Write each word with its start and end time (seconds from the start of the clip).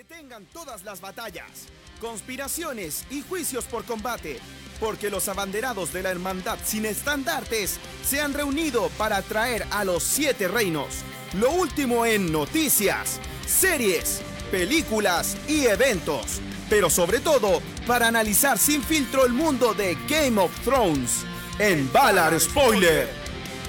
detengan 0.00 0.46
todas 0.46 0.82
las 0.82 1.02
batallas, 1.02 1.66
conspiraciones 2.00 3.04
y 3.10 3.20
juicios 3.20 3.66
por 3.66 3.84
combate, 3.84 4.38
porque 4.80 5.10
los 5.10 5.28
abanderados 5.28 5.92
de 5.92 6.02
la 6.02 6.10
hermandad 6.10 6.58
sin 6.64 6.86
estandartes 6.86 7.78
se 8.02 8.18
han 8.18 8.32
reunido 8.32 8.88
para 8.96 9.20
traer 9.20 9.66
a 9.70 9.84
los 9.84 10.02
siete 10.02 10.48
reinos 10.48 11.02
lo 11.34 11.50
último 11.50 12.06
en 12.06 12.32
noticias, 12.32 13.20
series, 13.46 14.22
películas 14.50 15.36
y 15.46 15.66
eventos, 15.66 16.40
pero 16.70 16.88
sobre 16.88 17.20
todo 17.20 17.60
para 17.86 18.08
analizar 18.08 18.56
sin 18.56 18.82
filtro 18.82 19.26
el 19.26 19.34
mundo 19.34 19.74
de 19.74 19.98
Game 20.08 20.40
of 20.40 20.50
Thrones 20.64 21.26
en 21.58 21.92
Valar 21.92 22.40
Spoiler, 22.40 23.06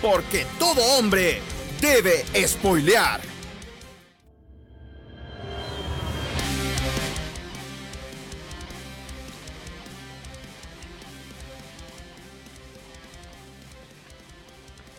porque 0.02 0.48
todo 0.58 0.82
hombre 0.98 1.42
debe 1.82 2.24
spoilear. 2.48 3.31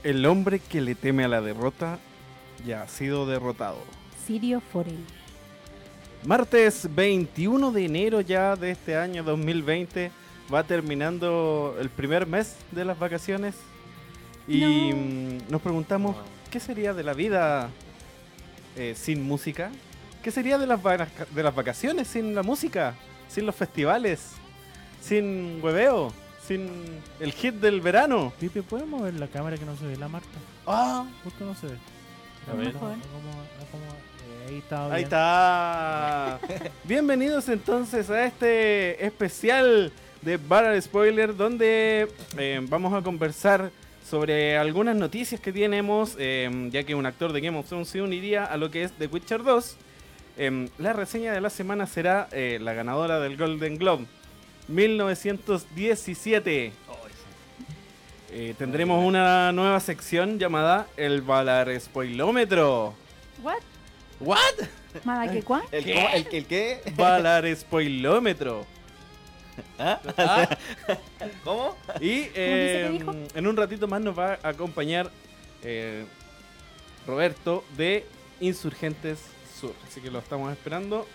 El 0.02 0.26
hombre 0.26 0.58
que 0.58 0.80
le 0.80 0.94
teme 0.94 1.24
a 1.24 1.28
la 1.28 1.40
derrota 1.40 1.98
ya 2.66 2.82
ha 2.82 2.88
sido 2.88 3.26
derrotado. 3.26 3.78
Sirio 4.26 4.60
Forel. 4.60 4.98
Martes 6.24 6.88
21 6.94 7.72
de 7.72 7.84
enero 7.84 8.20
ya 8.20 8.54
de 8.56 8.70
este 8.70 8.96
año 8.96 9.22
2020 9.24 10.10
va 10.52 10.62
terminando 10.64 11.76
el 11.80 11.88
primer 11.90 12.26
mes 12.26 12.56
de 12.70 12.84
las 12.84 12.98
vacaciones 12.98 13.54
y 14.46 14.60
No. 14.60 14.96
mm, 14.96 15.38
nos 15.50 15.62
preguntamos 15.62 16.16
qué 16.50 16.60
sería 16.60 16.92
de 16.94 17.02
la 17.02 17.14
vida 17.14 17.70
eh, 18.76 18.94
sin 18.96 19.22
música, 19.22 19.70
qué 20.22 20.30
sería 20.30 20.58
de 20.58 20.66
las, 20.66 20.80
de 20.82 21.42
las 21.42 21.54
vacaciones 21.54 22.08
sin 22.08 22.34
la 22.34 22.42
música, 22.42 22.94
sin 23.28 23.46
los 23.46 23.54
festivales, 23.54 24.32
sin 25.00 25.58
hueveo, 25.62 26.12
sin 26.46 26.68
el 27.20 27.32
hit 27.32 27.54
del 27.54 27.80
verano. 27.80 28.32
Pipe, 28.40 28.62
¿puedes 28.62 28.86
mover 28.86 29.14
la 29.14 29.28
cámara 29.28 29.56
que 29.56 29.64
no 29.64 29.76
se 29.76 29.86
ve 29.86 29.96
la 29.96 30.08
marca? 30.08 30.28
Ah, 30.66 31.06
Justo 31.24 31.44
no 31.44 31.54
se 31.54 31.66
ve. 31.68 31.76
A 32.50 32.54
ver. 32.56 32.74
ahí 34.48 34.58
está 34.58 34.84
Ahí 34.86 34.90
bien. 34.90 35.04
está. 35.04 36.40
Bienvenidos 36.84 37.48
entonces 37.48 38.10
a 38.10 38.24
este 38.24 39.04
especial 39.06 39.92
de 40.22 40.36
Baral 40.36 40.80
Spoiler 40.82 41.36
donde 41.36 42.08
eh, 42.36 42.60
vamos 42.68 42.92
a 42.94 43.02
conversar 43.02 43.70
sobre 44.08 44.58
algunas 44.58 44.94
noticias 44.96 45.40
que 45.40 45.52
tenemos, 45.52 46.16
eh, 46.18 46.68
ya 46.70 46.82
que 46.84 46.94
un 46.94 47.06
actor 47.06 47.32
de 47.32 47.40
Game 47.40 47.58
of 47.58 47.66
Thrones 47.68 47.88
se 47.88 48.02
uniría 48.02 48.44
a 48.44 48.56
lo 48.56 48.70
que 48.70 48.82
es 48.82 48.92
The 48.92 49.06
Witcher 49.06 49.42
2. 49.42 49.76
Eh, 50.38 50.68
la 50.78 50.92
reseña 50.92 51.32
de 51.32 51.40
la 51.40 51.50
semana 51.50 51.86
será 51.86 52.28
eh, 52.32 52.58
la 52.60 52.72
ganadora 52.72 53.20
del 53.20 53.36
Golden 53.36 53.76
Globe 53.78 54.06
1917. 54.72 56.72
Eh, 58.34 58.54
tendremos 58.56 59.04
una 59.04 59.52
nueva 59.52 59.78
sección 59.80 60.38
llamada 60.38 60.86
el 60.96 61.20
Valar 61.20 61.68
Spoilómetro. 61.78 62.94
¿What? 63.42 63.58
¿What? 64.20 64.38
¿Mada 65.04 65.30
que 65.30 65.42
cuá? 65.42 65.62
¿El, 65.70 65.84
¿Qué? 65.84 66.06
¿El, 66.14 66.26
el 66.32 66.46
qué? 66.46 66.80
Valar 66.96 67.44
Spoilómetro. 67.54 68.64
¿Ah? 69.78 70.48
¿Cómo? 71.44 71.76
Y 72.00 72.28
eh, 72.34 73.04
en 73.34 73.46
un 73.46 73.54
ratito 73.54 73.86
más 73.86 74.00
nos 74.00 74.18
va 74.18 74.38
a 74.42 74.48
acompañar 74.48 75.10
eh, 75.62 76.06
Roberto 77.06 77.64
de 77.76 78.06
Insurgentes 78.40 79.18
Sur. 79.60 79.74
Así 79.86 80.00
que 80.00 80.10
lo 80.10 80.20
estamos 80.20 80.50
esperando. 80.50 81.06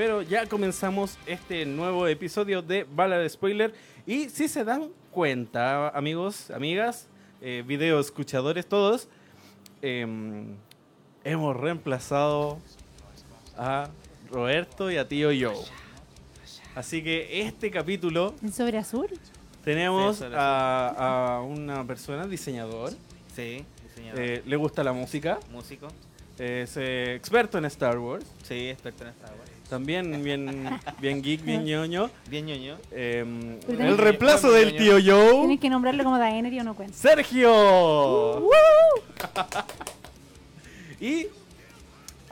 Pero 0.00 0.22
ya 0.22 0.46
comenzamos 0.46 1.18
este 1.26 1.66
nuevo 1.66 2.06
episodio 2.08 2.62
de 2.62 2.86
Valar 2.90 3.28
Spoiler. 3.28 3.74
Y 4.06 4.30
si 4.30 4.48
se 4.48 4.64
dan 4.64 4.88
cuenta, 5.10 5.90
amigos, 5.90 6.50
amigas, 6.52 7.06
eh, 7.42 7.62
video 7.66 8.00
escuchadores, 8.00 8.64
todos, 8.66 9.08
em, 9.82 10.54
hemos 11.22 11.54
reemplazado 11.54 12.58
a 13.58 13.90
Roberto 14.30 14.90
y 14.90 14.96
a 14.96 15.06
Tío 15.06 15.28
Joe. 15.38 15.62
Así 16.74 17.04
que 17.04 17.42
este 17.42 17.70
capítulo 17.70 18.34
¿En 18.42 18.54
sobre 18.54 18.78
azul? 18.78 19.06
tenemos 19.62 20.16
Sí, 20.16 20.24
eso 20.24 20.34
a, 20.34 21.34
a 21.36 21.42
una 21.42 21.86
persona, 21.86 22.26
diseñador, 22.26 22.92
Sí, 23.36 23.66
diseñador. 23.86 24.18
eh, 24.18 24.42
le 24.46 24.56
gusta 24.56 24.82
la 24.82 24.94
música, 24.94 25.38
Músico. 25.50 25.88
es 26.38 26.74
eh, 26.78 27.14
experto 27.16 27.58
en 27.58 27.66
Star 27.66 27.98
Wars, 27.98 28.24
Sí, 28.44 28.70
experto 28.70 29.04
en 29.04 29.10
Star 29.10 29.32
Wars. 29.38 29.50
También 29.70 30.22
bien, 30.22 30.68
bien 31.00 31.22
geek, 31.22 31.42
bien 31.44 31.64
ñoño. 31.64 32.10
Bien 32.28 32.44
ñoño. 32.44 32.76
eh, 32.90 33.58
Pero 33.66 33.84
el 33.84 33.96
reemplazo 33.96 34.50
del 34.52 34.76
tío 34.76 34.98
Joe, 35.02 35.38
Tienes 35.40 35.60
que 35.60 35.70
nombrarlo 35.70 36.04
como 36.04 36.18
Daenerys 36.18 36.60
o 36.60 36.64
no 36.64 36.74
cuenta. 36.74 36.94
Sergio. 36.94 38.48
y 41.00 41.26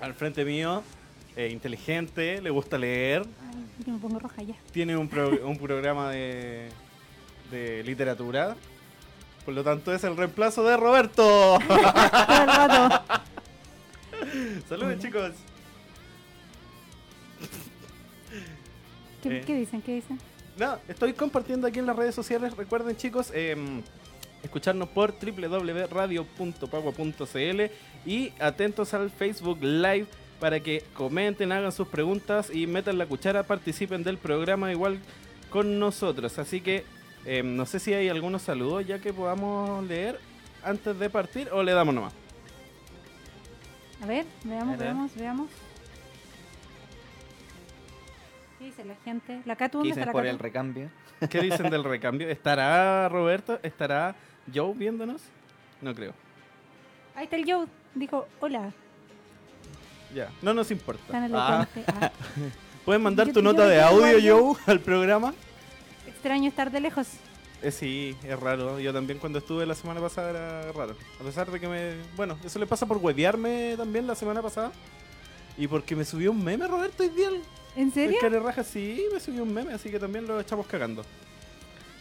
al 0.01 0.15
frente 0.15 0.45
mío, 0.45 0.83
eh, 1.37 1.49
inteligente, 1.51 2.43
le 2.43 2.51
gusta 2.51 2.77
leer, 2.79 3.23
Ay, 3.51 3.85
que 3.85 3.91
me 3.91 3.99
pongo 3.99 4.19
roja 4.19 4.43
ya. 4.43 4.55
tiene 4.73 4.97
un, 4.97 5.09
pro- 5.09 5.47
un 5.47 5.57
programa 5.57 6.11
de, 6.11 6.69
de 7.51 7.83
literatura. 7.85 8.57
Por 9.45 9.55
lo 9.55 9.65
tanto, 9.65 9.95
es 9.95 10.05
el 10.05 10.15
reemplazo 10.17 10.63
de 10.65 10.77
Roberto. 10.77 11.59
Todo 11.69 11.79
el 11.79 12.47
rato. 12.47 13.03
Saludos, 14.69 14.99
chicos. 15.01 15.31
¿Qué, 19.23 19.39
Eh. 19.39 19.43
qué 19.47 19.55
dicen? 19.57 19.83
¿Qué 19.83 19.95
dicen? 19.97 20.19
No, 20.59 20.79
estoy 20.89 21.13
compartiendo 21.13 21.67
aquí 21.67 21.79
en 21.79 21.87
las 21.87 21.97
redes 21.97 22.15
sociales. 22.15 22.57
Recuerden, 22.57 22.97
chicos, 22.97 23.31
em, 23.35 23.83
escucharnos 24.43 24.89
por 24.89 25.15
www.radio.pagua.cl 25.19 27.61
y 28.07 28.33
atentos 28.41 28.95
al 28.95 29.11
Facebook 29.11 29.59
Live 29.63 30.07
para 30.41 30.61
que 30.61 30.85
comenten, 30.95 31.53
hagan 31.53 31.73
sus 31.73 31.89
preguntas 31.89 32.51
y 32.53 32.67
metan 32.67 32.99
la 32.99 33.07
cuchara, 33.07 33.43
participen 33.45 34.05
del 34.05 34.19
programa 34.19 34.71
igual 34.71 34.99
con 35.51 35.79
nosotros. 35.81 36.39
Así 36.39 36.61
que 36.61 36.85
em, 37.25 37.57
no 37.57 37.67
sé 37.67 37.81
si 37.81 37.93
hay 37.93 38.09
algunos 38.09 38.43
saludos 38.43 38.87
ya 38.87 39.01
que 39.01 39.13
podamos 39.13 39.85
leer 39.87 40.19
antes 40.63 40.97
de 40.99 41.11
partir 41.11 41.49
o 41.53 41.63
le 41.63 41.73
damos 41.73 41.95
nomás. 41.95 42.13
A 44.01 44.07
ver, 44.07 44.25
veamos, 44.45 44.79
veamos, 44.79 45.15
veamos. 45.17 45.49
Dice 48.79 48.89
la 48.89 48.95
gente? 49.05 49.41
¿La 49.45 49.57
Catu? 49.57 49.79
¿Dónde 49.79 49.89
Dicen 49.89 50.03
está 50.03 50.07
la 50.07 50.13
por 50.13 50.23
Catu? 50.23 50.35
el 50.35 50.39
recambio. 50.39 50.91
¿Qué 51.31 51.41
dicen 51.41 51.71
del 51.71 51.85
recambio? 51.85 52.29
¿Estará 52.29 53.09
Roberto? 53.09 53.59
¿Estará 53.63 54.15
Joe 54.55 54.73
viéndonos? 54.75 55.23
No 55.81 55.95
creo. 55.95 56.13
Ahí 57.15 57.25
está 57.25 57.37
el 57.37 57.51
Joe. 57.51 57.67
Dijo, 57.95 58.27
hola. 58.41 58.73
Ya, 60.15 60.31
no 60.43 60.55
nos 60.55 60.71
importa. 60.71 61.03
Tan 61.11 61.35
Ah. 61.35 61.67
elocuente. 61.71 61.93
Ah, 62.01 62.11
¿Puedes 62.85 63.03
mandar 63.03 63.27
Yo- 63.27 63.33
tu 63.35 63.41
yo 63.41 63.45
nota 63.45 63.65
me 63.65 63.69
de 63.71 63.75
quiero 63.83 63.89
audio, 64.07 64.55
Joe, 64.55 64.63
al 64.67 64.81
programa? 64.81 65.35
extraño 66.07 66.49
estar 66.49 66.71
de 66.71 66.81
lejos. 66.81 67.07
Eh, 67.63 67.71
sí, 67.71 68.17
es 68.25 68.39
raro. 68.41 68.79
Yo 68.81 68.93
también 68.93 69.19
cuando 69.19 69.39
estuve 69.41 69.67
la 69.67 69.75
semana 69.75 70.01
pasada 70.01 70.31
era 70.31 70.73
raro. 70.73 70.97
A 71.21 71.25
pesar 71.25 71.51
de 71.51 71.59
que 71.61 71.69
me... 71.69 71.95
Bueno, 72.17 72.39
eso 72.45 72.59
le 72.59 72.67
pasa 72.67 72.87
por 72.87 72.97
huevearme 72.99 73.75
también 73.77 74.07
la 74.07 74.15
semana 74.15 74.41
pasada. 74.43 74.73
Y 75.57 75.67
porque 75.67 75.95
me 75.97 76.05
subió 76.05 76.31
un 76.31 76.43
meme, 76.43 76.67
Roberto, 76.69 77.03
día. 77.09 77.29
¿En 77.79 77.93
serio? 77.93 78.17
El 78.17 78.21
care 78.21 78.41
raja, 78.41 78.65
sí, 78.65 79.05
me 79.13 79.21
subió 79.21 79.45
un 79.45 79.55
meme, 79.55 79.73
así 79.73 79.89
que 79.89 80.01
también 80.01 80.27
lo 80.27 80.41
echamos 80.41 80.67
cagando. 80.67 81.05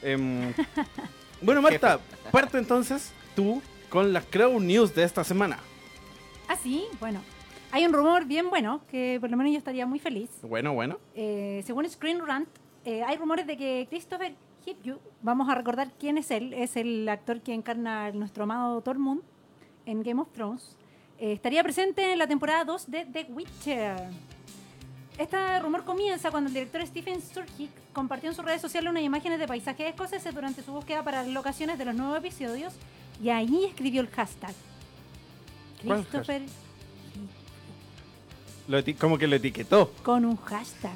Em, 0.02 0.52
bueno, 1.42 1.62
Marta, 1.62 2.00
parte 2.32 2.58
entonces 2.58 3.12
tú 3.36 3.62
con 3.88 4.12
las 4.12 4.26
Crow 4.26 4.60
News 4.60 4.96
de 4.96 5.04
esta 5.04 5.24
semana. 5.24 5.60
Ah, 6.48 6.56
sí, 6.56 6.86
bueno. 7.00 7.22
Hay 7.72 7.86
un 7.86 7.94
rumor 7.94 8.26
bien 8.26 8.50
bueno 8.50 8.82
que 8.90 9.20
por 9.22 9.30
lo 9.30 9.38
menos 9.38 9.52
yo 9.52 9.60
estaría 9.60 9.86
muy 9.86 10.00
feliz. 10.00 10.32
Bueno, 10.42 10.74
bueno. 10.74 10.98
Eh, 11.14 11.62
según 11.68 11.88
Screen 11.88 12.26
Rant, 12.26 12.50
eh, 12.84 13.04
hay 13.04 13.16
rumores 13.18 13.46
de 13.46 13.56
que 13.56 13.86
Christopher 13.88 14.34
Hipju, 14.66 14.98
vamos 15.22 15.48
a 15.48 15.54
recordar 15.54 15.92
quién 16.00 16.18
es 16.18 16.32
él, 16.32 16.54
es 16.54 16.76
el 16.76 17.08
actor 17.08 17.42
que 17.42 17.54
encarna 17.54 18.06
a 18.06 18.12
nuestro 18.14 18.46
amado 18.46 18.82
Tormund 18.82 19.22
en 19.86 20.02
Game 20.02 20.20
of 20.20 20.30
Thrones, 20.34 20.76
eh, 21.20 21.34
estaría 21.34 21.62
presente 21.62 22.14
en 22.14 22.18
la 22.18 22.26
temporada 22.26 22.64
2 22.64 22.90
de 22.90 23.06
The 23.06 23.28
Witcher. 23.32 24.10
Este 25.18 25.60
rumor 25.60 25.84
comienza 25.84 26.30
cuando 26.30 26.48
el 26.50 26.54
director 26.54 26.86
Stephen 26.86 27.20
Sturgick 27.22 27.72
compartió 27.92 28.30
en 28.30 28.36
sus 28.36 28.46
redes 28.46 28.62
sociales 28.62 28.92
unas 28.92 29.02
imágenes 29.04 29.40
de 29.40 29.48
paisajes 29.48 29.88
escoceses 29.90 30.34
durante 30.34 30.62
su 30.62 30.72
búsqueda 30.72 31.04
para 31.04 31.24
las 31.24 31.32
locaciones 31.34 31.78
de 31.80 31.86
los 31.86 31.96
nuevos 31.96 32.18
episodios 32.20 32.74
y 33.24 33.30
ahí 33.30 33.66
escribió 33.66 34.02
el 34.02 34.10
hashtag. 34.10 34.54
¿Cuál 35.84 36.02
Christopher 36.06 36.42
Lo 38.68 38.80
eti- 38.80 38.96
como 38.98 39.18
que 39.18 39.26
lo 39.28 39.36
etiquetó. 39.38 39.92
con 40.04 40.24
un 40.26 40.38
hashtag. 40.38 40.96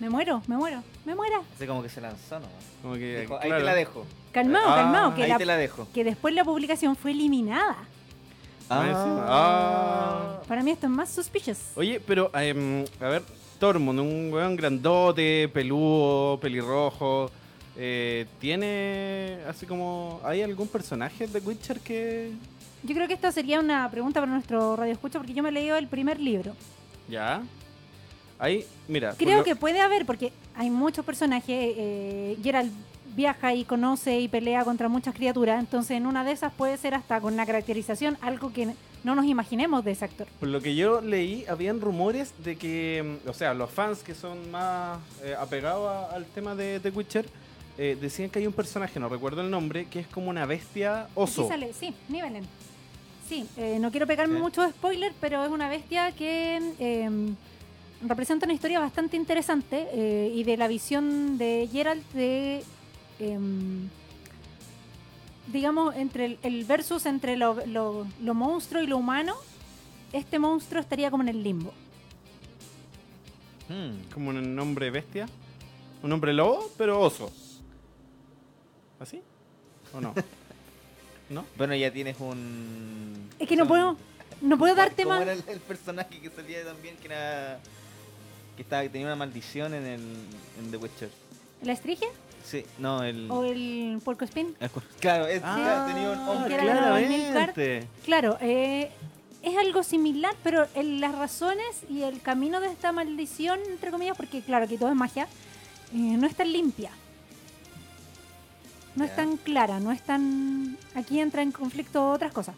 Me 0.00 0.08
muero, 0.10 0.42
me 0.48 0.56
muero, 0.56 0.82
me 1.04 1.14
muero. 1.14 1.44
Así 1.54 1.66
como 1.66 1.82
que 1.82 1.88
se 1.90 2.00
lanzó, 2.00 2.40
¿no? 2.40 2.46
Como 2.82 2.94
que, 2.94 3.20
Dijo, 3.20 3.36
ahí 3.38 3.46
claro. 3.48 3.60
te 3.62 3.66
la 3.66 3.74
dejo. 3.74 4.06
Calmado, 4.32 4.70
Ah, 4.70 4.76
calmado, 4.76 5.14
que, 5.14 5.22
ahí 5.24 5.28
la- 5.28 5.38
te 5.38 5.44
la 5.46 5.56
dejo. 5.56 5.86
que 5.92 6.02
después 6.04 6.34
la 6.34 6.42
publicación 6.42 6.96
fue 6.96 7.10
eliminada. 7.12 7.76
Encima. 8.70 9.24
Ah. 9.28 10.40
Para 10.46 10.62
mí 10.62 10.70
esto 10.70 10.86
es 10.86 10.92
más 10.92 11.08
suspicious. 11.10 11.58
Oye, 11.76 12.00
pero, 12.06 12.30
em, 12.34 12.84
a 13.00 13.08
ver, 13.08 13.22
Tormund, 13.58 14.00
un 14.00 14.30
weón 14.32 14.56
grandote, 14.56 15.48
peludo, 15.48 16.38
pelirrojo. 16.40 17.30
eh, 17.76 18.26
¿Tiene 18.40 19.38
así 19.48 19.66
como. 19.66 20.20
¿Hay 20.24 20.42
algún 20.42 20.68
personaje 20.68 21.26
de 21.26 21.38
Witcher 21.40 21.80
que.? 21.80 22.32
Yo 22.82 22.94
creo 22.94 23.06
que 23.06 23.14
esta 23.14 23.30
sería 23.32 23.60
una 23.60 23.90
pregunta 23.90 24.20
para 24.20 24.32
nuestro 24.32 24.74
radio 24.76 24.92
escucha 24.92 25.18
porque 25.18 25.34
yo 25.34 25.42
me 25.42 25.50
he 25.50 25.52
leído 25.52 25.76
el 25.76 25.86
primer 25.86 26.18
libro. 26.18 26.54
Ya. 27.08 27.42
Ahí, 28.38 28.64
mira. 28.88 29.14
Creo 29.18 29.38
lo- 29.38 29.44
que 29.44 29.54
puede 29.56 29.80
haber 29.80 30.06
porque 30.06 30.32
hay 30.56 30.70
muchos 30.70 31.04
personajes. 31.04 31.74
Eh, 31.76 32.38
Geralt 32.42 32.72
viaja 33.14 33.54
y 33.54 33.64
conoce 33.64 34.20
y 34.20 34.28
pelea 34.28 34.64
contra 34.64 34.88
muchas 34.88 35.14
criaturas. 35.14 35.60
Entonces, 35.60 35.92
en 35.96 36.06
una 36.06 36.24
de 36.24 36.32
esas 36.32 36.52
puede 36.52 36.76
ser 36.76 36.94
hasta 36.94 37.20
con 37.20 37.36
la 37.36 37.46
caracterización 37.46 38.16
algo 38.22 38.52
que 38.52 38.68
no 39.04 39.14
nos 39.14 39.24
imaginemos 39.24 39.84
de 39.84 39.92
ese 39.92 40.04
actor. 40.04 40.26
Por 40.38 40.48
lo 40.48 40.60
que 40.60 40.74
yo 40.74 41.00
leí, 41.00 41.44
habían 41.48 41.80
rumores 41.80 42.34
de 42.44 42.56
que, 42.56 43.18
mm, 43.24 43.28
o 43.28 43.34
sea, 43.34 43.54
los 43.54 43.70
fans 43.70 44.02
que 44.02 44.14
son 44.14 44.50
más 44.50 44.98
eh, 45.22 45.34
apegados 45.38 45.88
a- 45.88 46.14
al 46.14 46.24
tema 46.26 46.54
de 46.54 46.80
The 46.80 46.90
Witcher 46.90 47.26
eh, 47.78 47.96
decían 47.98 48.28
que 48.28 48.40
hay 48.40 48.46
un 48.46 48.52
personaje, 48.52 49.00
no 49.00 49.08
recuerdo 49.08 49.40
el 49.40 49.50
nombre, 49.50 49.86
que 49.86 50.00
es 50.00 50.06
como 50.08 50.28
una 50.28 50.44
bestia 50.44 51.08
oso. 51.14 51.42
Aquí 51.42 51.48
sale, 51.50 51.72
sí, 51.72 51.94
Nivelen. 52.08 52.44
Sí, 53.26 53.46
eh, 53.56 53.78
no 53.80 53.90
quiero 53.90 54.06
pegarme 54.06 54.38
mucho 54.38 54.60
de 54.62 54.70
spoiler, 54.70 55.12
pero 55.20 55.42
es 55.44 55.50
una 55.50 55.68
bestia 55.68 56.12
que 56.12 56.60
eh, 56.78 57.08
representa 58.06 58.44
una 58.44 58.52
historia 58.54 58.80
bastante 58.80 59.16
interesante 59.16 60.30
y 60.34 60.42
de 60.44 60.56
la 60.56 60.68
visión 60.68 61.38
de 61.38 61.68
Geralt 61.72 62.04
de, 62.12 62.64
em, 63.20 63.88
digamos, 65.46 65.94
entre 65.96 66.24
el, 66.26 66.38
el 66.42 66.64
versus 66.64 67.06
entre 67.06 67.36
lo, 67.36 67.64
lo- 67.66 68.06
lo 68.22 68.34
monstruo 68.34 68.82
y 68.82 68.86
lo 68.86 68.96
humano, 68.96 69.34
este 70.12 70.38
monstruo 70.38 70.80
estaría 70.80 71.10
como 71.10 71.22
en 71.22 71.28
el 71.28 71.42
limbo. 71.42 71.72
Hmm. 73.68 74.10
Como 74.12 74.30
un 74.30 74.54
nombre 74.54 74.90
bestia. 74.90 75.28
Un 76.02 76.12
hombre 76.12 76.32
lobo, 76.32 76.70
pero 76.76 77.00
oso. 77.00 77.30
¿Así? 78.98 79.22
¿O 79.94 80.00
no? 80.00 80.14
¿No? 81.30 81.44
Bueno, 81.56 81.74
ya 81.76 81.92
tienes 81.92 82.16
un. 82.18 83.28
Es 83.38 83.46
que 83.48 83.54
no 83.56 83.68
puedo, 83.68 83.96
no 84.40 84.58
puedo 84.58 84.74
darte 84.74 85.02
¿Cómo 85.04 85.14
más. 85.14 85.22
era 85.22 85.32
el, 85.34 85.44
el 85.46 85.60
personaje 85.60 86.18
que 86.20 86.30
salía 86.30 86.64
también 86.64 86.96
que 86.96 87.06
era. 87.06 87.60
que 88.56 88.62
estaba, 88.62 88.82
que 88.82 88.88
tenía 88.88 89.06
una 89.06 89.16
maldición 89.16 89.74
en 89.74 89.84
el. 89.86 90.00
en 90.58 90.70
The 90.70 90.76
Witcher? 90.78 91.10
¿La 91.62 91.72
estrigia 91.72 92.08
Sí, 92.44 92.64
no, 92.78 93.02
el. 93.02 93.30
o 93.30 93.44
el 93.44 94.00
puerco 94.04 94.24
spin? 94.24 94.54
el 94.60 94.70
Claro, 95.00 95.26
es, 95.26 95.42
Ah, 95.44 95.56
claro, 95.56 95.86
tenía 95.92 96.10
un 96.10 96.18
hombre. 96.28 96.56
claramente. 96.56 97.86
Claro, 98.04 98.38
eh, 98.40 98.90
es 99.42 99.56
algo 99.56 99.82
similar, 99.82 100.34
pero 100.42 100.66
en 100.74 101.00
las 101.00 101.14
razones 101.14 101.82
y 101.88 102.02
el 102.02 102.20
camino 102.20 102.60
de 102.60 102.68
esta 102.68 102.92
maldición, 102.92 103.58
entre 103.68 103.90
comillas, 103.90 104.16
porque 104.16 104.40
claro, 104.42 104.64
aquí 104.64 104.76
todo 104.76 104.90
es 104.90 104.96
magia, 104.96 105.24
eh, 105.92 105.96
no 105.96 106.26
es 106.26 106.34
tan 106.34 106.52
limpia. 106.52 106.90
No 108.96 109.04
es 109.04 109.14
tan 109.14 109.36
clara, 109.36 109.78
no 109.78 109.92
es 109.92 110.02
tan... 110.02 110.76
Aquí 110.96 111.20
entra 111.20 111.42
en 111.42 111.52
conflicto 111.52 112.10
otras 112.10 112.32
cosas. 112.32 112.56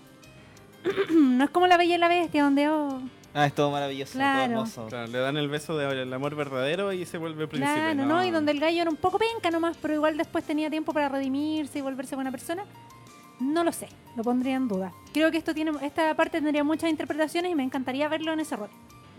no 1.13 1.45
es 1.45 1.51
como 1.51 1.67
la 1.67 1.77
Bella 1.77 1.95
y 1.97 1.99
la 1.99 2.09
Bestia, 2.09 2.45
donde... 2.45 2.69
oh, 2.69 3.01
Ah, 3.35 3.47
es 3.47 3.55
todo 3.55 3.71
maravilloso, 3.71 4.13
Claro. 4.13 4.41
todo 4.45 4.53
hermoso. 4.53 4.87
Claro, 4.89 5.07
le 5.07 5.19
dan 5.19 5.37
el 5.39 5.49
beso 5.49 5.77
del 5.79 6.13
amor 6.13 6.35
verdadero 6.35 6.93
y 6.93 7.07
se 7.07 7.17
vuelve 7.19 7.47
príncipe. 7.49 7.73
claro, 7.81 8.05
¿no? 8.07 8.25
Y 8.25 8.31
donde 8.31 8.53
el 8.53 8.61
gallo 8.61 8.83
era 8.83 8.91
un 8.91 8.97
poco 8.97 9.19
penca 9.19 9.51
nomás, 9.51 9.77
pero 9.81 9.95
igual 9.95 10.17
después 10.19 10.45
tenía 10.45 10.69
tiempo 10.69 10.93
para 10.93 11.09
redimirse 11.09 11.79
y 11.79 11.83
volverse 11.83 12.15
buena 12.15 12.31
persona. 12.31 12.65
No 13.41 13.65
lo 13.65 13.73
sé, 13.73 13.89
lo 14.17 14.23
pondría 14.23 14.55
en 14.57 14.69
duda. 14.69 14.93
Creo 15.15 15.31
que 15.31 15.39
esto 15.39 15.55
tiene, 15.55 15.73
esta 15.83 16.15
parte 16.15 16.41
tendría 16.41 16.63
muchas 16.63 16.91
interpretaciones 16.91 17.51
y 17.51 17.55
me 17.55 17.63
encantaría 17.65 18.07
verlo 18.09 18.33
en 18.35 18.41
ese 18.41 18.55
rol. 18.57 18.69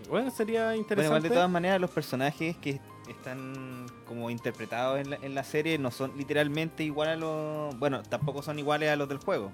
Bueno, 0.10 0.30
sería 0.32 0.66
Bueno, 0.66 0.78
interesante. 0.82 1.06
igual 1.08 1.24
de 1.24 1.30
todas 1.30 1.50
maneras 1.50 1.82
los 1.82 1.90
personajes 1.90 2.56
que 2.58 2.80
están 3.10 3.88
como 4.08 4.30
interpretados 4.30 5.00
en 5.00 5.10
la, 5.10 5.16
en 5.22 5.34
la 5.36 5.44
serie 5.44 5.78
no 5.78 5.92
son 5.92 6.16
literalmente 6.18 6.84
iguales 6.84 7.16
a 7.16 7.18
los... 7.20 7.78
Bueno, 7.80 8.04
tampoco 8.04 8.44
son 8.44 8.60
iguales 8.60 8.90
a 8.92 8.96
los 8.96 9.10
del 9.10 9.18
juego. 9.18 9.52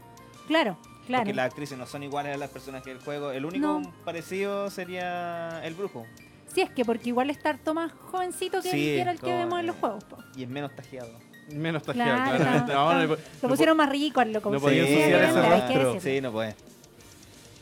Claro, 0.48 0.78
claro. 1.10 1.24
Porque 1.26 1.34
las 1.36 1.46
actrices 1.48 1.78
no 1.78 1.86
son 1.86 2.04
iguales 2.04 2.34
a 2.34 2.38
las 2.38 2.50
personas 2.50 2.84
del 2.86 3.00
juego. 3.00 3.32
El 3.32 3.44
único 3.46 3.68
No. 3.80 3.94
parecido 4.06 4.70
sería 4.70 5.62
el 5.66 5.74
brujo. 5.74 6.06
Sí, 6.54 6.62
es 6.62 6.70
que 6.72 6.84
porque 6.86 7.10
igual 7.10 7.30
está 7.30 7.50
harto 7.50 7.74
más 7.74 7.92
jovencito 7.92 8.62
que 8.62 8.72
Sí, 8.72 8.78
el 8.90 8.96
que 8.96 9.02
era 9.02 9.12
el 9.12 9.18
que 9.20 9.26
como, 9.26 9.38
vemos 9.38 9.60
en 9.60 9.68
los 9.68 9.76
juegos. 9.76 10.04
po. 10.06 10.18
Y 10.36 10.44
es 10.44 10.50
menos 10.50 10.76
tajeado. 10.76 11.12
Menos 11.54 11.84
tajeado, 11.84 12.38
Claro, 12.38 12.56
está- 12.58 12.74
No, 12.74 12.94
no 12.94 13.18
lo 13.42 13.50
pusieron 13.50 13.76
más 13.78 13.90
rico 13.90 14.20
al 14.20 14.32
loco. 14.34 14.50
no 14.52 14.60
sí, 14.60 14.64
podía 14.66 14.82
ensuciar 14.88 15.96
ese. 15.96 16.00
Sí, 16.00 16.22
no 16.22 16.32
puede. 16.32 16.56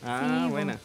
Ah, 0.04 0.42
Sí, 0.44 0.50
buena. 0.50 0.78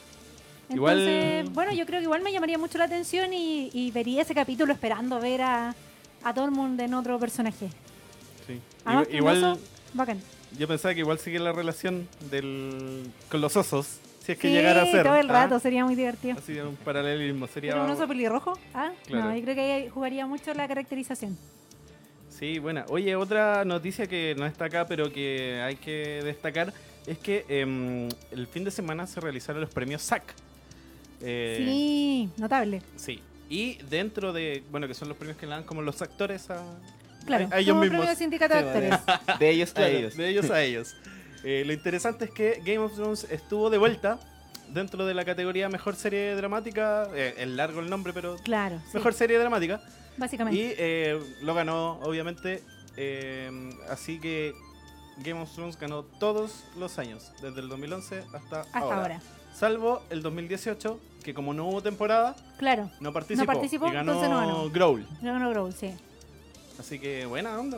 Entonces, 0.69 1.45
Igual- 1.45 1.49
bueno, 1.53 1.71
yo 1.73 1.85
creo 1.85 1.99
que 1.99 2.03
igual 2.03 2.21
me 2.23 2.31
llamaría 2.31 2.57
mucho 2.57 2.77
la 2.77 2.85
atención 2.85 3.33
y, 3.33 3.69
y 3.73 3.91
vería 3.91 4.21
ese 4.23 4.33
capítulo 4.33 4.73
esperando 4.73 5.19
ver 5.19 5.41
a, 5.41 5.75
a 6.23 6.33
Tormund 6.33 6.79
en 6.79 6.93
otro 6.93 7.19
personaje. 7.19 7.69
Sí. 8.47 8.59
Además, 8.85 9.07
igual 9.11 9.37
eso, 9.37 9.59
bacán. 9.93 10.19
Yo 10.57 10.67
pensaba 10.67 10.93
que 10.93 11.01
igual 11.01 11.19
sigue 11.19 11.39
la 11.39 11.51
relación 11.51 12.07
del 12.31 13.09
con 13.29 13.41
los 13.41 13.55
osos, 13.57 13.99
si 14.23 14.31
es 14.33 14.37
que 14.37 14.47
sí, 14.47 14.53
llegara 14.53 14.83
a 14.83 14.85
ser. 14.85 15.03
todo 15.03 15.15
el 15.15 15.29
¿ah? 15.29 15.33
rato, 15.33 15.59
sería 15.59 15.83
muy 15.85 15.95
divertido. 15.95 16.37
Así 16.37 16.57
un 16.59 16.75
paralelismo 16.77 17.47
sería. 17.47 17.73
¿Pero 17.73 17.85
un 17.85 17.91
oso 17.91 18.07
pelirrojo? 18.07 18.57
Ah, 18.73 18.91
Claro. 19.05 19.25
no, 19.25 19.35
yo 19.35 19.41
creo 19.43 19.55
que 19.55 19.61
ahí 19.61 19.89
jugaría 19.89 20.25
mucho 20.25 20.53
la 20.53 20.67
caracterización. 20.67 21.37
Sí, 22.29 22.57
buena. 22.59 22.85
Oye, 22.89 23.15
otra 23.15 23.63
noticia 23.63 24.07
que 24.07 24.33
no 24.37 24.45
está 24.45 24.65
acá, 24.65 24.87
pero 24.87 25.11
que 25.11 25.61
hay 25.61 25.75
que 25.75 26.21
destacar, 26.23 26.73
es 27.05 27.17
que 27.19 27.45
em, 27.47 28.09
el 28.31 28.47
fin 28.47 28.63
de 28.63 28.71
semana 28.71 29.05
se 29.07 29.19
realizaron 29.19 29.61
los 29.61 29.69
premios 29.69 30.01
SAC. 30.01 30.23
Eh, 31.21 31.55
Sí, 31.65 32.29
notable. 32.37 32.81
Sí. 32.95 33.21
Y 33.49 33.75
dentro 33.83 34.33
de, 34.33 34.63
bueno, 34.71 34.87
que 34.87 34.93
son 34.93 35.09
los 35.09 35.17
premios 35.17 35.37
que 35.37 35.45
le 35.45 35.51
dan 35.51 35.63
como 35.63 35.81
los 35.81 36.01
actores 36.01 36.49
a, 36.49 36.63
Claro, 37.25 37.47
a, 37.51 37.55
a 37.55 37.59
ellos 37.59 37.77
mismos. 37.77 38.07
de 38.07 38.15
sindicato 38.15 38.53
de 38.55 38.61
Sí, 38.61 38.67
actores. 38.67 39.39
De 39.39 39.49
ellos 39.49 39.69
a 39.71 39.73
Claro, 39.73 39.89
ellos. 39.97 40.17
De 40.17 40.29
ellos 40.29 40.49
a 40.51 40.61
ellos. 40.63 40.95
Eh, 41.43 41.63
lo 41.65 41.73
interesante 41.73 42.25
es 42.25 42.31
que 42.31 42.61
Game 42.65 42.79
of 42.79 42.93
Thrones 42.95 43.25
estuvo 43.29 43.69
de 43.69 43.77
vuelta 43.77 44.19
dentro 44.69 45.05
de 45.05 45.13
la 45.13 45.25
categoría 45.25 45.69
Mejor 45.69 45.95
Serie 45.95 46.35
Dramática. 46.35 47.07
eh, 47.13 47.35
es 47.37 47.47
largo 47.47 47.79
el 47.81 47.89
nombre, 47.89 48.13
pero 48.13 48.37
Claro, 48.37 48.79
sí, 48.85 48.91
Mejor 48.97 49.13
Serie 49.13 49.37
Dramática. 49.39 49.81
básicamente. 50.17 50.59
Y 50.59 50.73
eh, 50.77 51.19
lo 51.41 51.53
ganó, 51.53 51.99
obviamente. 52.01 52.63
eh, 52.97 53.69
así 53.89 54.19
que 54.19 54.53
Game 55.17 55.39
of 55.41 55.51
Thrones 55.53 55.77
ganó 55.79 56.03
todos 56.03 56.63
los 56.77 56.97
años, 56.97 57.31
desde 57.41 57.59
el 57.61 57.69
2011 57.69 58.23
hasta, 58.33 58.61
Hasta 58.61 58.79
ahora. 58.79 58.97
ahora. 59.01 59.21
Salvo 59.53 60.01
el 60.09 60.23
2018, 60.23 60.99
que 61.23 61.33
como 61.35 61.53
no 61.53 61.67
hubo 61.67 61.81
temporada, 61.83 62.35
Claro, 62.57 62.89
no 62.99 63.13
participó. 63.13 63.45
participó, 63.45 63.87
y 63.87 63.91
ganó, 63.91 64.13
entonces 64.13 64.29
no 64.31 64.37
ganó. 64.39 64.69
Growl. 64.71 65.05
no, 65.21 65.37
no, 65.39 65.49
Growl, 65.51 65.73
sí. 65.73 65.93
Así 66.83 66.99
que 66.99 67.25
buena 67.25 67.57
onda. 67.57 67.77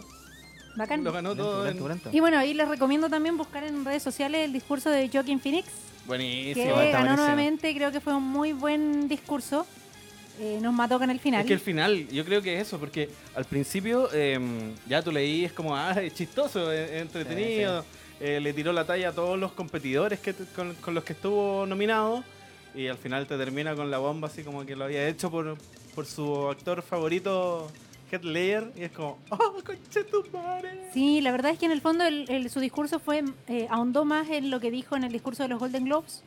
Bacán. 0.76 1.04
Lo 1.04 1.12
ganó 1.12 1.36
todo. 1.36 1.60
Pulento, 1.60 1.78
en- 1.78 1.84
pulento. 1.84 2.10
Y 2.12 2.20
bueno, 2.20 2.40
ahí 2.40 2.54
les 2.56 2.68
recomiendo 2.68 3.08
también 3.08 3.38
buscar 3.38 3.64
en 3.64 3.86
redes 3.86 4.02
sociales 4.02 4.44
el 4.46 4.52
discurso 4.52 4.90
de 4.90 5.08
Joaquin 5.14 5.40
Phoenix, 5.40 5.68
que 5.68 6.08
Buenísimo. 6.08 6.66
está 6.66 6.74
ganó 6.76 6.92
buenísimo. 6.92 7.16
nuevamente, 7.18 7.76
creo 7.76 7.92
que 7.92 8.02
fue 8.02 8.16
un 8.16 8.24
muy 8.24 8.52
buen 8.54 9.08
discurso. 9.08 9.66
Eh, 10.40 10.58
nos 10.62 10.74
mató 10.74 10.98
con 11.00 11.10
el 11.12 11.20
final. 11.20 11.42
Es 11.42 11.48
que 11.48 11.54
el 11.54 11.60
final, 11.62 12.08
yo 12.10 12.26
creo 12.26 12.42
que 12.42 12.56
es 12.60 12.68
eso, 12.68 12.78
porque 12.80 13.10
al 13.36 13.46
principio 13.46 14.12
em, 14.12 14.74
ya 14.90 15.02
tú 15.04 15.12
leí, 15.12 15.46
es 15.46 15.54
como, 15.54 15.76
ah, 15.78 15.94
es 16.02 16.14
chistoso, 16.16 16.72
es, 16.74 16.90
es 16.92 17.02
entretenido, 17.04 17.86
eh, 18.20 18.40
le 18.42 18.52
tiró 18.52 18.74
la 18.74 18.86
talla 18.86 19.10
a 19.10 19.12
todos 19.14 19.40
los 19.40 19.54
competidores 19.54 20.20
que 20.20 20.34
con, 20.56 20.74
con 20.82 20.94
los 20.94 21.06
que 21.06 21.14
estuvo 21.14 21.66
nominado, 21.66 22.22
y 22.74 22.88
al 22.88 22.98
final 22.98 23.26
te 23.28 23.38
termina 23.38 23.76
con 23.76 23.90
la 23.90 23.98
bomba 24.00 24.28
así 24.28 24.44
como 24.44 24.66
que 24.66 24.76
lo 24.76 24.84
había 24.84 25.08
hecho 25.08 25.32
por, 25.32 25.56
por 25.96 26.06
su 26.06 26.50
actor 26.50 26.82
favorito, 26.82 27.72
Heath 28.12 28.24
Ledger, 28.24 28.72
y 28.76 28.84
es 28.84 28.92
como, 28.92 29.18
oh, 29.30 29.56
conchetumare. 29.66 30.90
Sí, 30.94 31.22
la 31.22 31.32
verdad 31.32 31.52
es 31.52 31.60
que 31.60 31.66
en 31.66 31.72
el 31.72 31.82
fondo 31.82 32.04
el- 32.06 32.30
el- 32.30 32.50
su 32.50 32.60
discurso 32.60 33.00
fue 33.00 33.24
eh, 33.48 33.68
ahondó 33.70 34.06
más 34.06 34.30
en 34.30 34.50
lo 34.52 34.60
que 34.60 34.72
dijo 34.72 34.96
en 34.96 35.04
el 35.04 35.12
discurso 35.12 35.44
de 35.44 35.50
los 35.50 35.60
Golden 35.60 35.86
Globes, 35.86 36.24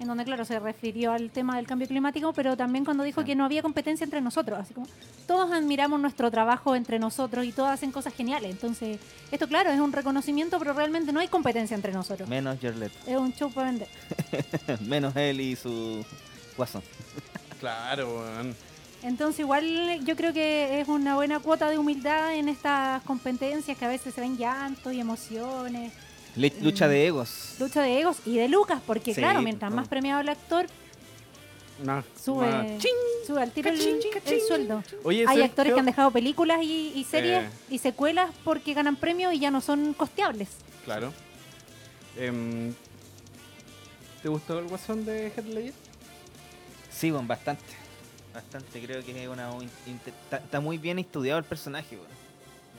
en 0.00 0.06
donde, 0.08 0.24
claro, 0.24 0.46
se 0.46 0.58
refirió 0.58 1.12
al 1.12 1.30
tema 1.30 1.56
del 1.56 1.66
cambio 1.66 1.86
climático, 1.86 2.32
pero 2.32 2.56
también 2.56 2.86
cuando 2.86 3.04
dijo 3.04 3.20
Sí. 3.20 3.26
que 3.26 3.34
no 3.36 3.44
había 3.44 3.60
competencia 3.60 4.02
entre 4.04 4.22
nosotros, 4.22 4.58
así 4.58 4.72
como 4.72 4.86
todos 5.26 5.52
admiramos 5.52 6.00
nuestro 6.00 6.30
trabajo 6.30 6.74
entre 6.74 6.98
nosotros 6.98 7.44
y 7.44 7.52
todos 7.52 7.68
hacen 7.68 7.92
cosas 7.92 8.14
geniales. 8.14 8.50
Entonces, 8.50 8.98
esto, 9.30 9.46
claro, 9.46 9.70
es 9.70 9.78
un 9.78 9.92
reconocimiento, 9.92 10.58
pero 10.58 10.72
realmente 10.72 11.12
no 11.12 11.20
hay 11.20 11.28
competencia 11.28 11.74
entre 11.74 11.92
nosotros. 11.92 12.26
Menos 12.30 12.58
Jarlet. 12.60 12.90
Es 13.06 13.16
un 13.18 13.32
show 13.34 13.52
para 13.52 13.70
vender. 13.70 13.88
Menos 14.80 15.14
él 15.16 15.38
y 15.42 15.54
su 15.54 16.02
guasón. 16.56 16.82
Claro, 17.60 18.08
weón. 18.20 18.56
Entonces, 19.02 19.40
igual 19.40 20.04
yo 20.04 20.14
creo 20.16 20.32
que 20.32 20.80
es 20.80 20.88
una 20.88 21.14
buena 21.14 21.40
cuota 21.40 21.70
de 21.70 21.78
humildad 21.78 22.34
en 22.34 22.48
estas 22.48 23.02
competencias 23.04 23.76
que 23.78 23.84
a 23.84 23.88
veces 23.88 24.14
se 24.14 24.20
ven 24.20 24.36
llantos 24.36 24.92
y 24.92 25.00
emociones. 25.00 25.92
Le- 26.36 26.52
lucha 26.60 26.86
de 26.86 27.06
egos. 27.06 27.54
lucha 27.58 27.82
de 27.82 27.98
egos 28.00 28.18
y 28.26 28.36
de 28.36 28.48
lucas, 28.48 28.80
porque 28.86 29.14
Sí, 29.14 29.20
claro, 29.20 29.42
mientras 29.42 29.70
no. 29.70 29.76
más 29.76 29.88
premiado 29.88 30.20
el 30.20 30.28
actor, 30.28 30.66
No, 31.82 32.04
sube, 32.22 32.46
no. 32.46 32.78
sube 33.26 33.42
al 33.42 33.50
tiro 33.52 33.70
el, 33.70 33.78
Cachín, 33.78 33.96
el 34.04 34.10
cachín. 34.22 34.38
sueldo. 34.46 34.84
Oye, 35.02 35.24
Hay 35.26 35.40
actores 35.42 35.72
que 35.72 35.80
han 35.80 35.86
dejado 35.86 36.10
películas 36.10 36.60
y, 36.62 36.92
y 36.94 37.04
series 37.04 37.44
Eh. 37.44 37.50
y 37.70 37.78
secuelas 37.78 38.30
porque 38.44 38.74
ganan 38.74 38.96
premios 38.96 39.32
y 39.34 39.38
ya 39.40 39.50
no 39.50 39.60
son 39.62 39.94
costeables. 39.94 40.48
Claro. 40.84 41.12
Em, 42.18 42.74
¿Te 44.22 44.28
gustó 44.28 44.58
el 44.58 44.66
guasón 44.68 45.06
de 45.06 45.28
Heath 45.28 45.46
Ledger? 45.46 45.72
Sí, 46.92 47.10
bueno, 47.10 47.26
bastante. 47.26 47.64
Bastante, 48.34 48.80
creo 48.80 49.04
que 49.04 49.22
es 49.22 49.28
una. 49.28 49.50
Está, 50.30 50.60
muy 50.60 50.78
bien 50.78 50.98
estudiado 50.98 51.38
el 51.38 51.44
personaje. 51.44 51.98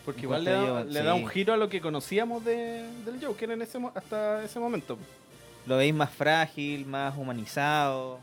Porque 0.05 0.21
igual 0.21 0.43
le 0.43 0.51
da, 0.51 0.65
yo, 0.65 0.83
le 0.83 1.03
da 1.03 1.13
un 1.13 1.27
giro 1.27 1.53
a 1.53 1.57
lo 1.57 1.69
que 1.69 1.79
conocíamos 1.79 2.43
de, 2.43 2.87
del 3.05 3.23
Joker 3.23 3.51
en 3.51 3.61
ese, 3.61 3.79
hasta 3.93 4.43
ese 4.43 4.59
momento. 4.59 4.97
Lo 5.67 5.77
veis 5.77 5.93
más 5.93 6.09
frágil, 6.09 6.85
más 6.85 7.15
humanizado. 7.17 8.19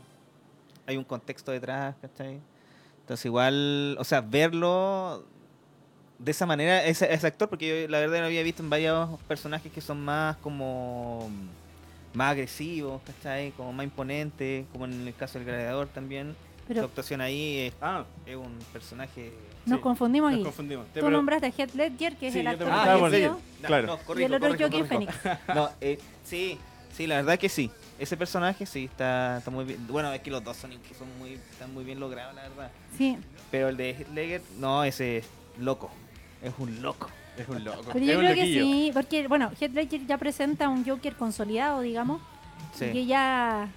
Hay 0.85 0.97
un 0.97 1.03
contexto 1.03 1.51
detrás, 1.51 1.95
¿cachai? 2.01 2.39
Entonces, 3.01 3.25
igual, 3.25 3.95
o 3.97 4.03
sea, 4.03 4.21
verlo 4.21 5.23
de 6.17 6.31
esa 6.31 6.45
manera, 6.45 6.83
ese, 6.85 7.11
ese 7.13 7.27
actor, 7.27 7.47
porque 7.47 7.83
yo 7.83 7.87
la 7.87 7.99
verdad 7.99 8.19
lo 8.19 8.25
había 8.25 8.43
visto 8.43 8.61
en 8.61 8.69
varios 8.69 9.09
personajes 9.21 9.71
que 9.71 9.81
son 9.81 10.01
más 10.01 10.35
como. 10.37 11.29
más 12.13 12.31
agresivos, 12.31 13.01
¿cachai? 13.05 13.51
Como 13.51 13.71
más 13.71 13.85
imponentes, 13.85 14.65
como 14.73 14.85
en 14.85 15.07
el 15.07 15.15
caso 15.15 15.39
del 15.39 15.47
gladiador 15.47 15.87
también. 15.87 16.35
Su 16.69 16.73
Pero 16.75 16.85
actuación 16.85 17.19
ahí 17.21 17.57
es, 17.57 17.73
Ah, 17.81 18.03
es 18.27 18.35
un 18.35 18.59
personaje. 18.71 19.33
nos 19.65 19.77
sí, 19.79 19.81
confundimos 19.83 20.29
nos 20.31 20.37
aquí. 20.37 20.43
confundimos. 20.43 20.85
Tú 20.93 20.99
pre- 20.99 21.09
nombraste 21.09 21.47
a 21.47 21.49
Heath 21.49 21.73
Ledger, 21.73 22.15
que 22.15 22.27
es 22.27 22.33
Sí, 22.33 22.39
el 22.41 22.47
actor 22.47 22.67
fallecido, 22.69 23.09
Ledger. 23.09 23.31
Claro. 23.63 23.87
No, 23.87 23.93
y 23.93 23.97
el 23.97 24.05
corrijo, 24.05 24.35
otro 24.35 24.39
corrijo, 24.49 24.59
Joaquin 24.69 24.87
corrijo. 24.87 25.11
Phoenix. 25.11 25.39
No, 25.55 25.69
eh, 25.81 25.97
sí, 26.23 26.59
sí, 26.95 27.07
la 27.07 27.15
verdad 27.15 27.39
que 27.39 27.49
sí. 27.49 27.71
Ese 27.97 28.15
personaje 28.17 28.65
sí 28.67 28.85
está, 28.85 29.39
está 29.39 29.49
muy 29.49 29.65
bien. 29.65 29.85
Bueno, 29.87 30.13
es 30.13 30.21
que 30.21 30.29
los 30.29 30.43
dos 30.43 30.55
son, 30.57 30.71
son 30.97 31.07
muy, 31.17 31.33
están 31.33 31.73
muy 31.73 31.83
bien 31.83 31.99
logrados, 31.99 32.35
la 32.35 32.43
verdad. 32.43 32.71
Sí, 32.95 33.17
Pero 33.49 33.69
el 33.69 33.75
de 33.77 33.89
Heath 33.89 34.09
Ledger, 34.13 34.41
no, 34.59 34.83
ese 34.83 35.17
es 35.17 35.25
loco. 35.57 35.89
Es 36.43 36.53
un 36.59 36.81
loco. 36.83 37.09
Es 37.35 37.47
un 37.49 37.63
loco. 37.63 37.89
pero 37.93 38.05
yo 38.05 38.19
creo 38.19 38.35
que 38.35 38.43
sí, 38.45 38.91
porque, 38.93 39.27
bueno, 39.27 39.49
Heath 39.59 39.73
Ledger 39.73 40.05
ya 40.05 40.17
presenta 40.19 40.69
un 40.69 40.85
Joker 40.85 41.15
consolidado, 41.15 41.81
digamos, 41.81 42.21
y 42.75 42.79
que 42.79 42.91
Sí. 42.93 43.05
ya, 43.07 43.69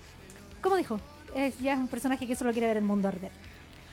¿cómo 0.61 0.77
dijo? 0.77 1.01
Es 1.35 1.59
ya 1.61 1.75
un 1.75 1.89
personaje 1.89 2.27
que 2.27 2.35
solo 2.37 2.53
quiere 2.53 2.67
ver 2.69 2.77
el 2.79 2.85
mundo 2.85 3.09
arder. 3.09 3.31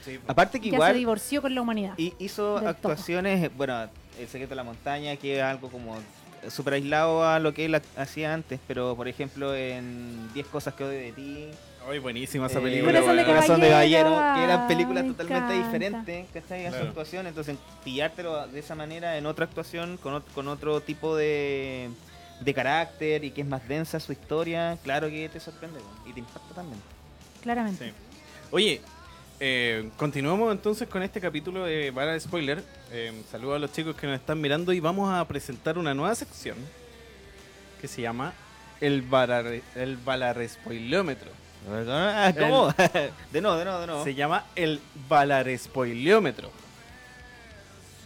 Sí, 0.04 0.20
Aparte 0.28 0.60
que 0.60 0.68
Ya 0.68 0.72
se 0.72 0.76
igual 0.76 0.94
divorció 0.98 1.42
con 1.42 1.54
la 1.56 1.62
humanidad. 1.62 1.94
hi- 1.98 2.14
hizo 2.20 2.58
actuaciones, 2.58 3.50
bueno, 3.56 3.88
El 4.20 4.28
secreto 4.28 4.50
de 4.50 4.56
la 4.58 4.64
montaña, 4.64 5.16
que 5.16 5.38
es 5.38 5.42
algo 5.44 5.70
como 5.70 5.96
súper 6.50 6.74
aislado 6.74 7.26
a 7.26 7.40
lo 7.40 7.54
que 7.54 7.66
él 7.66 7.76
ha- 7.76 7.82
hacía 8.02 8.34
antes, 8.34 8.60
pero 8.68 8.94
por 8.98 9.08
ejemplo 9.08 9.56
en 9.56 10.30
10 10.34 10.46
cosas 10.48 10.74
que 10.74 10.84
odio 10.84 11.00
de 11.00 11.12
ti, 11.14 11.48
Ay, 11.90 12.00
buenísima 12.00 12.48
esa 12.48 12.60
Eh, 12.60 12.62
película. 12.62 12.92
Corazón 13.00 13.16
de. 13.18 13.26
Corazón 13.26 13.62
de 13.62 13.70
Caballero, 13.70 14.10
Caballero, 14.10 14.36
que 14.36 14.44
eran 14.44 14.68
películas 14.68 15.04
me 15.06 15.12
totalmente 15.12 15.54
encanta. 15.56 15.66
diferentes, 15.66 16.28
¿cachai? 16.34 16.66
A 16.66 16.70
su 16.70 16.76
Claro. 16.76 16.90
actuación, 16.90 17.28
entonces 17.28 17.58
pillártelo 17.86 18.48
de 18.48 18.60
esa 18.60 18.76
manera 18.76 19.18
en 19.18 19.26
otra 19.26 19.46
actuación, 19.46 19.98
con, 19.98 20.22
con 20.36 20.48
otro 20.50 20.82
tipo 20.82 21.16
de, 21.16 21.90
de 22.42 22.54
carácter 22.54 23.24
y 23.24 23.32
que 23.32 23.42
es 23.42 23.48
más 23.48 23.66
densa 23.68 24.00
su 24.02 24.12
historia, 24.12 24.78
claro 24.84 25.08
que 25.10 25.30
te 25.30 25.40
sorprende 25.40 25.80
y 26.06 26.12
te 26.14 26.20
impacta 26.20 26.54
también. 26.56 26.80
Claramente. 27.42 27.86
Sí. 27.86 27.94
Oye, 28.52 28.82
eh, 29.40 29.90
continuamos 29.96 30.52
entonces 30.52 30.88
con 30.88 31.02
este 31.02 31.22
capítulo 31.22 31.66
de 31.66 31.94
Para 31.94 32.14
de 32.14 32.20
Spoiler. 32.20 32.64
Eh, 32.92 33.24
saludos 33.32 33.56
a 33.56 33.60
los 33.60 33.72
chicos 33.72 33.96
que 33.96 34.08
nos 34.08 34.20
están 34.20 34.42
mirando 34.42 34.74
y 34.74 34.80
vamos 34.80 35.14
a 35.14 35.26
presentar 35.28 35.78
una 35.78 35.94
nueva 35.94 36.14
sección 36.16 36.58
que 37.80 37.88
se 37.88 38.02
llama 38.02 38.34
El 38.82 39.02
Balar, 39.02 39.62
el 39.76 39.98
Balarrespoilómetro. 39.98 41.32
Ah, 41.68 42.34
¿Cómo? 42.38 42.74
de 43.32 43.42
nuevo, 43.42 43.58
de 43.58 43.66
nuevo, 43.66 43.80
de 43.80 43.88
nuevo. 43.88 44.04
Se 44.04 44.16
llama 44.16 44.46
el 44.56 44.82
Balarespoilómetro. 45.08 46.52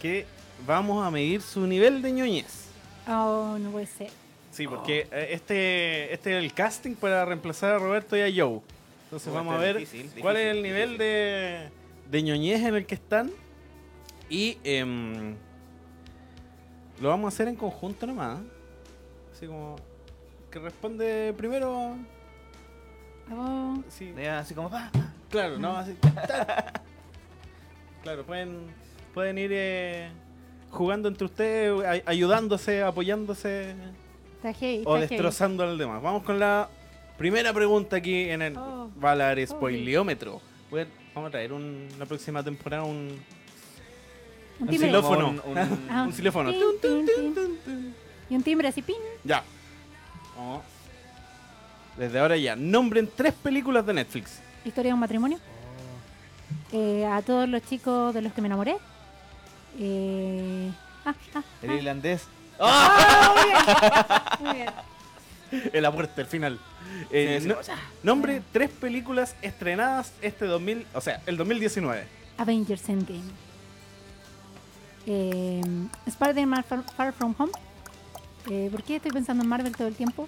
Que 0.00 0.26
vamos 0.66 1.04
a 1.04 1.10
medir 1.10 1.42
su 1.42 1.66
nivel 1.66 2.02
de 2.02 2.12
ñoñez. 2.12 2.66
Oh, 3.08 3.56
no 3.58 3.70
puede 3.70 3.86
ser. 3.86 4.10
Sí, 4.52 4.68
porque 4.68 5.08
eh, 5.10 5.28
este, 5.30 6.12
este 6.12 6.38
es 6.38 6.44
el 6.44 6.52
casting 6.52 6.94
para 6.94 7.24
reemplazar 7.24 7.72
a 7.72 7.78
Roberto 7.78 8.16
y 8.16 8.20
a 8.20 8.44
Joe. 8.44 8.60
Entonces 9.14 9.32
vamos 9.32 9.54
a 9.54 9.58
ver 9.58 9.78
difícil, 9.78 10.20
cuál 10.20 10.36
es 10.38 10.46
el 10.56 10.60
nivel 10.60 10.90
difícil. 10.90 10.98
de, 10.98 11.70
de 12.10 12.22
ñoñez 12.24 12.62
en 12.64 12.74
el 12.74 12.84
que 12.84 12.96
están. 12.96 13.30
Y 14.28 14.58
em, 14.64 15.36
lo 17.00 17.10
vamos 17.10 17.26
a 17.26 17.28
hacer 17.28 17.46
en 17.46 17.54
conjunto 17.54 18.08
nomás. 18.08 18.40
Así 19.32 19.46
como 19.46 19.76
que 20.50 20.58
responde 20.58 21.32
primero. 21.36 21.96
Oh, 23.32 23.78
Sí, 23.88 24.12
así 24.28 24.52
como, 24.52 24.68
pa, 24.68 24.90
claro, 25.30 25.58
no, 25.58 25.76
así. 25.76 25.94
claro, 28.02 28.24
pueden, 28.26 28.66
pueden 29.14 29.38
ir 29.38 29.50
eh, 29.54 30.10
jugando 30.70 31.08
entre 31.08 31.24
ustedes, 31.24 31.84
ay- 31.86 32.02
ayudándose, 32.04 32.82
apoyándose 32.82 33.76
está 34.36 34.52
heavy. 34.52 34.82
o 34.86 34.94
heavy. 34.96 35.06
destrozando 35.06 35.62
al 35.62 35.78
demás. 35.78 36.02
Vamos 36.02 36.24
con 36.24 36.38
la 36.40 36.68
primera 37.18 37.52
pregunta 37.52 37.96
aquí 37.96 38.28
en 38.30 38.42
el 38.42 38.56
Oh. 38.56 38.90
Valar 38.96 39.38
Spoileómetro. 39.46 40.40
Voy 40.70 40.82
a- 40.82 40.86
Vamos 41.14 41.28
a 41.28 41.30
traer 41.30 41.52
un- 41.52 41.88
la 41.98 42.06
próxima 42.06 42.42
temporada 42.42 42.82
un, 42.82 43.20
Un 44.58 44.68
un 44.68 44.74
xilófono. 44.78 45.28
un- 45.44 45.58
Ah, 45.88 46.08
xilófono. 46.12 46.50
Y 46.50 48.34
un 48.34 48.42
timbre 48.42 48.66
así, 48.68 48.82
pin. 48.82 48.96
Ya. 49.22 49.44
Desde 51.96 52.18
ahora 52.18 52.36
ya. 52.36 52.56
Nombren 52.56 53.08
tres 53.14 53.32
películas 53.34 53.86
de 53.86 53.94
Netflix. 53.94 54.40
Historia 54.64 54.88
de 54.90 54.94
un 54.94 55.00
matrimonio. 55.00 55.38
Eh, 56.72 57.06
a 57.06 57.22
todos 57.22 57.48
los 57.48 57.62
chicos 57.62 58.12
de 58.12 58.20
los 58.22 58.32
que 58.32 58.40
me 58.40 58.48
enamoré. 58.48 58.76
Eh, 59.78 60.70
ah, 61.04 61.14
ah, 61.36 61.42
el 61.62 61.70
ah. 61.70 61.74
irlandés. 61.74 62.26
Muy 64.40 64.52
bien. 64.54 64.70
En 65.72 65.82
la 65.82 65.92
puerta, 65.92 66.20
el 66.20 66.26
final. 66.26 66.58
Eh, 67.10 67.38
Sí, 67.42 67.48
no- 67.48 67.56
nombre 68.02 68.42
tres 68.52 68.70
películas 68.70 69.34
estrenadas 69.42 70.12
este 70.22 70.44
2000, 70.46 70.86
o 70.94 71.00
sea, 71.00 71.20
el 71.26 71.36
2019. 71.36 72.04
Avengers 72.38 72.88
Endgame. 72.88 73.22
Eh, 75.06 75.60
Spider-Man 76.06 76.64
Far, 76.64 76.82
Far 76.96 77.12
From 77.12 77.34
Home. 77.38 77.52
Eh, 78.50 78.68
¿Por 78.70 78.82
qué 78.82 78.96
estoy 78.96 79.10
pensando 79.12 79.42
en 79.42 79.48
Marvel 79.48 79.74
todo 79.76 79.88
el 79.88 79.94
tiempo? 79.94 80.26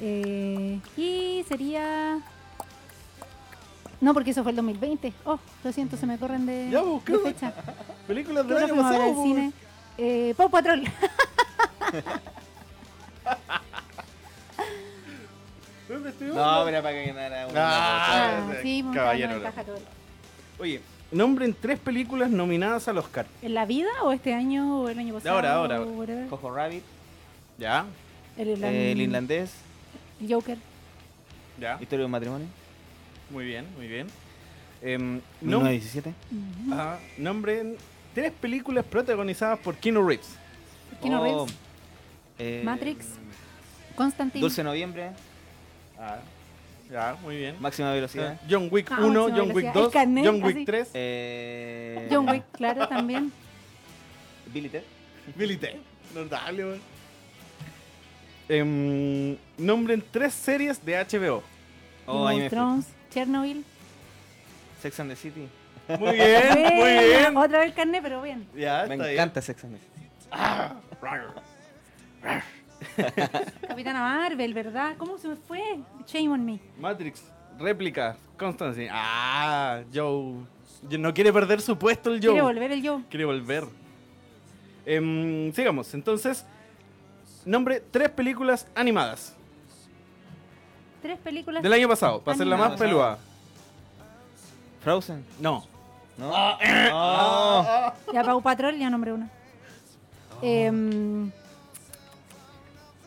Eh, 0.00 0.78
y 0.96 1.44
sería... 1.48 2.18
No, 4.00 4.14
porque 4.14 4.30
eso 4.30 4.42
fue 4.42 4.52
el 4.52 4.56
2020. 4.56 5.12
Oh, 5.24 5.38
lo 5.64 5.72
siento, 5.72 5.96
se 5.96 6.06
me 6.06 6.18
corren 6.18 6.46
de, 6.46 6.68
Ya, 6.70 6.82
pues, 6.82 7.02
¿qué 7.04 7.12
de 7.12 7.18
onda? 7.18 7.30
fecha. 7.32 7.52
Películas 8.06 8.46
¿Qué 8.46 8.54
del 8.54 8.62
año 8.64 8.76
pasado. 8.76 9.14
po, 9.14 9.22
cine? 9.24 9.52
Eh, 9.98 10.34
Paw 10.36 10.48
Patrol. 10.50 10.84
¿Dónde 15.88 16.10
estuvimos? 16.10 16.36
No, 16.36 16.62
pero 16.64 16.82
para 16.82 16.94
que 16.94 17.06
ganara 17.06 17.46
una. 17.46 17.60
Ah, 17.66 18.38
Ah, 18.50 18.54
sí, 18.62 18.84
caballero. 18.94 19.32
no 19.32 19.36
encaja 19.38 19.64
todo. 19.64 19.78
Oye, 20.58 20.80
nombren 21.10 21.54
tres 21.58 21.78
películas 21.78 22.30
nominadas 22.30 22.88
al 22.88 22.98
Oscar. 22.98 23.26
¿En 23.42 23.54
la 23.54 23.64
vida 23.64 23.88
o 24.02 24.12
este 24.12 24.34
año 24.34 24.82
o 24.82 24.88
el 24.88 24.98
año 24.98 25.14
pasado? 25.14 25.36
ahora, 25.36 25.76
ahora? 25.76 26.26
Cojo 26.28 26.50
Rabbit, 26.54 26.82
Ya, 27.58 27.86
El, 28.36 28.48
irlan- 28.56 28.70
eh, 28.72 28.92
el 28.92 29.00
irlandés, 29.00 29.52
el 30.20 30.32
Joker. 30.32 30.58
ya. 31.58 31.74
Historia 31.80 32.00
de 32.00 32.04
un 32.04 32.10
matrimonio, 32.12 32.46
Muy 33.30 33.44
bien, 33.44 33.66
muy 33.76 33.88
bien. 33.88 34.06
Nom- 34.82 35.20
1917. 35.40 36.14
Ujú. 36.30 36.72
Ajá, 36.74 36.98
nombren 37.16 37.76
tres 38.14 38.32
películas 38.32 38.84
protagonizadas 38.84 39.58
por 39.58 39.74
Keanu 39.76 40.06
Reeves. 40.06 40.28
Keanu 41.02 41.18
Oh, 41.20 41.24
Reeves. 41.24 41.54
eh, 42.38 42.62
Matrix. 42.64 43.06
Constantine. 43.96 44.40
Dulce 44.40 44.62
Noviembre, 44.62 45.10
Ah, 45.98 46.18
ya, 46.90 47.16
muy 47.22 47.36
bien. 47.36 47.56
Máxima 47.60 47.92
Velocidad. 47.92 48.38
John 48.48 48.68
Wick 48.70 48.90
Ah, 48.92 49.00
1, 49.00 49.08
máxima 49.08 49.36
John 49.38 49.46
Wick 49.48 49.54
velocidad. 49.56 49.74
2, 49.74 49.84
El 49.86 49.92
carnet, 49.92 50.24
John 50.26 50.42
Wick 50.42 50.56
así. 50.56 50.64
3, 50.64 50.88
Eh, 50.94 52.08
John 52.10 52.28
Wick, 52.28 52.44
claro, 52.52 52.88
también. 52.88 53.32
Billy 54.52 54.68
Ted. 54.68 54.82
Billy 55.36 55.56
Ted. 55.56 55.76
Notable, 56.14 56.64
weón. 56.64 56.80
Em, 58.48 59.36
nombren 59.58 60.02
tres 60.10 60.32
series 60.32 60.82
de 60.82 60.94
HBO. 61.04 61.42
Oh, 62.06 62.24
Game 62.24 62.36
of 62.36 62.40
fui. 62.40 62.48
Thrones, 62.48 62.86
Chernobyl. 63.12 63.62
Sex 64.80 64.98
and 65.00 65.10
the 65.10 65.16
City. 65.16 65.48
Muy 65.88 66.12
bien, 66.12 66.48
muy 66.54 66.62
Buena, 66.78 67.02
bien. 67.02 67.36
Otra 67.36 67.58
vez 67.60 67.74
carne, 67.74 68.00
pero 68.00 68.22
bien. 68.22 68.46
Ya, 68.54 68.84
Me 68.86 68.94
está 68.94 69.04
bien. 69.04 69.10
encanta 69.18 69.42
Sex 69.42 69.64
and 69.64 69.74
the 69.74 69.80
City. 69.80 70.08
Capitana 73.68 74.00
Marvel, 74.00 74.54
¿verdad? 74.54 74.94
¿Cómo 74.98 75.18
se 75.18 75.28
me 75.28 75.36
fue? 75.36 75.80
Shame 76.06 76.28
on 76.28 76.44
me. 76.44 76.60
Matrix, 76.78 77.24
réplica, 77.58 78.16
Constantine. 78.38 78.88
Ah, 78.92 79.82
Joe. 79.92 80.34
No 80.98 81.12
quiere 81.12 81.32
perder 81.32 81.60
su 81.60 81.76
puesto 81.76 82.10
el 82.10 82.16
Joe. 82.20 82.30
Quiere 82.32 82.42
volver 82.42 82.72
el 82.72 82.82
yo. 82.82 83.02
Quiere 83.10 83.24
volver. 83.24 83.64
Em, 84.86 85.52
sigamos, 85.52 85.92
entonces. 85.94 86.46
Nombre 87.44 87.80
tres 87.90 88.10
películas 88.10 88.66
animadas 88.74 89.34
Tres 91.00 91.18
películas. 91.20 91.62
del 91.62 91.72
año 91.72 91.88
pasado, 91.88 92.20
para 92.20 92.36
ser 92.36 92.46
la 92.46 92.56
más 92.56 92.78
peluda. 92.78 93.18
Frozen. 94.82 95.24
No. 95.40 95.64
¿No? 96.16 96.32
eh, 96.60 96.90
Oh. 96.92 97.92
Ya 98.12 98.22
Pau 98.24 98.42
Patrol, 98.42 98.76
ya 98.76 98.90
nombré 98.90 99.12
una. 99.12 99.30
Uh, 100.42 101.28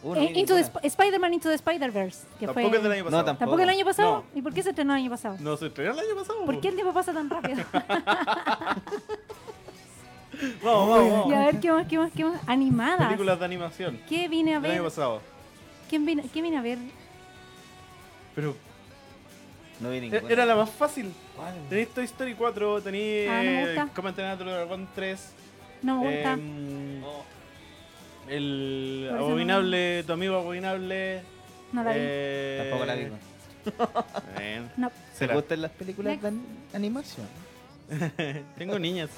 no 0.04 0.16
Eh, 0.16 0.32
Into 0.36 0.56
the 0.56 0.62
Spider-Man 0.88 1.34
Into 1.34 1.50
the 1.50 1.56
Spider-Verse. 1.56 2.26
Que 2.40 2.46
Tampoco 2.48 2.68
fue... 2.70 2.78
es 2.78 2.84
del 2.84 2.92
año 2.92 3.04
pasado. 3.06 3.24
tampoco. 3.26 3.40
¿Tampoco 3.40 3.62
el 3.64 3.70
año 3.70 3.86
pasado? 3.86 4.12
No. 4.12 4.24
¿Y 4.40 4.42
por 4.42 4.54
qué 4.54 4.64
se 4.64 4.70
estrenó 4.70 4.94
el 4.96 5.02
año 5.02 5.10
pasado? 5.12 5.36
No 5.40 5.58
se 5.58 5.68
estrenó 5.68 5.92
el 5.94 6.00
año 6.00 6.16
pasado. 6.16 6.46
¿Por 6.46 6.60
qué 6.60 6.68
el 6.70 6.76
tiempo 6.76 6.94
pasa 6.94 7.14
tan 7.14 7.30
rápido? 7.30 7.64
Vamos, 10.64 10.90
vamos, 10.90 11.12
vamos. 11.12 11.28
y 11.30 11.34
a 11.34 11.40
ver, 11.46 11.60
¿qué 11.60 11.72
más, 11.72 11.88
qué 11.88 11.98
más, 12.00 12.12
qué 12.16 12.24
más? 12.26 12.42
Animadas. 12.48 13.06
Películas 13.08 13.38
de 13.40 13.46
animación. 13.46 14.00
¿Qué 14.10 14.28
vine 14.28 14.56
a 14.56 14.58
El 14.58 14.66
año 14.66 14.74
ver? 14.76 14.84
pasado. 14.84 15.22
¿Quién 15.90 16.06
vine, 16.06 16.24
¿Qué 16.34 16.42
vine 16.42 16.58
a 16.58 16.62
ver? 16.62 16.80
Pero 18.34 18.56
No 19.82 19.90
vi 19.90 20.00
ninguna. 20.00 20.22
era 20.30 20.46
la 20.46 20.56
más 20.56 20.70
fácil. 20.70 21.14
Tenéis 21.70 21.90
Toy 21.90 22.06
Story 22.06 22.34
4, 22.36 22.82
tenéis 22.82 23.30
Ah, 23.30 23.44
no 23.44 23.52
me 23.52 23.66
gusta. 23.66 23.90
Comment 23.94 24.18
Natural 24.18 24.54
Dragon 24.56 24.88
3. 24.96 25.34
No 25.84 26.02
me 26.02 26.12
gusta. 26.16 26.34
em, 26.34 27.02
No. 27.02 27.08
El 28.32 29.08
Por 29.10 29.18
abominable, 29.20 30.04
tu 30.06 30.14
amigo 30.14 30.36
abominable. 30.36 31.22
no 31.72 31.84
la 31.84 31.92
vi. 31.92 31.98
eh, 32.02 32.58
Tampoco 32.70 32.86
la 32.86 32.96
vi. 32.96 33.08
bien. 34.38 34.72
No. 34.78 34.90
¿Te 34.90 34.96
Será. 35.18 35.36
gustan 35.36 35.62
las 35.62 35.72
películas 35.72 36.12
Next. 36.12 36.22
de 36.24 36.28
an- 36.30 36.46
animación? 36.74 37.28
Tengo 38.58 38.80
niñas. 38.80 39.10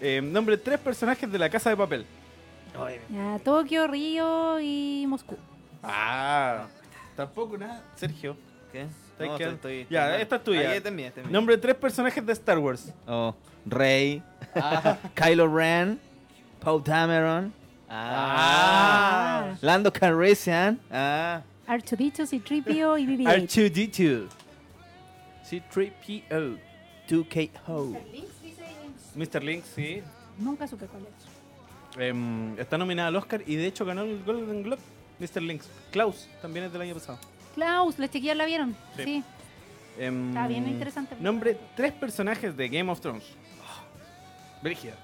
Eh, 0.00 0.20
nombre 0.22 0.56
tres 0.56 0.78
personajes 0.80 1.30
de 1.30 1.38
la 1.38 1.48
casa 1.50 1.70
de 1.70 1.76
papel. 1.76 2.06
Ya, 3.10 3.38
Tokio, 3.44 3.86
Río 3.88 4.58
y 4.60 5.04
Moscú. 5.08 5.36
Ah, 5.82 6.66
tampoco 7.16 7.58
nada. 7.58 7.82
Sergio. 7.96 8.36
¿Qué? 8.72 8.86
No, 9.18 9.36
estoy- 9.36 9.52
estoy 9.54 9.86
Ya, 9.90 10.02
mal. 10.08 10.20
esta 10.20 10.36
es 10.36 10.44
tuya. 10.44 10.72
Ah. 10.72 11.28
Nombre 11.30 11.58
tres 11.58 11.74
personajes 11.74 12.24
de 12.24 12.32
Star 12.32 12.58
Wars. 12.58 12.92
Oh, 13.06 13.34
Rey, 13.66 14.22
Kylo 15.14 15.54
Ren, 15.54 15.98
Poe 16.60 16.80
Dameron, 16.82 17.52
Ah. 17.92 19.56
Lando 19.60 19.92
Calrissian, 19.92 20.78
ah, 20.92 21.42
Archudito, 21.66 22.24
Citripio 22.24 22.96
y 22.96 23.06
BB-8. 23.06 23.48
R2D2. 23.48 24.28
C3PO. 25.44 26.58
2K 27.08 27.50
Ho. 27.66 27.96
Mr. 29.16 29.42
Link, 29.42 29.64
sí. 29.64 30.02
Nunca 30.38 30.68
supe 30.68 30.86
cuál 30.86 31.02
es. 31.02 32.00
Em, 32.00 32.56
está 32.58 32.78
nominada 32.78 33.08
al 33.08 33.16
Oscar 33.16 33.42
y 33.44 33.56
de 33.56 33.66
hecho 33.66 33.84
ganó 33.84 34.02
el 34.02 34.22
Golden 34.22 34.62
Globe. 34.62 34.80
Mr. 35.18 35.42
Link. 35.42 35.62
Klaus 35.90 36.28
también 36.40 36.66
es 36.66 36.72
del 36.72 36.82
año 36.82 36.94
pasado. 36.94 37.18
Klaus, 37.54 37.98
las 37.98 38.10
chiquillas 38.10 38.36
la 38.36 38.44
vieron. 38.44 38.76
Sí. 38.96 39.02
Sí. 39.04 39.24
Em, 39.98 40.28
Está 40.28 40.46
bien 40.46 40.68
interesante. 40.68 41.16
Nombre 41.18 41.58
tres 41.76 41.92
personajes 41.92 42.56
de 42.56 42.68
Game 42.68 42.90
of 42.90 43.00
Thrones. 43.00 43.24
Brígida. 44.62 44.94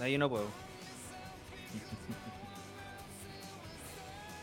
Ahí 0.00 0.18
no 0.18 0.28
puedo. 0.28 0.61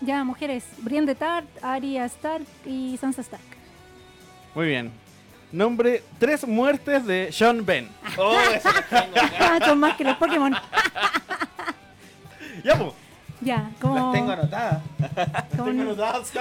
Ya, 0.02 0.24
mujeres. 0.24 0.64
Brienne 0.80 1.08
de 1.08 1.16
Tart, 1.16 1.46
Arya 1.62 2.06
Stark 2.06 2.46
y 2.66 2.98
Sansa 2.98 3.22
Stark. 3.22 3.44
Muy 4.56 4.68
bien. 4.68 4.92
Nombre 5.52 6.04
tres 6.20 6.48
muertes 6.48 7.06
de 7.06 7.32
Sean 7.32 7.66
Ben. 7.66 7.90
Oh, 8.18 8.34
la 8.34 8.60
tengo 9.04 9.18
acá. 9.18 9.38
Ah, 9.40 9.60
son 9.66 9.80
más 9.80 9.96
que 9.98 10.04
los 10.04 10.16
Pokémon. 10.18 10.54
ya, 12.64 12.76
pues. 12.78 12.92
Ya, 13.42 13.72
como... 13.80 13.96
Las 13.96 14.14
tengo 14.14 14.32
anotadas. 14.34 14.82
como- 15.58 15.66
Tengo 15.66 15.82
anotadas. 15.82 16.32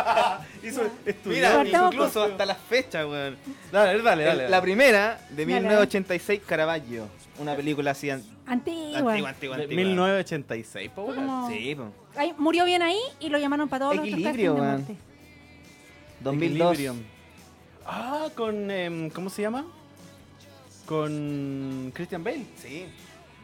Hizo 0.63 0.83
estudió. 1.07 1.37
Mira, 1.37 1.55
Partamos 1.55 1.95
incluso 1.95 2.21
con- 2.23 2.31
hasta 2.33 2.47
las 2.47 2.59
fechas, 2.59 3.07
weón. 3.07 3.37
Dale, 3.73 4.03
dale, 4.03 4.25
dale. 4.25 4.49
La 4.49 4.61
primera, 4.61 5.21
de 5.31 5.47
Dale. 5.47 5.47
1986, 5.61 6.41
Caravaggio. 6.47 7.09
Una 7.39 7.55
película 7.55 7.93
así 7.93 8.11
an- 8.11 8.25
Antigua. 8.49 9.13
antigua, 9.13 9.29
antigua, 9.31 9.57
antigua. 9.57 9.77
1986, 9.85 10.91
po, 10.95 11.07
como- 11.15 11.49
Sí, 11.51 11.75
po. 11.75 11.85
Ay, 12.17 12.35
murió 12.39 12.65
bien 12.65 12.83
ahí 12.83 12.99
y 13.21 13.29
lo 13.29 13.39
llamaron 13.39 13.69
para 13.69 13.85
todos 13.87 13.97
los 13.97 14.07
Equilibrio, 14.07 14.55
de 14.55 14.61
weón. 14.61 14.73
muerte. 14.77 14.97
2002. 16.21 16.73
Equilibrium. 16.73 17.03
Ah, 17.87 18.29
con. 18.35 18.71
em, 18.71 19.11
¿Cómo 19.11 19.31
se 19.31 19.43
llama? 19.43 19.65
Con 20.87 21.91
Christian 21.95 22.25
Bale. 22.25 22.47
Sí. 22.57 22.87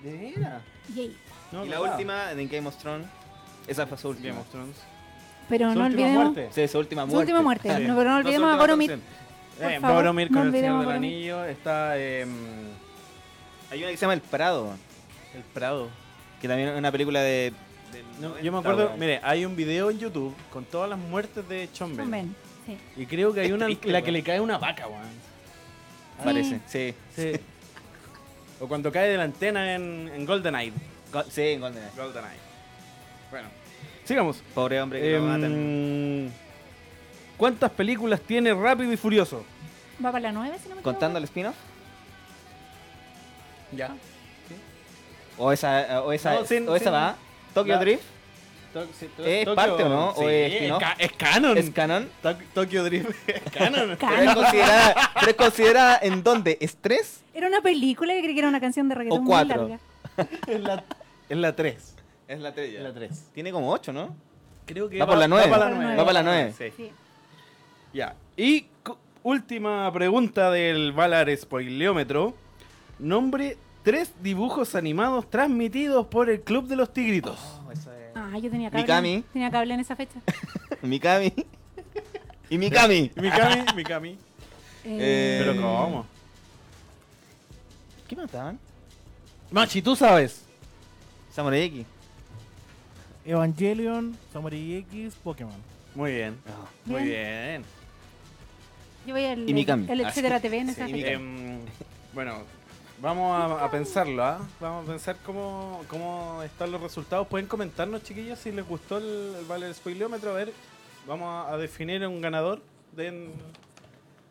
De 0.02 0.12
veras. 0.34 0.62
Yay. 0.94 1.16
No, 1.52 1.64
y 1.64 1.68
la 1.68 1.78
verdad. 1.80 1.94
última, 1.94 2.32
en 2.32 2.48
Game 2.48 2.66
of 2.68 2.76
Thrones. 2.78 3.06
Esa 3.66 3.86
fue 3.86 3.96
su 3.98 4.08
última. 4.08 4.28
Game 4.30 4.40
of 4.40 4.48
Thrones. 4.50 4.76
Pero 5.48 5.72
Su 5.72 5.78
no 5.78 5.84
última 5.84 6.02
olvidemos... 6.04 6.32
muerte. 6.32 6.48
Sí, 6.52 6.68
su 6.68 6.78
última 6.78 7.02
Su 7.02 7.08
muerte. 7.08 7.20
última 7.32 7.42
muerte. 7.42 7.76
Sí. 7.76 7.82
No, 7.86 7.96
pero 7.96 8.10
no 8.10 8.16
su 8.16 8.20
olvidemos 8.26 8.46
a 8.48 8.52
última 8.52 8.62
Boromir. 8.66 8.90
Por 9.58 9.70
Eh, 9.70 9.80
favor, 9.80 9.96
Boromir 9.96 10.30
no 10.30 10.38
con 10.38 10.42
el 10.42 10.48
olvidemos 10.48 10.78
Señor 10.78 10.78
del 10.78 10.86
Boromir. 10.86 11.12
Anillo. 11.14 11.44
Está 11.44 11.98
em, 11.98 12.28
Hay 13.70 13.78
una 13.82 13.90
que 13.90 13.96
se 13.96 14.00
llama 14.02 14.14
El 14.14 14.20
Prado, 14.20 14.74
El 15.34 15.42
Prado. 15.52 15.88
que 16.40 16.48
también 16.48 16.68
es 16.70 16.78
una 16.78 16.92
película 16.92 17.20
de... 17.20 17.52
No, 18.20 18.28
90, 18.28 18.42
yo 18.42 18.52
me 18.52 18.58
acuerdo, 18.58 18.92
mire, 18.98 19.20
hay 19.22 19.44
un 19.44 19.54
video 19.54 19.88
en 19.90 19.98
YouTube 19.98 20.34
con 20.52 20.64
todas 20.64 20.90
las 20.90 20.98
muertes 20.98 21.48
de 21.48 21.68
Sean 21.72 21.90
Son 21.90 21.96
Bell. 21.96 22.08
Ben, 22.08 22.34
sí. 22.66 22.76
Y 22.96 23.06
creo 23.06 23.32
que 23.32 23.40
hay 23.40 23.52
una 23.52 23.66
Triste, 23.66 23.88
la 23.90 24.02
que 24.02 24.10
le 24.10 24.22
cae 24.22 24.40
una 24.40 24.58
vaca, 24.58 24.86
weón. 24.88 25.02
Parece, 26.24 26.60
sí. 26.66 26.94
Sí. 27.14 27.32
o 28.60 28.66
cuando 28.66 28.90
cae 28.90 29.10
de 29.10 29.16
la 29.16 29.24
antena 29.24 29.74
en, 29.74 30.10
en 30.12 30.26
GoldenEye. 30.26 30.72
Go- 31.12 31.22
sí, 31.30 31.42
en 31.42 31.60
Golden 31.60 31.84
Age. 31.84 31.96
GoldenEye. 31.96 32.38
Bueno, 33.30 33.48
sigamos. 34.04 34.42
Pobre 34.54 34.80
hombre 34.80 35.00
que 35.00 35.12
lo 35.12 35.22
matan. 35.22 35.44
Em, 35.52 36.30
¿Cuántas 37.36 37.70
películas 37.72 38.20
tiene 38.20 38.52
Rápido 38.54 38.92
y 38.92 38.96
Furioso? 38.96 39.44
Va 40.04 40.10
para 40.10 40.20
la 40.22 40.32
9, 40.32 40.56
si 40.56 40.68
no 40.68 40.74
me 40.74 40.80
equivoco. 40.80 40.82
¿Contando 40.82 41.18
el 41.18 41.24
spin-off? 41.24 41.54
Ya. 43.72 43.94
¿O 45.38 45.52
esa, 45.52 46.02
o 46.02 46.12
esa, 46.12 46.34
No, 46.34 46.44
sin- 46.44 46.68
o 46.68 46.76
esa 46.76 46.84
sin- 46.86 46.92
va? 46.94 47.16
¿Tokyo 47.54 47.74
La- 47.74 47.80
Drift? 47.80 48.02
¿Es 49.24 49.48
parte 49.50 49.84
o 49.84 49.88
no? 49.88 50.08
¿O 50.10 50.28
es 50.28 50.52
spin-off? 50.54 50.80
ca- 50.80 50.96
es 50.98 51.12
canon. 51.12 51.56
¿Es 51.56 51.70
canon? 51.70 52.10
To- 52.22 52.36
Tokyo 52.54 52.82
Drift 52.84 53.10
es 53.28 53.42
canon. 53.52 53.96
Ca- 53.96 54.08
¿Pero 54.16 54.30
es 54.30 54.34
considerada, 54.36 55.10
pero 55.20 55.30
es 55.30 55.36
considerada 55.36 55.98
en 56.02 56.22
dónde? 56.24 56.58
¿Es 56.60 56.76
tres? 56.80 57.20
Era 57.32 57.46
una 57.46 57.60
película 57.60 58.12
que 58.14 58.20
creí 58.22 58.34
que 58.34 58.40
era 58.40 58.48
una 58.48 58.60
canción 58.60 58.88
de 58.88 58.94
reggaetón 58.96 59.18
O 59.18 59.22
muy 59.22 59.30
cuatro. 59.30 59.68
larga. 59.68 59.78
es 60.48 60.60
la, 60.60 60.84
es 61.28 61.36
la 61.36 61.54
3. 61.56 61.94
Es 62.26 62.40
la 62.40 62.52
tres. 62.54 62.74
Es 62.74 62.80
la 62.82 62.92
3. 62.92 63.24
Tiene 63.32 63.52
como 63.52 63.70
ocho, 63.70 63.92
¿no? 63.92 64.16
Creo 64.66 64.88
que 64.88 64.98
Va 64.98 65.06
por 65.06 65.18
la 65.18 65.28
nueve. 65.28 65.48
Va 65.50 65.58
para 65.58 65.70
la 65.70 65.76
Va 65.76 65.82
9. 65.84 66.04
por 66.04 66.12
la 66.14 66.22
nueve. 66.22 66.52
Sí. 66.56 66.64
Sí. 66.76 66.90
Ya. 67.92 68.14
Y 68.36 68.66
última 69.22 69.92
pregunta 69.92 70.50
del 70.50 70.92
Valar 70.92 71.28
Spoileómetro. 71.36 72.34
Nombre 72.98 73.56
tres 73.84 74.10
dibujos 74.22 74.74
animados 74.74 75.30
transmitidos 75.30 76.06
por 76.08 76.28
el 76.30 76.40
Club 76.42 76.66
de 76.66 76.74
los 76.76 76.92
Tigritos. 76.92 77.38
Oh, 77.64 77.70
eso 77.70 77.92
es. 77.92 78.10
Ah, 78.16 78.36
yo 78.38 78.50
tenía 78.50 78.70
cable. 78.70 78.82
Mikami. 78.82 79.24
Tenía 79.32 79.50
cable 79.50 79.74
en 79.74 79.80
esa 79.80 79.94
fecha. 79.94 80.18
Mikami. 80.82 81.32
y 82.50 82.58
Mikami. 82.58 83.12
Mikami, 83.16 83.64
Mikami. 83.76 84.18
Eh, 84.84 85.42
Pero 85.44 85.62
¿cómo? 85.62 86.06
¿Qué 88.08 88.16
mataban? 88.16 88.58
Machi, 89.50 89.80
tú 89.80 89.94
sabes. 89.94 90.42
Samurai 91.32 91.62
X. 91.62 91.86
Evangelion, 93.24 94.16
Samurai 94.32 94.76
X, 94.90 95.14
Pokémon. 95.22 95.54
Muy 95.94 96.12
bien. 96.12 96.36
Muy 96.84 97.02
Bien. 97.04 97.62
bien. 97.62 97.64
Yo 99.06 99.14
voy 99.14 99.24
al 99.24 99.48
Y 99.48 99.54
Mikami. 99.54 99.86
el 99.90 100.04
Ah, 100.04 100.08
etcétera. 100.08 100.40
TV 100.40 100.58
en 100.58 100.66
Sí, 100.66 100.72
esa 100.72 100.88
y 100.88 100.92
fecha. 100.92 101.12
Em, 101.12 101.58
bueno, 102.12 102.42
vamos 103.00 103.60
a, 103.60 103.70
pensarlo, 103.70 104.24
¿ah? 104.24 104.40
Vamos 104.60 104.84
a 104.84 104.92
pensar 104.92 105.16
cómo, 105.24 105.82
cómo 105.88 106.42
están 106.42 106.72
los 106.72 106.80
resultados. 106.80 107.26
Pueden 107.26 107.46
comentarnos, 107.46 108.02
chiquillos, 108.02 108.38
si 108.38 108.52
les 108.52 108.66
gustó 108.66 108.98
el, 108.98 109.34
el 109.38 109.44
Valer 109.46 109.74
Spoileómetro. 109.74 110.30
A 110.30 110.34
ver, 110.34 110.52
vamos 111.06 111.28
a, 111.28 111.52
a 111.52 111.56
definir 111.56 112.06
un 112.06 112.20
ganador 112.20 112.60
de, 112.92 113.30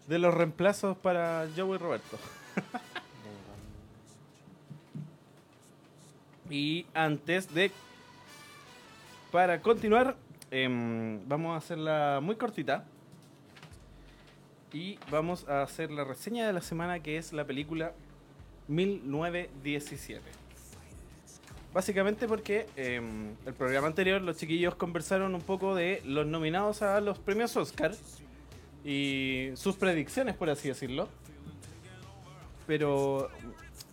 de 0.07 0.19
los 0.19 0.33
reemplazos 0.33 0.97
para 0.97 1.47
Joe 1.55 1.75
y 1.75 1.77
Roberto. 1.77 2.17
y 6.49 6.85
antes 6.93 7.53
de... 7.53 7.71
Para 9.31 9.61
continuar, 9.61 10.15
em, 10.51 11.27
vamos 11.27 11.55
a 11.55 11.57
hacerla 11.57 12.19
muy 12.21 12.35
cortita. 12.35 12.85
Y 14.71 14.99
vamos 15.11 15.47
a 15.47 15.61
hacer 15.61 15.91
la 15.91 16.03
reseña 16.03 16.47
de 16.47 16.53
la 16.53 16.61
semana 16.61 16.99
que 16.99 17.17
es 17.17 17.33
la 17.33 17.45
película 17.45 17.93
1917. 18.67 20.21
Básicamente 21.73 22.27
porque 22.27 22.67
em, 22.75 23.35
el 23.45 23.53
programa 23.53 23.87
anterior 23.87 24.21
los 24.21 24.37
chiquillos 24.37 24.75
conversaron 24.75 25.33
un 25.33 25.41
poco 25.41 25.73
de 25.73 26.01
los 26.05 26.25
nominados 26.27 26.81
a 26.83 27.01
los 27.01 27.17
premios 27.17 27.57
Oscar 27.57 27.95
y 28.85 29.49
sus 29.55 29.75
predicciones, 29.75 30.35
por 30.35 30.49
así 30.51 30.67
decirlo. 30.67 31.09
Pero 32.67 33.29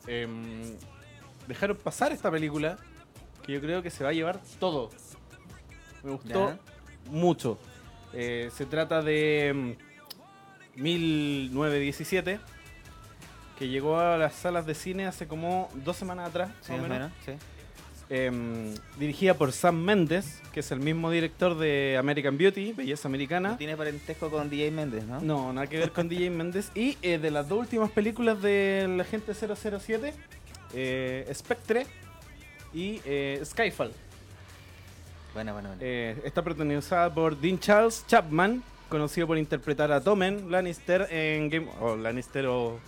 em, 0.07 0.63
dejaron 1.49 1.77
pasar 1.79 2.13
esta 2.13 2.31
película 2.31 2.79
que 3.47 3.53
yo 3.55 3.61
creo 3.63 3.83
que 3.83 3.91
se 3.91 4.05
va 4.05 4.11
a 4.11 4.13
llevar 4.13 4.41
todo. 4.59 4.91
Me 6.05 6.11
gustó 6.13 6.49
Ya. 6.51 6.59
mucho. 7.11 7.59
Eh, 8.13 8.51
se 8.55 8.67
trata 8.67 9.01
de 9.03 9.49
em, 9.49 9.77
1917 10.77 12.41
que 13.61 13.69
llegó 13.69 14.01
a 14.01 14.17
las 14.17 14.35
salas 14.35 14.65
de 14.67 14.75
cine 14.75 15.07
hace 15.07 15.29
como 15.29 15.69
dos 15.85 15.95
semanas 15.97 16.31
atrás, 16.31 16.49
Sí, 16.63 16.73
más 16.73 16.81
o 16.81 16.89
menos. 16.89 17.13
sí. 17.27 17.33
em, 18.09 18.75
dirigida 18.99 19.35
por 19.35 19.53
Sam 19.53 19.77
Mendes, 19.77 20.41
que 20.53 20.61
es 20.61 20.73
el 20.73 20.81
mismo 20.81 21.11
director 21.11 21.57
de 21.59 21.97
American 21.99 22.37
Beauty, 22.39 22.73
Belleza 22.73 23.07
Americana. 23.07 23.51
No 23.51 23.57
tiene 23.59 23.77
parentesco 23.77 24.31
con 24.31 24.49
DJ 24.51 24.71
Méndez, 24.71 25.05
¿no? 25.05 25.21
No, 25.21 25.53
nada 25.53 25.67
que 25.69 25.79
ver 25.79 25.93
con 25.93 26.09
DJ 26.09 26.31
Méndez. 26.31 26.71
Y 26.75 26.97
eh, 27.03 27.19
de 27.19 27.31
las 27.31 27.49
dos 27.51 27.59
últimas 27.61 27.91
películas 27.91 28.41
de 28.43 28.87
la 28.97 29.05
gente 29.05 29.35
007, 29.35 30.15
eh, 30.75 31.31
Spectre 31.35 31.87
y 32.73 33.01
eh, 33.05 33.41
Skyfall. 33.45 33.93
Bueno, 35.35 35.53
bueno, 35.53 35.69
bueno. 35.77 35.83
Está 36.25 36.43
protagonizada 36.43 37.13
por 37.15 37.37
Dean 37.39 37.61
Charles 37.61 38.05
Chapman, 38.09 38.63
conocido 38.89 39.27
por 39.29 39.37
interpretar 39.39 39.93
a 39.93 40.01
Tommen 40.01 40.51
Lannister 40.51 41.07
en 41.11 41.49
Game 41.51 41.69
o 41.81 41.95
Lannister 41.95 42.47
o, 42.47 42.81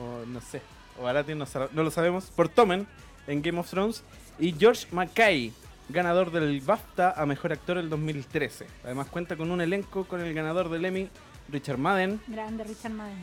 o 0.00 0.24
no 0.26 0.40
sé, 0.40 0.60
o 0.98 1.02
Baratheon, 1.04 1.38
no, 1.38 1.46
no 1.72 1.82
lo 1.82 1.90
sabemos, 1.90 2.26
por 2.26 2.48
Tommen 2.48 2.86
en 3.26 3.42
Game 3.42 3.58
of 3.58 3.68
Thrones 3.70 4.02
y 4.38 4.52
George 4.52 4.86
Mackay, 4.92 5.52
ganador 5.88 6.30
del 6.30 6.60
BAFTA 6.60 7.12
a 7.12 7.26
mejor 7.26 7.52
actor 7.52 7.78
el 7.78 7.88
2013. 7.90 8.66
Además 8.84 9.08
cuenta 9.08 9.36
con 9.36 9.50
un 9.50 9.60
elenco 9.60 10.04
con 10.04 10.20
el 10.20 10.32
ganador 10.34 10.68
del 10.70 10.84
Emmy 10.84 11.08
Richard 11.48 11.78
Madden, 11.78 12.20
Grande 12.26 12.64
Richard 12.64 12.92
Madden. 12.92 13.22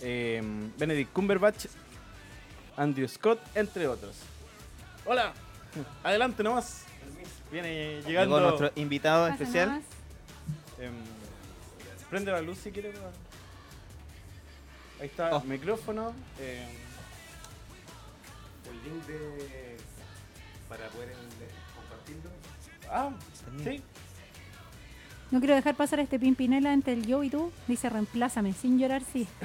eh, 0.00 0.42
Benedict 0.78 1.12
Cumberbatch, 1.12 1.66
Andrew 2.76 3.08
Scott, 3.08 3.40
entre 3.54 3.88
otros. 3.88 4.16
Hola, 5.04 5.32
adelante 6.04 6.42
nomás. 6.42 6.84
Viene 7.50 8.02
llegando. 8.02 8.36
Llegó 8.36 8.40
nuestro 8.50 8.70
invitado 8.76 9.26
especial. 9.28 9.80
Em, 10.78 10.92
prende 12.10 12.30
la 12.30 12.42
luz 12.42 12.58
si 12.58 12.70
quiere. 12.70 12.92
Ahí 15.00 15.06
está 15.06 15.36
Oh. 15.36 15.42
el 15.42 15.48
micrófono. 15.48 16.12
em, 16.40 16.68
el 18.70 18.84
link 18.92 19.06
de 19.06 19.76
para 20.68 20.86
poder 20.88 21.08
compartirlo. 21.76 22.30
ah, 22.90 23.10
sí. 23.64 23.82
No 25.30 25.40
quiero 25.40 25.54
dejar 25.54 25.74
pasar 25.74 26.00
este 26.00 26.18
pimpinela 26.18 26.72
entre 26.72 26.94
el 26.94 27.06
yo 27.06 27.22
y 27.22 27.28
tú. 27.30 27.52
Dice, 27.66 27.88
reemplázame, 27.90 28.52
sin 28.54 28.78
llorar, 28.78 29.02
sí. 29.12 29.26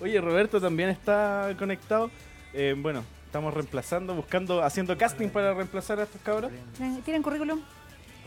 Oye, 0.00 0.20
Roberto 0.20 0.60
también 0.60 0.90
está 0.90 1.54
conectado. 1.58 2.10
Em, 2.52 2.80
bueno, 2.82 3.04
estamos 3.26 3.54
reemplazando, 3.54 4.14
buscando, 4.14 4.62
haciendo 4.62 4.96
casting 4.98 5.28
para 5.28 5.54
reemplazar 5.54 5.98
a 6.00 6.04
estos 6.04 6.20
cabros. 6.20 6.52
¿Tienen 7.04 7.22
currículum? 7.22 7.60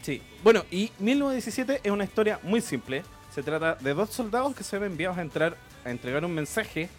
Sí. 0.02 0.22
Bueno, 0.44 0.64
y 0.72 0.92
1917 1.00 1.82
es 1.84 1.92
una 1.92 2.04
historia 2.04 2.40
muy 2.44 2.62
simple. 2.62 3.04
Se 3.34 3.44
trata 3.44 3.76
de 3.76 3.94
dos 3.94 4.10
soldados 4.10 4.56
que 4.56 4.64
se 4.64 4.80
ven 4.80 4.94
enviados 4.94 5.18
a 5.18 5.22
entrar 5.22 5.58
a 5.86 5.92
entregar 5.92 6.26
un 6.26 6.34
mensaje 6.34 6.90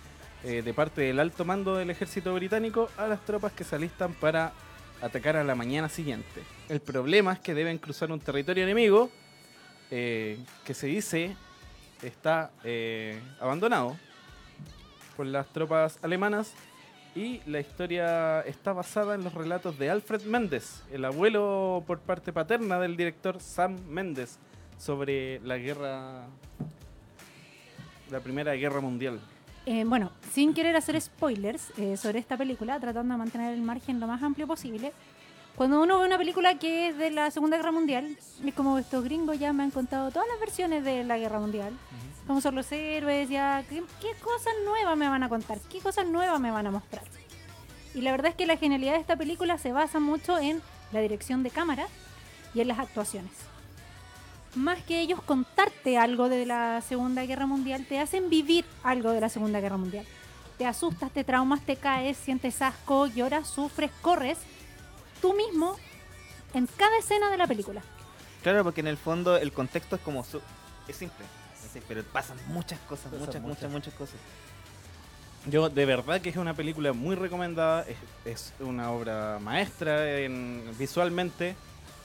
eh, 0.45 0.63
de 0.63 0.75
parte 0.75 1.03
del 1.03 1.19
alto 1.19 1.45
mando 1.45 1.77
del 1.77 1.91
ejército 1.91 2.35
británico 2.35 2.89
a 2.97 3.07
las 3.07 3.25
tropas 3.25 3.53
que 3.53 3.65
se 3.65 3.77
alistan 3.77 4.15
para 4.15 4.53
atacar 5.03 5.37
a 5.37 5.45
la 5.45 5.55
mañana 5.55 5.89
siguiente. 5.89 6.43
El 6.69 6.81
problema 6.81 7.33
es 7.33 7.41
que 7.41 7.55
deben 7.55 7.79
cruzar 7.79 8.11
un 8.13 8.21
territorio 8.21 8.65
enemigo 8.65 9.11
eh, 9.91 10.39
que 10.65 10.75
se 10.75 10.87
dice 10.87 11.37
está 12.03 12.51
eh, 12.63 13.21
abandonado 13.41 13.97
por 15.17 15.27
las 15.27 15.49
tropas 15.49 15.99
alemanas 16.03 16.53
y 17.15 17.41
la 17.47 17.59
historia 17.59 18.41
está 18.43 18.73
basada 18.73 19.17
en 19.17 19.25
los 19.25 19.35
relatos 19.35 19.79
de 19.79 19.91
Alfred 19.91 20.23
Méndez, 20.23 20.83
el 20.93 21.05
abuelo 21.05 21.83
por 21.87 21.99
parte 21.99 22.33
paterna 22.33 22.79
del 22.79 22.97
director 22.97 23.41
Sam 23.41 23.77
Méndez, 23.89 24.39
sobre 24.79 25.41
la 25.41 25.59
guerra, 25.59 26.27
la 28.11 28.21
primera 28.21 28.55
guerra 28.55 28.81
mundial. 28.81 29.21
Eh, 29.67 29.85
bueno, 29.85 30.13
sin 30.33 30.55
querer 30.55 30.75
hacer 30.77 30.99
spoilers 31.01 31.73
eh, 31.77 31.97
sobre 31.97 32.19
esta 32.19 32.37
película, 32.37 32.81
tratando 32.81 33.13
de 33.13 33.19
mantener 33.19 33.53
el 33.53 33.61
margen 33.61 34.01
lo 34.01 34.07
más 34.07 34.23
amplio 34.23 34.47
posible, 34.47 34.93
cuando 35.57 35.83
uno 35.83 35.99
ve 35.99 36.07
una 36.07 36.17
película 36.17 36.57
que 36.59 36.89
es 36.89 36.97
de 36.97 37.11
la 37.11 37.31
Segunda 37.31 37.57
Guerra 37.57 37.73
Mundial, 37.73 38.17
es 38.47 38.55
como 38.55 38.79
estos 38.79 39.03
gringos 39.03 39.39
ya 39.41 39.53
me 39.53 39.65
han 39.65 39.73
contado 39.73 40.11
todas 40.11 40.29
las 40.29 40.39
versiones 40.39 40.85
de 40.85 41.03
la 41.03 41.19
Guerra 41.19 41.41
Mundial, 41.41 41.75
cómo 42.29 42.41
son 42.41 42.55
los 42.55 42.71
héroes, 42.71 43.29
ya, 43.29 43.65
¿qué, 43.69 43.83
qué 44.01 44.13
cosas 44.23 44.53
nuevas 44.65 44.97
me 44.97 45.09
van 45.09 45.25
a 45.25 45.29
contar, 45.29 45.59
qué 45.69 45.81
cosas 45.81 46.07
nuevas 46.07 46.39
me 46.41 46.53
van 46.53 46.69
a 46.69 46.71
mostrar. 46.71 47.03
Y 47.93 48.03
la 48.03 48.13
verdad 48.13 48.31
es 48.31 48.37
que 48.37 48.47
la 48.47 48.57
genialidad 48.57 48.93
de 48.93 49.01
esta 49.01 49.17
película 49.17 49.59
se 49.59 49.73
basa 49.73 49.99
mucho 49.99 50.39
en 50.39 50.63
la 50.93 51.01
dirección 51.01 51.43
de 51.43 51.51
cámara 51.51 51.89
y 52.55 52.61
en 52.61 52.69
las 52.69 52.79
actuaciones. 52.79 53.48
Más 54.59 54.83
que 54.83 55.01
ellos 55.01 55.23
contarte 55.23 55.99
algo 55.99 56.29
de 56.29 56.45
la 56.45 56.81
Segunda 56.81 57.25
Guerra 57.25 57.47
Mundial, 57.47 57.87
te 57.89 58.01
hacen 58.01 58.29
vivir 58.29 58.65
algo 58.83 59.13
de 59.13 59.21
la 59.21 59.29
Segunda 59.29 59.61
Guerra 59.61 59.77
Mundial. 59.77 60.05
Te 60.59 60.67
asustas, 60.67 61.13
te 61.13 61.23
traumas, 61.23 61.61
te 61.61 61.77
caes, 61.77 62.17
sientes 62.17 62.61
asco, 62.61 63.07
lloras, 63.07 63.47
sufres, 63.49 63.93
corres, 64.03 64.39
tú 65.23 65.33
mismo 65.33 65.77
en 66.55 66.67
cada 66.77 66.99
escena 66.99 67.31
de 67.31 67.37
la 67.37 67.47
película. 67.47 67.83
Claro, 68.43 68.65
porque 68.65 68.81
en 68.81 68.89
el 68.89 68.97
fondo 68.97 69.37
el 69.37 69.53
contexto 69.53 69.95
es 69.95 70.03
como 70.03 70.25
su- 70.25 70.43
es 70.89 70.97
simple, 70.97 71.25
es 71.65 71.71
simple, 71.71 71.83
pero 71.87 72.03
pasan 72.03 72.37
muchas 72.49 72.81
cosas, 72.81 73.05
Pasan 73.13 73.21
muchas, 73.21 73.41
muchas. 73.43 73.43
muchas, 73.43 73.71
muchas 73.71 73.95
cosas. 73.95 74.17
Yo 75.47 75.69
de 75.69 75.87
verdad 75.87 76.21
que 76.21 76.31
es 76.31 76.37
una 76.37 76.55
película 76.55 76.93
muy 76.93 77.15
recomendada, 77.15 77.87
es, 77.87 77.97
es 78.25 78.53
una 78.59 78.91
obra 78.91 79.39
maestra 79.41 80.19
en, 80.19 80.65
visualmente. 80.77 81.55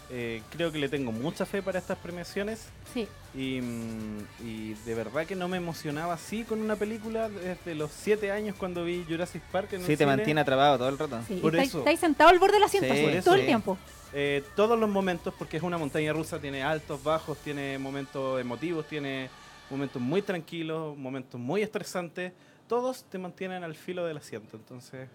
Eh, 0.10 0.42
creo 0.52 0.72
que 0.72 0.78
le 0.78 0.90
tengo 0.90 1.12
mucha 1.12 1.46
fe 1.46 1.62
para 1.64 1.80
estas 1.80 1.98
premiaciones 1.98 2.68
Sí, 2.94 3.08
y, 3.34 3.62
mm, 3.62 4.18
y 4.46 4.74
de 4.86 4.94
verdad 4.96 5.26
que 5.26 5.36
no 5.36 5.48
me 5.48 5.58
emocionaba 5.58 6.14
así 6.14 6.44
con 6.44 6.62
una 6.62 6.76
película 6.76 7.30
desde 7.30 7.74
los 7.74 7.90
7 7.92 8.30
años 8.32 8.56
cuando 8.60 8.84
vi 8.84 9.06
Jurassic 9.10 9.42
Park 9.44 9.70
en 9.74 9.80
el 9.82 9.86
Sí, 9.88 9.94
te 9.94 9.98
cine. 10.04 10.08
mantiene 10.16 10.42
atrapado 10.42 10.78
todo 10.78 10.90
el 10.90 10.98
rato. 11.00 11.20
sí. 11.28 11.36
Por 11.42 11.54
y 11.54 11.58
estáis, 11.58 11.70
eso. 11.70 11.80
estáis 11.80 12.00
sentado 12.00 12.30
al 12.30 12.38
borde 12.38 12.56
del 12.56 12.64
asiento 12.64 12.94
Sí, 12.94 13.00
todo 13.02 13.10
eso. 13.10 13.36
el 13.36 13.46
tiempo. 13.46 13.78
Eh, 14.14 14.44
todos 14.56 14.78
los 14.78 14.90
momentos, 14.90 15.34
porque 15.40 15.58
es 15.58 15.64
una 15.64 15.78
montaña 15.80 16.14
rusa, 16.14 16.38
tiene 16.40 16.62
altos, 16.62 17.02
bajos, 17.04 17.38
tiene 17.40 17.80
momentos 17.80 18.40
emotivos, 18.40 18.86
tiene 18.88 19.30
momentos 19.72 20.00
muy 20.02 20.22
tranquilos, 20.22 20.96
momentos 20.98 21.40
muy 21.40 21.64
estresantes. 21.64 22.34
Todos 22.68 23.06
te 23.06 23.18
mantienen 23.18 23.64
al 23.64 23.74
filo 23.74 24.06
del 24.06 24.18
asiento. 24.18 24.58
Entonces, 24.58 25.08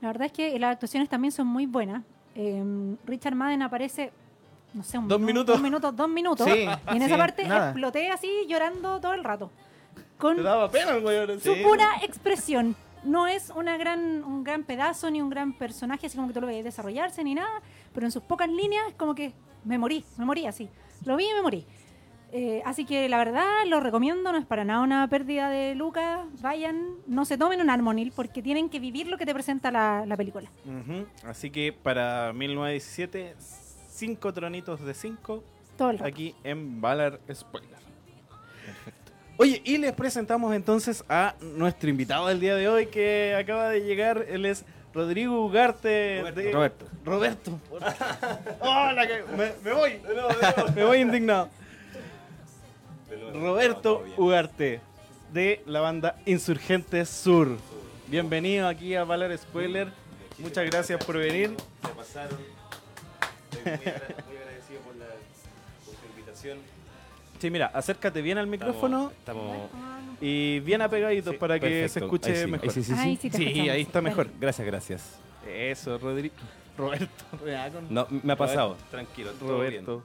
La 0.00 0.08
verdad 0.08 0.26
es 0.26 0.32
que 0.32 0.58
las 0.58 0.72
actuaciones 0.72 1.08
también 1.08 1.30
son 1.30 1.46
muy 1.46 1.66
buenas. 1.66 2.02
Eh, 2.34 2.96
Richard 3.06 3.34
Madden 3.34 3.62
aparece, 3.62 4.12
no 4.72 4.82
sé, 4.82 4.98
un 4.98 5.08
Dos 5.08 5.18
un- 5.20 5.24
minutos. 5.24 5.54
Dos 5.54 5.62
minutos, 5.62 5.96
dos 5.96 6.08
minutos. 6.08 6.46
Sí, 6.50 6.66
y 6.92 6.96
en 6.96 7.02
esa 7.02 7.16
parte 7.16 7.46
nada. 7.46 7.70
exploté 7.70 8.10
así 8.10 8.28
llorando 8.48 9.00
todo 9.00 9.14
el 9.14 9.22
rato. 9.24 9.50
Con 10.18 10.36
te 10.36 10.42
daba 10.42 10.70
pena 10.70 10.92
el 10.92 11.04
weón. 11.04 11.40
su 11.40 11.54
Sí. 11.54 11.62
pura 11.62 11.88
expresión. 12.02 12.74
No 13.04 13.26
es 13.26 13.50
una 13.54 13.76
gran, 13.76 14.24
un 14.24 14.42
gran 14.44 14.64
pedazo 14.64 15.10
ni 15.10 15.20
un 15.20 15.28
gran 15.28 15.52
personaje, 15.52 16.06
así 16.06 16.16
como 16.16 16.28
que 16.28 16.34
tú 16.34 16.40
lo 16.40 16.46
ves 16.46 16.64
desarrollarse 16.64 17.22
ni 17.22 17.34
nada, 17.34 17.60
pero 17.92 18.06
en 18.06 18.12
sus 18.12 18.22
pocas 18.22 18.48
líneas 18.48 18.84
es 18.88 18.94
como 18.94 19.14
que 19.14 19.32
me 19.64 19.76
morí, 19.76 20.04
me 20.16 20.24
morí 20.24 20.46
así. 20.46 20.68
Lo 21.04 21.16
vi 21.16 21.26
y 21.28 21.34
me 21.34 21.42
morí. 21.42 21.66
Eh, 22.36 22.62
así 22.64 22.84
que 22.84 23.08
la 23.08 23.16
verdad 23.18 23.46
lo 23.68 23.78
recomiendo, 23.78 24.32
no 24.32 24.38
es 24.38 24.44
para 24.44 24.64
nada 24.64 24.80
una 24.82 25.06
pérdida 25.08 25.48
de 25.50 25.76
Lucas. 25.76 26.18
Vayan, 26.42 26.96
no 27.06 27.24
se 27.24 27.38
tomen 27.38 27.60
un 27.60 27.70
Harmonil 27.70 28.10
porque 28.10 28.42
tienen 28.42 28.68
que 28.68 28.80
vivir 28.80 29.06
lo 29.06 29.16
que 29.18 29.24
te 29.24 29.32
presenta 29.32 29.70
la, 29.70 30.04
la 30.04 30.16
película. 30.16 30.50
Así 31.24 31.50
que 31.50 31.72
para 31.72 32.32
1917, 32.32 33.36
cinco 33.88 34.32
tronitos 34.32 34.84
de 34.84 34.94
5 34.94 35.44
Todo 35.78 35.90
el 35.90 36.02
aquí 36.04 36.34
en 36.42 36.80
Valar 36.80 37.20
Spoiler. 37.32 37.78
Oye, 39.36 39.62
y 39.64 39.78
les 39.78 39.92
presentamos 39.92 40.52
entonces 40.56 41.04
a 41.08 41.36
nuestro 41.40 41.88
invitado 41.88 42.26
del 42.26 42.40
día 42.40 42.56
de 42.56 42.68
hoy 42.68 42.86
que 42.86 43.36
acaba 43.38 43.68
de 43.68 43.80
llegar. 43.82 44.24
Él 44.28 44.44
es 44.44 44.64
Rodrigo 44.92 45.44
Ugarte. 45.46 45.88
de- 45.88 46.50
Roberto. 46.52 46.86
Roberto. 47.04 47.60
Hola, 48.60 49.06
que- 49.06 49.22
me, 49.36 49.52
me 49.62 49.72
voy. 49.72 49.92
me 50.74 50.84
voy 50.84 50.98
indignado. 50.98 51.48
Roberto 53.18 54.04
Ugarte 54.16 54.80
de 55.32 55.62
la 55.66 55.80
banda 55.80 56.16
Insurgentes 56.26 57.08
Sur. 57.08 57.56
Bienvenido 58.08 58.68
aquí 58.68 58.94
a 58.94 59.04
Valar 59.04 59.36
Spoiler. 59.36 59.88
Muchas 60.38 60.64
gracias 60.66 61.04
por 61.04 61.16
venir. 61.18 61.54
Se 61.82 61.88
pasaron. 61.94 62.38
Estoy 63.52 63.62
muy, 63.64 63.86
agra- 63.86 64.24
muy 64.26 64.36
agradecido 64.36 64.80
por, 64.80 64.96
la, 64.96 65.06
por 65.84 65.94
su 65.94 66.06
invitación. 66.10 66.58
Sí, 67.40 67.50
mira, 67.50 67.66
acércate 67.66 68.22
bien 68.22 68.38
al 68.38 68.46
micrófono 68.46 69.10
Estamos. 69.18 69.68
y 70.20 70.60
bien 70.60 70.82
apegaditos 70.82 71.32
Sí, 71.32 71.38
para 71.38 71.58
que 71.60 71.88
se 71.88 71.98
escuche 72.00 72.30
Ahí 72.32 72.44
sí, 72.44 72.46
mejor. 72.50 72.68
ahí 72.68 72.72
sí, 72.74 72.82
sí, 72.82 72.94
sí. 72.94 72.94
Ay, 72.98 73.18
sí, 73.54 73.68
ahí 73.68 73.82
está 73.82 74.00
mejor. 74.00 74.28
Gracias, 74.40 74.66
gracias. 74.66 75.18
Eso, 75.46 75.98
Rodrigo. 75.98 76.34
Roberto. 76.76 77.24
No, 77.90 78.06
me 78.22 78.32
ha 78.32 78.36
pasado. 78.36 78.70
Roberto. 78.70 78.90
Tranquilo, 78.90 79.30
todo 79.32 79.60
bien. 79.60 79.84
Roberto. 79.86 80.02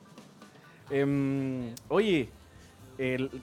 Em, 0.92 1.74
oye, 1.88 2.30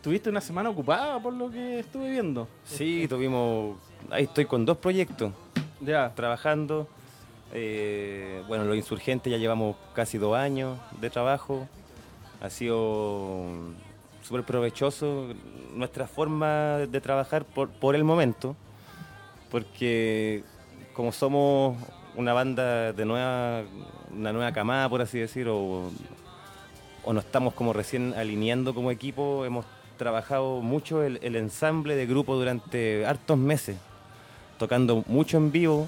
tuviste 0.03 0.29
una 0.29 0.41
semana 0.41 0.69
ocupada 0.71 1.19
por 1.21 1.33
lo 1.33 1.51
que 1.51 1.79
estuve 1.81 2.11
viendo. 2.11 2.47
Sí, 2.65 3.07
tuvimos. 3.09 3.77
Ahí 4.11 4.25
estoy 4.25 4.45
con 4.45 4.65
dos 4.67 4.77
proyectos 4.77 5.33
Ya. 5.81 6.13
trabajando. 6.15 6.87
Eh, 7.53 8.43
bueno, 8.49 8.65
los 8.65 8.77
insurgentes 8.77 9.31
ya 9.31 9.39
llevamos 9.39 9.77
casi 9.95 10.19
dos 10.19 10.37
años 10.37 10.79
de 11.01 11.09
trabajo. 11.11 11.67
Ha 12.43 12.51
sido 12.51 13.45
súper 14.23 14.45
provechoso 14.45 15.29
nuestra 15.75 16.07
forma 16.07 16.79
de 16.91 17.01
trabajar 17.01 17.45
por, 17.45 17.71
por 17.71 17.95
el 17.95 18.05
momento, 18.05 18.57
porque 19.51 20.43
como 20.93 21.13
somos 21.13 21.77
una 22.15 22.33
banda 22.33 22.93
de 22.93 23.05
nueva, 23.05 23.63
una 24.15 24.33
nueva 24.33 24.53
camada, 24.53 24.89
por 24.89 25.01
así 25.01 25.19
decir, 25.19 25.49
o, 25.49 25.91
o 27.07 27.13
nos 27.13 27.25
estamos 27.25 27.55
como 27.55 27.73
recién 27.73 28.13
alineando 28.15 28.75
como 28.75 28.91
equipo, 28.91 29.45
hemos 29.45 29.65
trabajado 29.97 30.61
mucho 30.61 31.03
el, 31.05 31.37
ensamble 31.37 31.95
de 31.95 32.05
grupo 32.05 32.35
durante 32.35 33.07
hartos 33.07 33.39
meses, 33.39 33.77
tocando 34.59 35.05
mucho 35.07 35.37
en 35.37 35.53
vivo, 35.53 35.87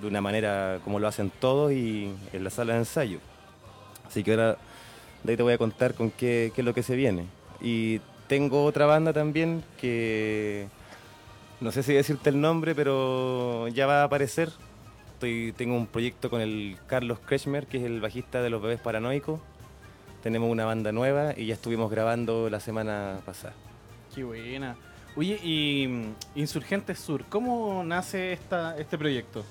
de 0.00 0.08
una 0.08 0.22
manera 0.22 0.80
como 0.82 0.98
lo 0.98 1.06
hacen 1.06 1.30
todos 1.30 1.72
y 1.72 2.10
en 2.32 2.42
la 2.42 2.50
sala 2.50 2.72
de 2.72 2.80
ensayo. 2.80 3.18
Así 4.06 4.24
que 4.24 4.32
ahora 4.32 4.56
de 5.22 5.32
ahí 5.32 5.36
te 5.36 5.42
voy 5.42 5.52
a 5.52 5.58
contar 5.58 5.94
con 5.94 6.10
qué, 6.10 6.50
qué 6.54 6.62
es 6.62 6.64
lo 6.64 6.72
que 6.72 6.82
se 6.82 6.96
viene. 6.96 7.26
Y 7.60 8.00
tengo 8.26 8.64
otra 8.64 8.86
banda 8.86 9.12
también 9.12 9.62
que 9.78 10.68
no 11.60 11.70
sé 11.70 11.82
si 11.82 11.92
decirte 11.92 12.30
el 12.30 12.40
nombre, 12.40 12.74
pero 12.74 13.68
ya 13.68 13.86
va 13.86 14.00
a 14.00 14.04
aparecer. 14.04 14.50
Estoy, 15.12 15.52
tengo 15.54 15.76
un 15.76 15.86
proyecto 15.86 16.30
con 16.30 16.40
el 16.40 16.78
Carlos 16.86 17.18
Kretschmer, 17.18 17.66
que 17.66 17.76
es 17.76 17.84
el 17.84 18.00
bajista 18.00 18.40
de 18.40 18.48
los 18.48 18.62
Bebés 18.62 18.80
Paranoicos. 18.80 19.38
Tenemos 20.24 20.50
una 20.50 20.64
banda 20.64 20.90
nueva 20.90 21.34
y 21.36 21.46
ya 21.46 21.54
estuvimos 21.54 21.90
grabando 21.90 22.48
la 22.50 22.58
semana 22.58 23.20
pasada. 23.24 23.54
Qué 24.14 24.24
buena. 24.24 24.74
Oye, 25.16 25.38
y 25.44 25.86
mm, 25.86 26.14
Insurgentes 26.40 26.98
Sur, 26.98 27.24
¿cómo 27.26 27.84
nace 27.84 28.32
esta, 28.32 28.76
este 28.78 28.98
proyecto? 28.98 29.44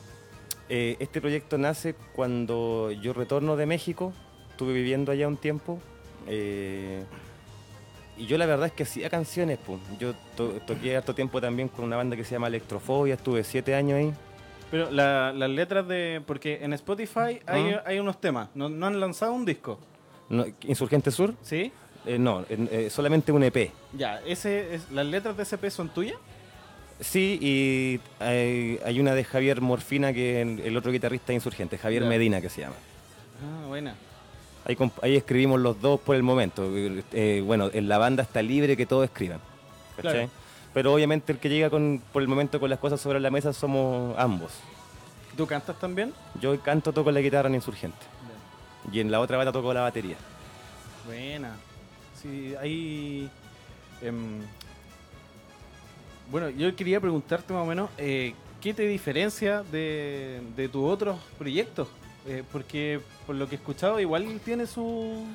Eh, 0.70 0.98
este 1.00 1.22
proyecto 1.22 1.58
nace 1.58 1.94
cuando 2.16 2.92
yo 2.92 3.14
retorno 3.14 3.56
de 3.56 3.66
México, 3.68 4.14
estuve 4.50 4.74
viviendo 4.74 5.12
allá 5.12 5.28
un 5.28 5.38
tiempo. 5.38 5.80
eh, 6.28 7.04
y 8.18 8.28
yo 8.28 8.38
la 8.38 8.46
verdad 8.46 8.68
es 8.68 8.74
que 8.74 8.84
hacía 8.84 9.10
canciones, 9.10 9.58
pues. 9.66 9.80
Yo 10.00 10.14
to- 10.38 10.60
toqué 10.68 10.96
harto 10.98 11.16
tiempo 11.16 11.42
también 11.42 11.68
con 11.68 11.86
una 11.86 11.98
banda 11.98 12.16
que 12.16 12.24
se 12.24 12.34
llama 12.36 12.46
Electrofobia, 12.48 13.16
estuve 13.16 13.44
siete 13.44 13.74
años 13.74 13.98
ahí. 13.98 14.14
Pero 14.72 14.90
la- 14.92 15.32
las 15.34 15.50
letras 15.50 15.88
de... 15.88 16.22
Porque 16.26 16.60
en 16.64 16.74
Spotify 16.74 17.40
hay, 17.48 17.74
Ah. 17.74 17.84
hay 17.88 18.00
unos 18.00 18.20
temas, 18.22 18.50
no, 18.56 18.70
no 18.70 18.86
han 18.86 19.00
lanzado 19.00 19.34
un 19.34 19.46
disco, 19.46 19.80
No, 20.30 20.46
¿Insurgente 20.64 21.12
Sur? 21.12 21.34
¿sí? 21.42 21.72
Eh, 22.06 22.18
no, 22.18 22.46
eh, 22.50 22.90
solamente 22.90 23.32
un 23.32 23.44
EP. 23.44 23.72
Ya, 23.94 24.20
ese 24.26 24.76
es, 24.76 24.92
¿las 24.92 25.06
letras 25.06 25.38
de 25.38 25.44
SP 25.48 25.72
son 25.72 25.90
tuyas? 25.90 26.18
Sí, 27.00 27.40
y 27.42 28.00
hay, 28.24 28.80
hay 28.86 29.00
una 29.00 29.14
de 29.16 29.24
Javier 29.24 29.62
Morfina, 29.62 30.14
que 30.14 30.42
el, 30.42 30.60
el 30.60 30.78
otro 30.78 30.92
guitarrista 30.92 31.34
insurgente, 31.34 31.78
Javier 31.78 32.04
Ya. 32.04 32.10
Medina, 32.10 32.42
que 32.42 32.50
se 32.50 32.62
llama. 32.62 32.76
Ah, 33.42 33.68
buena. 33.68 33.96
Ahí, 35.02 35.16
escribimos 35.18 35.60
los 35.60 35.82
dos 35.82 36.00
por 36.00 36.16
el 36.16 36.24
momento. 36.24 36.70
Eh, 37.12 37.44
bueno, 37.46 37.70
en 37.74 37.90
la 37.90 37.98
banda 37.98 38.24
está 38.24 38.42
libre 38.42 38.78
que 38.78 38.86
todos 38.86 39.04
escriban. 39.04 39.40
¿cachai? 39.98 40.14
Claro. 40.14 40.30
Pero 40.74 40.94
obviamente 40.94 41.34
el 41.34 41.40
que 41.40 41.50
llega 41.50 41.70
con, 41.70 42.02
por 42.14 42.22
el 42.22 42.28
momento 42.28 42.60
con 42.60 42.70
las 42.70 42.80
cosas 42.80 43.00
sobre 43.00 43.20
la 43.20 43.30
mesa 43.30 43.54
somos 43.54 44.18
ambos. 44.18 44.52
¿Tú 45.36 45.46
cantas 45.46 45.80
también? 45.80 46.14
Yo 46.40 46.60
canto, 46.62 46.94
toco 46.94 47.12
la 47.12 47.20
guitarra 47.20 47.50
en 47.50 47.56
Insurgente. 47.56 47.98
Y 48.92 49.00
en 49.00 49.12
la 49.12 49.20
otra 49.20 49.38
banda 49.38 49.52
toco 49.52 49.74
la 49.74 49.82
batería. 49.82 50.18
Buena. 51.06 51.56
Sí, 52.22 52.56
hay... 52.60 53.30
em, 54.02 54.42
bueno, 56.30 56.50
yo 56.50 56.76
quería 56.76 57.00
preguntarte 57.00 57.54
más 57.54 57.64
o 57.64 57.66
menos, 57.66 57.90
eh, 57.98 58.34
¿qué 58.62 58.74
te 58.74 58.84
diferencia 58.88 59.64
de, 59.64 60.42
de 60.56 60.70
tus 60.70 60.90
otros 60.90 61.20
proyectos? 61.38 61.88
Eh, 62.26 62.44
porque 62.52 63.02
por 63.28 63.36
lo 63.36 63.48
que 63.48 63.56
he 63.56 63.58
escuchado, 63.58 64.00
igual 64.00 64.40
tiene 64.44 64.66
su... 64.66 65.26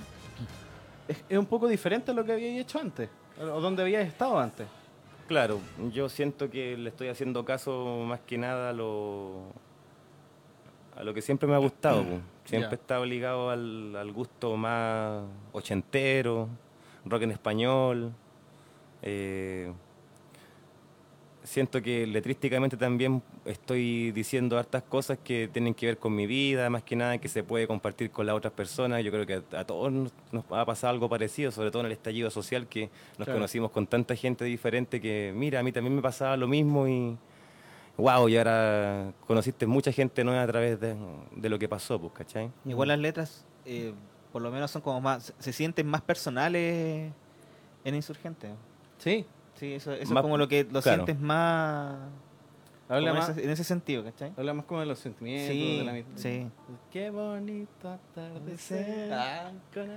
Es, 1.07 1.23
es 1.29 1.39
un 1.39 1.47
poco 1.47 1.69
diferente 1.69 2.11
a 2.11 2.15
lo 2.15 2.25
que 2.25 2.33
habías 2.33 2.59
hecho 2.59 2.79
antes, 2.79 3.09
o 3.41 3.61
donde 3.61 3.83
habías 3.83 4.07
estado 4.07 4.39
antes. 4.39 4.67
Claro, 5.27 5.61
yo 5.93 6.09
siento 6.09 6.49
que 6.49 6.77
le 6.77 6.89
estoy 6.89 7.09
haciendo 7.09 7.45
caso 7.45 8.03
más 8.07 8.21
que 8.21 8.39
nada 8.39 8.71
a 8.71 8.73
lo, 8.73 9.43
a 10.97 11.03
lo 11.03 11.13
que 11.13 11.21
siempre 11.21 11.47
me 11.47 11.55
ha 11.55 11.59
gustado. 11.59 12.05
Siempre 12.49 12.71
Ya. 12.71 12.77
he 12.77 12.81
estado 12.81 13.05
ligado 13.05 13.51
al, 13.51 13.95
al 13.95 14.11
gusto 14.13 14.57
más 14.57 15.23
ochentero, 15.53 16.49
rock 17.05 17.23
en 17.23 17.31
español. 17.33 18.13
eh, 19.03 19.71
siento 21.45 21.81
que 21.81 22.07
letrísticamente 22.07 22.77
también 22.77 23.23
estoy 23.47 24.13
diciendo 24.13 24.59
hartas 24.59 24.83
cosas 24.83 25.19
que 25.25 25.49
tienen 25.51 25.73
que 25.75 25.87
ver 25.87 25.97
con 25.99 26.15
mi 26.15 26.27
vida, 26.27 26.69
más 26.69 26.83
que 26.83 26.95
nada 26.97 27.17
que 27.19 27.29
se 27.29 27.43
puede 27.43 27.67
compartir 27.67 28.11
con 28.11 28.27
las 28.27 28.35
otras 28.37 28.53
personas. 28.53 29.03
Yo 29.05 29.11
creo 29.11 29.25
que 29.27 29.35
a, 29.57 29.61
a 29.61 29.65
todos 29.65 29.91
nos, 29.93 30.13
nos 30.33 30.45
ha 30.51 30.65
pasado 30.67 30.91
algo 30.93 31.09
parecido, 31.09 31.51
sobre 31.51 31.71
todo 31.71 31.81
en 31.81 31.87
el 31.87 31.93
estallido 31.93 32.31
social, 32.31 32.67
que 32.67 32.91
nos 33.19 33.25
Claro. 33.27 33.35
conocimos 33.35 33.71
con 33.71 33.87
tanta 33.87 34.15
gente 34.15 34.45
diferente 34.45 35.01
que, 35.01 35.33
mira, 35.35 35.61
a 35.61 35.63
mí 35.63 35.73
también 35.73 35.95
me 35.97 36.03
pasaba 36.03 36.37
lo 36.37 36.49
mismo 36.49 36.87
y, 36.89 37.17
wow, 37.99 38.29
y 38.29 38.37
ahora 38.39 39.13
conociste 39.27 39.67
mucha 39.67 39.93
gente 39.93 40.25
nueva 40.25 40.43
a 40.43 40.47
través 40.47 40.81
de, 40.81 40.97
de 41.37 41.49
lo 41.51 41.59
que 41.59 41.69
pasó, 41.69 42.01
pues, 42.01 42.13
¿cachai? 42.15 42.51
Igual 42.65 42.89
las 42.89 42.99
letras, 42.99 43.45
eh, 43.67 43.93
por 44.33 44.41
lo 44.41 44.51
menos 44.51 44.71
son 44.71 44.81
como 44.83 45.01
más, 45.01 45.35
se 45.39 45.53
sienten 45.53 45.87
más 45.87 46.01
personales 46.01 47.13
en 47.85 47.95
Insurgente. 47.95 48.51
Sí. 48.99 49.27
Sí, 49.57 49.75
eso, 49.75 49.93
eso 49.93 50.15
Más- 50.15 50.21
es 50.21 50.23
como 50.23 50.39
lo 50.39 50.47
que 50.49 50.63
lo 50.65 50.81
claro. 50.81 51.05
sientes 51.05 51.21
más 51.21 51.97
Habla 52.89 53.13
más, 53.13 53.29
ese- 53.31 53.45
en 53.45 53.51
ese 53.51 53.65
sentido, 53.65 54.03
¿cachai? 54.05 54.33
habla 54.37 54.55
más 54.55 54.65
como 54.65 54.81
de 54.81 54.87
los 54.87 54.99
sentimientos, 55.01 55.49
Sí, 55.53 55.79
de 55.79 55.85
la 55.85 55.91
amistad. 55.91 56.13
sí. 56.17 56.47
Qué 56.93 57.11
bonito 57.11 57.89
atardecer. 57.91 59.13
Ah, 59.13 59.51
con 59.75 59.91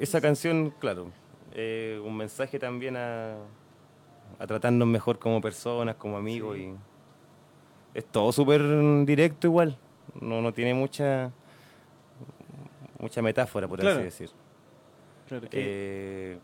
Esa 0.00 0.20
canción, 0.20 0.72
claro, 0.78 1.10
eh, 1.52 2.00
un 2.02 2.16
mensaje 2.16 2.58
también 2.58 2.96
a, 2.96 3.34
a 4.38 4.46
tratarnos 4.46 4.86
mejor 4.86 5.18
como 5.18 5.40
personas, 5.40 5.96
como 5.96 6.16
amigos 6.16 6.56
y 6.56 6.74
es 7.98 8.04
todo 8.06 8.32
súper 8.32 8.62
directo 9.04 9.46
igual, 9.46 9.76
no, 10.20 10.40
no 10.40 10.52
tiene 10.52 10.74
mucha 10.74 11.30
mucha 12.98 13.22
metáfora 13.22 13.68
por 13.68 13.78
Claro. 13.78 13.96
así 13.96 14.04
decir. 14.04 14.30
Claro, 15.28 15.48
que- 15.48 15.58
Eh, 16.32 16.38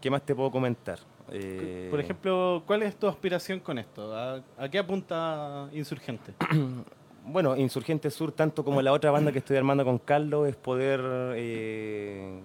¿Qué 0.00 0.10
más 0.10 0.22
te 0.22 0.34
puedo 0.34 0.50
comentar? 0.50 0.98
Eh, 1.30 1.88
Por 1.90 1.98
ejemplo, 2.00 2.62
¿cuál 2.66 2.82
es 2.82 2.94
tu 2.96 3.06
aspiración 3.08 3.58
con 3.60 3.78
esto? 3.78 4.14
¿A, 4.14 4.42
a 4.58 4.68
qué 4.68 4.78
apunta 4.78 5.68
Insurgente? 5.72 6.32
Bueno, 7.26 7.56
Insurgente 7.56 8.10
Sur, 8.10 8.32
tanto 8.32 8.62
como 8.62 8.82
la 8.82 8.92
otra 8.92 9.10
banda 9.10 9.32
que 9.32 9.38
estoy 9.38 9.56
armando 9.56 9.82
con 9.82 9.96
Carlos, 9.96 10.46
es 10.46 10.56
poder 10.56 11.00
eh, 11.36 12.38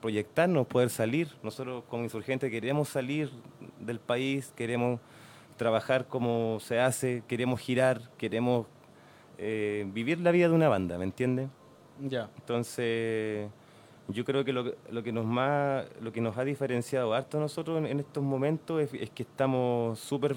proyectarnos, 0.00 0.68
poder 0.68 0.88
salir. 0.88 1.26
Nosotros 1.42 1.82
como 1.90 2.04
Insurgente 2.04 2.48
queremos 2.48 2.88
salir 2.88 3.28
del 3.80 3.98
país, 3.98 4.52
queremos 4.54 5.00
trabajar 5.64 6.06
como 6.06 6.58
se 6.58 6.80
hace, 6.80 7.22
queremos 7.28 7.60
girar, 7.60 8.00
queremos 8.16 8.66
eh, 9.36 9.84
vivir 9.92 10.18
la 10.20 10.30
vida 10.30 10.48
de 10.48 10.54
una 10.54 10.70
banda, 10.70 10.96
¿me 10.96 11.04
entiendes? 11.04 11.50
ya. 12.08 12.30
Entonces, 12.38 13.46
yo 14.08 14.24
creo 14.24 14.42
que 14.42 14.54
lo, 14.54 14.64
que- 14.64 14.74
lo 14.90 15.02
que 15.02 15.12
nos 15.12 15.26
más, 15.26 15.84
lo 16.00 16.12
que 16.12 16.22
nos 16.22 16.38
ha 16.38 16.44
diferenciado 16.44 17.12
harto 17.12 17.36
a 17.36 17.40
nosotros 17.40 17.76
en, 17.76 17.84
en 17.84 18.00
estos 18.00 18.22
momentos 18.24 18.80
es, 18.80 18.94
es 18.94 19.10
que 19.10 19.22
estamos 19.22 19.98
súper 19.98 20.36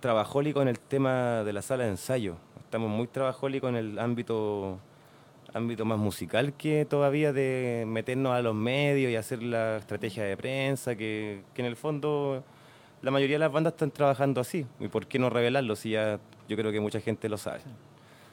trabajólicos 0.00 0.60
en 0.62 0.68
el 0.68 0.80
tema 0.80 1.44
de 1.44 1.52
la 1.52 1.62
sala 1.62 1.84
de 1.84 1.90
ensayo. 1.90 2.34
Estamos 2.64 2.90
muy 2.90 3.06
trabajólicos 3.06 3.70
en 3.70 3.76
el 3.76 3.98
ámbito 4.00 4.78
ámbito 5.54 5.84
más 5.84 5.98
musical 5.98 6.52
que 6.52 6.84
todavía 6.84 7.32
de 7.32 7.84
meternos 7.86 8.32
a 8.32 8.42
los 8.42 8.56
medios 8.56 9.10
y 9.12 9.14
hacer 9.16 9.40
la 9.44 9.76
estrategia 9.76 10.24
de 10.24 10.36
prensa, 10.36 10.96
que, 10.96 11.42
que 11.54 11.62
en 11.62 11.66
el 11.66 11.76
fondo 11.76 12.42
la 13.06 13.12
mayoría 13.12 13.36
de 13.36 13.40
las 13.40 13.52
bandas 13.52 13.72
están 13.74 13.92
trabajando 13.92 14.40
así. 14.40 14.66
¿Y 14.80 14.88
por 14.88 15.06
qué 15.06 15.18
no 15.20 15.30
revelarlo 15.30 15.76
si 15.76 15.90
ya 15.90 16.18
yo 16.48 16.56
creo 16.56 16.72
que 16.72 16.80
mucha 16.80 17.00
gente 17.00 17.28
lo 17.28 17.38
sabe? 17.38 17.60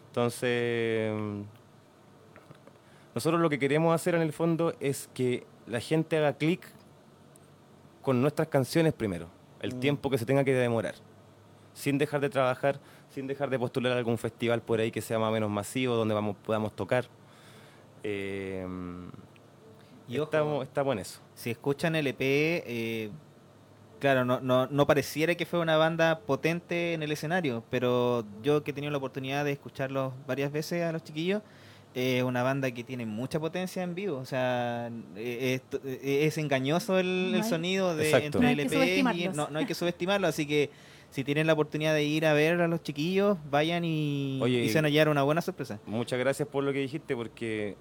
Entonces, 0.08 1.14
nosotros 3.14 3.40
lo 3.40 3.50
que 3.50 3.60
queremos 3.60 3.94
hacer 3.94 4.16
en 4.16 4.22
el 4.24 4.34
fondo 4.34 4.74
es 4.80 5.10
que 5.14 5.46
la 5.68 5.80
gente 5.80 6.18
haga 6.18 6.34
clic 6.34 6.62
con 8.02 8.20
nuestras 8.22 8.48
canciones 8.48 8.94
primero, 8.94 9.28
el 9.62 9.76
Mm. 9.76 9.80
tiempo 9.80 10.10
que 10.10 10.18
se 10.18 10.26
tenga 10.26 10.44
que 10.44 10.54
demorar, 10.54 10.96
sin 11.74 11.98
dejar 12.00 12.20
de 12.20 12.30
trabajar, 12.30 12.80
sin 13.10 13.28
dejar 13.28 13.50
de 13.52 13.60
postular 13.60 13.94
a 13.94 13.98
algún 13.98 14.18
festival 14.18 14.62
por 14.62 14.80
ahí 14.80 14.90
que 14.92 15.02
sea 15.02 15.20
más 15.20 15.30
o 15.30 15.32
menos 15.32 15.50
masivo, 15.52 15.96
donde 15.96 16.16
vamos, 16.16 16.36
podamos 16.44 16.76
tocar. 16.76 17.06
Eh, 18.04 18.66
Y 20.10 20.18
ojo, 20.18 20.24
estamos, 20.26 20.64
estamos 20.64 20.94
en 20.94 21.00
eso. 21.00 21.20
si 21.36 21.52
escuchan 21.52 21.96
el 21.96 22.08
EP, 22.08 22.18
eh, 22.66 23.10
claro, 24.04 24.26
no, 24.26 24.42
no, 24.42 24.68
no 24.68 24.86
pareciera 24.86 25.34
que 25.36 25.46
fue 25.46 25.62
una 25.62 25.78
banda 25.78 26.20
potente 26.20 26.92
en 26.92 27.04
el 27.04 27.14
escenario, 27.14 27.64
pero 27.70 28.26
yo 28.42 28.62
que 28.62 28.72
he 28.72 28.74
tenido 28.74 28.92
la 28.92 28.98
oportunidad 28.98 29.46
de 29.46 29.54
escucharlos 29.54 30.12
varias 30.28 30.52
veces 30.52 30.84
a 30.84 30.92
los 30.92 31.06
chiquillos, 31.06 31.42
es 31.94 32.22
una 32.22 32.44
banda 32.44 32.70
que 32.72 32.84
tiene 32.84 33.06
mucha 33.06 33.40
potencia 33.40 33.82
en 33.82 33.96
vivo, 33.96 34.18
o 34.18 34.26
sea, 34.26 34.92
eh, 35.16 35.62
es, 35.72 35.80
eh, 35.86 36.26
es 36.26 36.38
engañoso 36.38 37.00
el, 37.00 37.32
No 37.32 37.44
sonido 37.46 37.96
de 37.96 38.04
Exacto. 38.08 38.40
entre 38.44 38.66
No 38.66 38.70
que 38.70 39.00
EP 39.00 39.16
y 39.16 39.28
no, 39.30 39.48
no 39.50 39.60
hay 39.60 39.66
que 39.66 39.74
subestimarlo, 39.74 40.28
así 40.28 40.46
que 40.46 40.70
si 41.10 41.24
tienen 41.24 41.48
la 41.48 41.54
oportunidad 41.54 41.94
de 41.94 42.04
ir 42.04 42.26
a 42.26 42.34
ver 42.34 42.60
a 42.60 42.68
los 42.68 42.84
chiquillos, 42.84 43.38
vayan 43.50 43.86
y, 43.86 44.38
Oye, 44.44 44.66
y 44.66 44.68
se 44.68 44.80
van 44.80 44.84
a 44.84 44.88
hallar 44.90 45.08
una 45.08 45.24
buena 45.24 45.42
sorpresa. 45.42 45.80
Muchas 45.86 46.20
gracias 46.20 46.46
por 46.50 46.66
lo 46.66 46.74
que 46.74 46.80
dijiste, 46.80 47.16
porque 47.16 47.78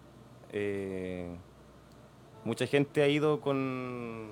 eh, 0.52 1.26
mucha 2.44 2.66
gente 2.66 3.02
ha 3.02 3.08
ido 3.08 3.40
con. 3.40 4.30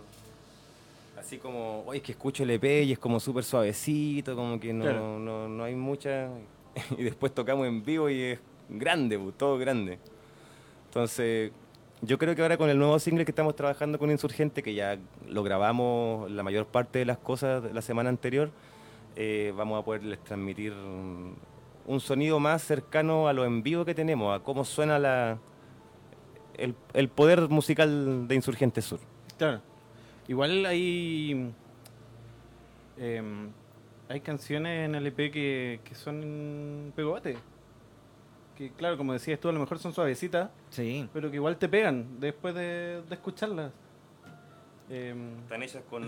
Así 1.21 1.37
como, 1.39 1.85
oye, 1.87 1.99
es 1.99 2.03
que 2.03 2.13
escucho 2.13 2.43
el 2.43 2.51
EP 2.51 2.65
y 2.85 2.93
es 2.93 2.99
como 2.99 3.21
súper 3.21 3.45
suavecito, 3.45 4.35
como 4.35 4.59
que 4.59 4.73
no, 4.73 4.85
Claro. 4.85 5.19
no, 5.19 5.49
no 5.49 5.65
hay 5.65 5.75
mucha. 5.75 6.29
y 6.99 7.03
después 7.03 7.33
tocamos 7.35 7.67
en 7.67 7.85
vivo 7.85 8.09
y 8.09 8.23
es 8.23 8.39
grande, 8.69 9.19
todo 9.37 9.59
grande. 9.59 9.99
Entonces, 10.87 11.53
yo 12.03 12.17
creo 12.19 12.35
que 12.35 12.43
ahora 12.43 12.57
con 12.57 12.71
el 12.71 12.79
nuevo 12.79 12.99
single 12.99 13.25
que 13.25 13.33
estamos 13.33 13.55
trabajando 13.55 13.99
con 13.99 14.11
Insurgente, 14.11 14.63
que 14.63 14.75
ya 14.75 14.99
lo 15.29 15.43
grabamos 15.43 16.31
la 16.31 16.43
mayor 16.43 16.67
parte 16.67 17.01
de 17.01 17.05
las 17.05 17.19
cosas 17.19 17.63
la 17.73 17.83
semana 17.83 18.09
anterior, 18.09 18.51
eh, 19.17 19.53
vamos 19.57 19.79
a 19.81 19.85
poderles 19.85 20.19
transmitir 20.25 20.73
un, 20.73 21.37
un 21.87 22.01
sonido 22.01 22.41
más 22.41 22.63
cercano 22.63 23.29
a 23.29 23.33
lo 23.33 23.45
en 23.45 23.63
vivo 23.63 23.85
que 23.85 23.95
tenemos, 23.95 24.35
a 24.35 24.43
cómo 24.43 24.65
suena 24.65 24.99
la, 24.99 25.39
el, 26.57 26.75
el 26.95 27.09
poder 27.09 27.49
musical 27.49 28.27
de 28.27 28.35
Insurgente 28.35 28.81
Sur. 28.81 29.01
Claro. 29.37 29.61
Igual 30.31 30.65
hay. 30.65 31.51
em, 32.99 33.51
hay 34.09 34.21
canciones 34.21 34.87
en 34.89 34.95
el 34.95 35.07
EP 35.09 35.17
que, 35.33 35.81
que 35.85 35.95
son 35.97 36.93
pegote. 36.95 37.37
Que, 38.57 38.71
claro, 38.73 38.97
como 38.97 39.13
decías 39.13 39.41
tú, 39.41 39.49
a 39.49 39.53
lo 39.53 39.59
mejor 39.59 39.79
son 39.81 39.93
suavecitas, 39.93 40.51
Sí. 40.71 41.09
pero 41.13 41.31
que 41.31 41.37
igual 41.37 41.57
te 41.57 41.69
pegan 41.69 42.21
después 42.21 42.55
de, 42.55 43.03
de 43.09 43.15
escucharlas. 43.15 43.73
Em, 44.89 45.39
Están 45.41 45.63
hechas 45.65 45.83
con 45.91 46.05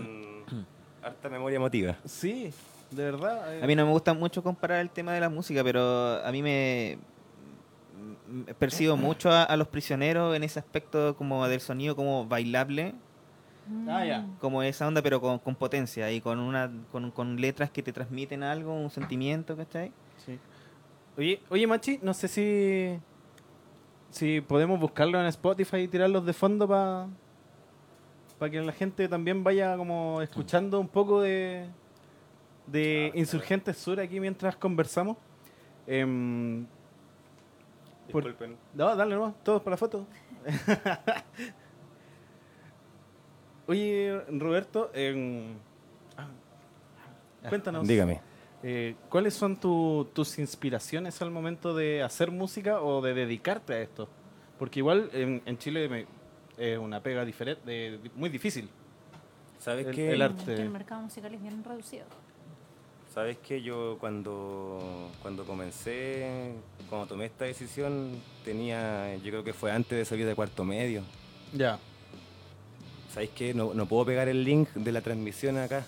harta 1.03 1.29
memoria 1.29 1.57
emotiva. 1.57 1.97
sí, 2.05 2.53
de 2.91 3.03
verdad. 3.03 3.55
eh, 3.55 3.63
A 3.63 3.67
mí 3.67 3.75
no 3.75 3.85
me 3.85 3.91
gusta 3.91 4.13
mucho 4.13 4.41
comparar 4.41 4.79
el 4.79 4.89
tema 4.89 5.13
de 5.13 5.19
la 5.19 5.29
música, 5.29 5.63
pero 5.65 6.23
a 6.23 6.31
mí 6.31 6.41
me, 6.43 6.97
me 8.29 8.53
percibo 8.53 8.95
mucho 8.95 9.31
a, 9.31 9.43
a 9.43 9.57
los 9.57 9.67
prisioneros 9.67 10.33
en 10.35 10.43
ese 10.43 10.59
aspecto 10.59 11.15
como 11.17 11.45
del 11.47 11.59
sonido 11.59 11.95
como 11.95 12.25
bailable, 12.27 12.93
Ah, 13.87 14.05
ya. 14.05 14.25
como 14.39 14.61
esa 14.63 14.87
onda, 14.87 15.01
pero 15.01 15.21
con, 15.21 15.39
con 15.39 15.55
potencia 15.55 16.11
y 16.11 16.19
con 16.21 16.39
una 16.39 16.69
con, 16.91 17.11
con 17.11 17.39
letras 17.39 17.69
que 17.71 17.81
te 17.83 17.93
transmiten 17.93 18.43
algo, 18.43 18.73
un 18.73 18.89
sentimiento, 18.89 19.55
¿cachai? 19.55 19.91
Sí. 20.25 20.37
Oye, 21.17 21.41
oye, 21.49 21.65
Machi, 21.67 21.99
no 22.01 22.13
sé 22.13 22.27
si. 22.27 22.99
Si 24.09 24.41
podemos 24.41 24.79
buscarlo 24.79 25.19
en 25.19 25.25
Spotify 25.27 25.77
y 25.77 25.87
tirarlos 25.87 26.25
de 26.25 26.33
fondo 26.33 26.67
para. 26.67 27.07
Para 28.37 28.51
que 28.51 28.61
la 28.61 28.73
gente 28.73 29.07
también 29.07 29.43
vaya 29.43 29.77
como 29.77 30.21
escuchando 30.21 30.79
un 30.79 30.87
poco 30.87 31.21
de. 31.21 31.67
De 32.67 33.11
Insurgentes 33.15 33.77
Sur 33.77 33.99
aquí 33.99 34.19
mientras 34.19 34.55
conversamos. 34.55 35.17
Por- 38.11 38.23
Disculpen. 38.25 38.57
no, 38.73 38.95
dale 38.95 39.15
nomás, 39.15 39.33
todos 39.43 39.61
para 39.61 39.73
la 39.73 39.77
foto. 39.77 40.05
Oye, 43.67 44.19
Roberto, 44.29 44.91
ah, 46.17 46.27
cuéntanos. 47.49 47.87
Dígame. 47.87 48.19
Eh, 48.61 48.95
¿Cuáles 49.09 49.33
son 49.33 49.57
tu- 49.57 50.07
tus 50.13 50.39
inspiraciones 50.39 51.21
al 51.21 51.31
momento 51.31 51.75
de 51.75 52.01
hacer 52.01 52.31
música 52.31 52.81
o 52.81 53.01
de 53.01 53.13
dedicarte 53.13 53.73
a 53.73 53.81
esto? 53.81 54.07
Porque 54.57 54.79
igual 54.79 55.09
en, 55.13 55.41
en 55.45 55.57
Chile 55.57 55.89
me- 55.89 56.05
es 56.57 56.77
una 56.77 57.01
pega 57.01 57.25
diferente, 57.25 57.99
muy 58.15 58.29
difícil. 58.29 58.69
¿Sabes 59.59 59.87
El- 59.87 59.95
qué? 59.95 60.11
el 60.13 60.21
arte. 60.21 60.55
Que 60.55 60.61
el 60.61 60.69
mercado 60.69 61.01
musical 61.01 61.33
es 61.33 61.41
bien 61.41 61.63
reducido. 61.63 62.05
¿Sabes 63.13 63.37
que 63.37 63.61
Yo 63.61 63.97
cuando, 63.99 65.09
cuando 65.21 65.45
comencé, 65.45 66.53
cuando 66.89 67.07
tomé 67.07 67.25
esta 67.25 67.45
decisión, 67.45 68.11
tenía, 68.43 69.15
yo 69.17 69.29
creo 69.29 69.43
que 69.43 69.53
fue 69.53 69.71
antes 69.71 69.97
de 69.97 70.03
salir 70.05 70.25
de 70.25 70.33
cuarto 70.35 70.63
medio. 70.63 71.03
Ya. 71.53 71.77
¿Sabes 73.13 73.29
qué? 73.35 73.53
No, 73.53 73.73
no 73.73 73.85
puedo 73.85 74.05
pegar 74.05 74.27
el 74.27 74.43
link 74.43 74.69
de 74.73 74.91
la 74.91 75.01
transmisión 75.01 75.57
acá. 75.57 75.85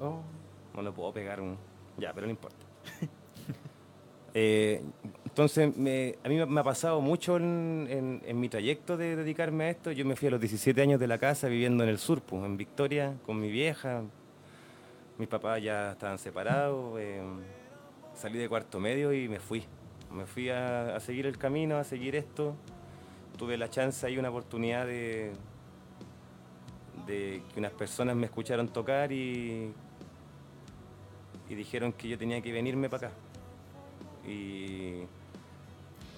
Oh. 0.00 0.20
No 0.74 0.82
lo 0.82 0.92
puedo 0.92 1.12
pegar. 1.12 1.40
un- 1.40 1.56
Ya, 1.98 2.12
pero 2.12 2.26
no 2.26 2.30
importa. 2.30 2.56
Eh, 4.36 4.82
entonces, 5.26 5.76
me- 5.76 6.16
a 6.24 6.28
mí 6.28 6.36
me- 6.36 6.46
me 6.46 6.60
ha 6.60 6.64
pasado 6.64 7.00
mucho 7.00 7.36
en, 7.36 7.86
en- 7.88 8.22
en 8.26 8.40
mi 8.40 8.48
trayecto 8.48 8.96
de 8.96 9.14
dedicarme 9.14 9.62
a 9.66 9.70
esto. 9.70 9.92
Yo 9.92 10.04
me 10.04 10.16
fui 10.16 10.26
a 10.26 10.32
los 10.32 10.40
17 10.40 10.82
años 10.82 10.98
de 10.98 11.06
la 11.06 11.18
casa 11.18 11.46
viviendo 11.46 11.84
en 11.84 11.90
el 11.90 11.98
sur, 11.98 12.20
pues, 12.20 12.42
en 12.44 12.56
Victoria, 12.56 13.14
con 13.24 13.38
mi 13.38 13.48
vieja. 13.48 14.02
Mis 15.18 15.28
papás 15.28 15.62
ya 15.62 15.92
estaban 15.92 16.18
separados. 16.18 16.98
eh, 16.98 17.22
salí 18.16 18.36
de 18.38 18.48
cuarto 18.48 18.80
medio 18.80 19.12
y 19.12 19.28
me 19.28 19.38
fui. 19.38 19.62
Me 20.12 20.26
fui 20.26 20.50
a, 20.50 20.96
a 20.96 20.98
seguir 21.00 21.26
el 21.26 21.38
camino, 21.38 21.76
a 21.76 21.84
seguir 21.84 22.16
esto. 22.16 22.56
Tuve 23.38 23.56
la 23.56 23.70
chance 23.70 24.10
y 24.10 24.18
una 24.18 24.30
oportunidad 24.30 24.84
de, 24.84 25.32
de 27.06 27.42
que 27.52 27.58
unas 27.60 27.72
personas 27.72 28.16
me 28.16 28.26
escucharon 28.26 28.68
tocar 28.68 29.12
y, 29.12 29.72
y 31.48 31.54
dijeron 31.54 31.92
que 31.92 32.08
yo 32.08 32.18
tenía 32.18 32.40
que 32.40 32.52
venirme 32.52 32.88
para 32.88 33.08
acá. 33.08 33.16
Y 34.28 35.02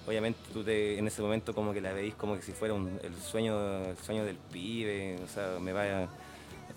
obviamente 0.07 0.39
tú 0.53 0.63
te- 0.63 0.97
en 0.97 1.07
ese 1.07 1.21
momento 1.21 1.53
como 1.53 1.73
que 1.73 1.81
la 1.81 1.91
veís 1.93 2.15
como 2.15 2.35
que 2.35 2.41
si 2.41 2.53
fuera 2.53 2.73
un- 2.73 2.99
el, 3.03 3.13
sueño, 3.15 3.85
el 3.85 3.97
sueño 3.97 4.23
del 4.23 4.37
pibe, 4.37 5.17
o 5.23 5.27
sea, 5.27 5.57
me 5.59 5.73
va 5.73 6.03
a, 6.03 6.07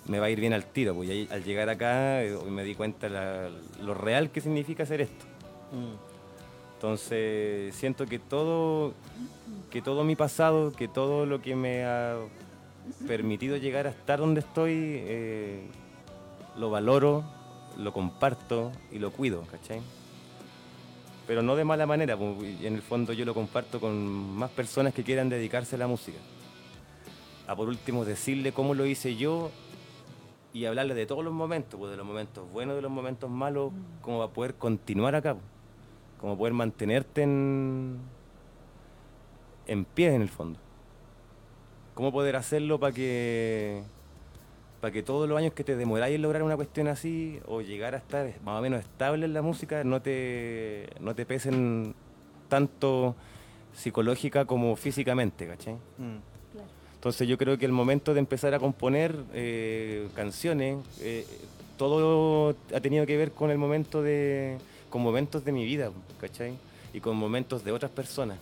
me 0.09 0.19
va 0.19 0.27
a 0.27 0.31
ir 0.31 0.41
bien 0.41 0.53
al 0.53 0.65
tiro, 0.65 1.01
ahí, 1.03 1.29
al 1.31 1.45
llegar 1.45 1.69
acá 1.69 2.23
eh, 2.25 2.37
me 2.49 2.65
di 2.65 2.75
cuenta 2.75 3.09
la- 3.09 3.49
lo 3.81 3.95
real 3.95 4.31
que 4.31 4.41
significa 4.41 4.83
hacer 4.83 5.03
esto. 5.03 5.25
Mm. 5.73 5.95
Entonces 6.75 7.75
siento 7.77 8.07
que 8.07 8.19
todo, 8.19 8.95
que 9.71 9.83
todo 9.83 10.03
mi 10.03 10.17
pasado, 10.17 10.73
que 10.73 10.89
todo 10.89 11.27
lo 11.27 11.41
que 11.43 11.55
me 11.55 11.85
ha 11.85 12.17
permitido 13.07 13.57
llegar 13.57 13.87
a 13.87 13.91
estar 13.91 14.19
donde 14.19 14.41
estoy, 14.41 14.73
eh, 14.77 15.67
lo 16.57 16.71
valoro, 16.71 17.25
lo 17.77 17.93
comparto 17.93 18.73
y 18.91 18.99
lo 18.99 19.11
cuido, 19.11 19.43
¿cachai? 19.51 19.81
Pero 21.27 21.43
no 21.43 21.57
de 21.57 21.65
mala 21.65 21.87
manera, 21.87 22.17
pues, 22.17 22.63
en 22.63 22.75
el 22.75 22.83
fondo 22.83 23.13
yo 23.13 23.25
lo 23.25 23.35
comparto 23.35 23.81
con 23.81 23.97
más 24.37 24.51
personas 24.51 24.93
que 24.93 25.05
quieran 25.05 25.29
dedicarse 25.29 25.77
a 25.77 25.79
la 25.79 25.87
música. 25.87 26.19
A 27.47 27.57
por 27.57 27.69
último 27.69 28.05
decirle 28.05 28.53
cómo 28.53 28.75
lo 28.75 28.87
hice 28.87 29.17
yo 29.17 29.51
y 30.53 30.65
hablarle 30.65 30.95
de 30.95 31.07
todos 31.07 31.25
los 31.25 31.33
momentos, 31.33 31.79
pues, 31.79 31.91
de 31.91 31.97
los 31.97 32.07
momentos 32.07 32.51
buenos, 32.53 32.77
de 32.77 32.83
los 32.83 32.91
momentos 32.91 33.31
malos, 33.31 33.73
cómo 34.03 34.19
va 34.19 34.27
a 34.27 34.31
poder 34.31 34.55
continuar 34.55 35.15
acá. 35.15 35.35
pues 35.35 35.61
como 36.21 36.37
poder 36.37 36.53
mantenerte 36.53 37.23
en, 37.23 37.99
en 39.67 39.85
pie 39.87 40.15
en 40.15 40.23
el 40.23 40.29
fondo. 40.29 40.59
¿Cómo 41.95 42.13
poder 42.13 42.37
hacerlo 42.37 42.79
para 42.79 42.95
que 42.95 43.83
para 44.81 44.93
que 44.93 45.03
todos 45.03 45.29
los 45.29 45.37
años 45.37 45.53
que 45.53 45.63
te 45.63 45.77
demoráis 45.77 46.15
en 46.15 46.23
lograr 46.23 46.43
una 46.43 46.57
cuestión 46.57 46.89
así 46.89 47.39
o 47.47 47.61
llegar 47.61 47.95
a 47.95 47.99
estar 47.99 48.33
más 48.43 48.59
o 48.59 48.63
menos 48.63 48.81
estable 48.81 49.27
en 49.27 49.35
la 49.35 49.43
música 49.43 49.85
no 49.85 50.01
te, 50.01 50.89
no 51.01 51.15
te 51.15 51.27
pesen 51.27 51.95
tanto 52.49 53.15
psicológica 53.75 54.47
como 54.47 54.75
físicamente, 54.77 55.47
¿cachai? 55.47 55.75
Mm. 55.75 56.19
Claro. 56.53 56.69
Entonces 56.95 57.29
yo 57.29 57.37
creo 57.37 57.59
que 57.59 57.67
el 57.67 57.73
momento 57.73 58.15
de 58.15 58.21
empezar 58.21 58.55
a 58.55 58.59
componer 58.59 59.15
eh, 59.35 60.09
canciones, 60.15 60.79
eh, 61.01 61.27
todo 61.77 62.57
ha 62.75 62.81
tenido 62.81 63.07
que 63.07 63.17
ver 63.17 63.33
con 63.33 63.51
el 63.51 63.59
momento 63.59 64.03
de, 64.03 64.59
con 64.89 65.03
momentos 65.03 65.45
de 65.45 65.53
mi 65.53 65.65
vida, 65.65 65.91
¿cachai? 66.21 66.55
Y 66.93 67.01
con 67.01 67.17
momentos 67.17 67.65
de 67.65 67.73
otras 67.73 67.91
personas. 67.91 68.39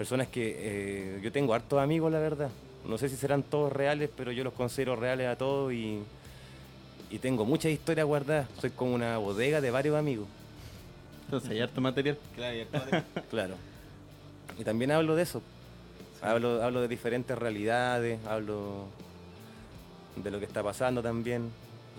Personas 0.00 0.28
que 0.28 0.56
eh, 0.56 1.20
yo 1.22 1.30
tengo 1.30 1.52
hartos 1.52 1.78
amigos, 1.78 2.10
la 2.10 2.20
verdad. 2.20 2.48
No 2.86 2.96
sé 2.96 3.10
si 3.10 3.16
serán 3.16 3.42
todos 3.42 3.70
reales, 3.70 4.08
pero 4.16 4.32
yo 4.32 4.42
los 4.42 4.54
considero 4.54 4.96
reales 4.96 5.28
a 5.28 5.36
todos 5.36 5.74
y, 5.74 6.00
y 7.10 7.18
tengo 7.18 7.44
muchas 7.44 7.70
historias 7.70 8.06
guardadas. 8.06 8.48
Soy 8.58 8.70
como 8.70 8.94
una 8.94 9.18
bodega 9.18 9.60
de 9.60 9.70
varios 9.70 9.96
amigos. 9.96 10.26
Entonces 11.26 11.50
hay 11.50 11.60
harto 11.60 11.82
material. 11.82 12.16
Claro. 13.28 13.56
Y 14.58 14.64
también 14.64 14.90
hablo 14.90 15.16
de 15.16 15.22
eso. 15.22 15.42
Hablo, 16.22 16.62
hablo 16.62 16.80
de 16.80 16.88
diferentes 16.88 17.36
realidades, 17.36 18.18
hablo 18.26 18.86
de 20.16 20.30
lo 20.30 20.38
que 20.38 20.46
está 20.46 20.62
pasando 20.62 21.02
también. 21.02 21.50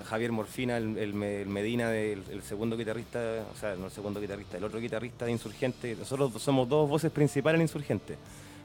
Javier 0.06 0.32
Morfina, 0.32 0.78
el, 0.78 0.98
el 0.98 1.14
Me- 1.14 1.42
el 1.42 1.48
Medina, 1.50 1.96
el, 1.96 2.24
segundo 2.44 2.76
guitarrista, 2.78 3.46
o 3.54 3.56
sea, 3.58 3.76
no 3.76 3.86
el 3.86 3.92
segundo 3.92 4.20
guitarrista, 4.20 4.58
el 4.58 4.64
otro 4.64 4.80
guitarrista 4.80 5.26
de 5.26 5.32
Insurgente. 5.32 5.96
Nosotros 5.96 6.42
somos 6.42 6.68
dos 6.68 6.90
voces 6.90 7.12
principales 7.12 7.58
en 7.60 7.64
Insurgente. 7.64 8.18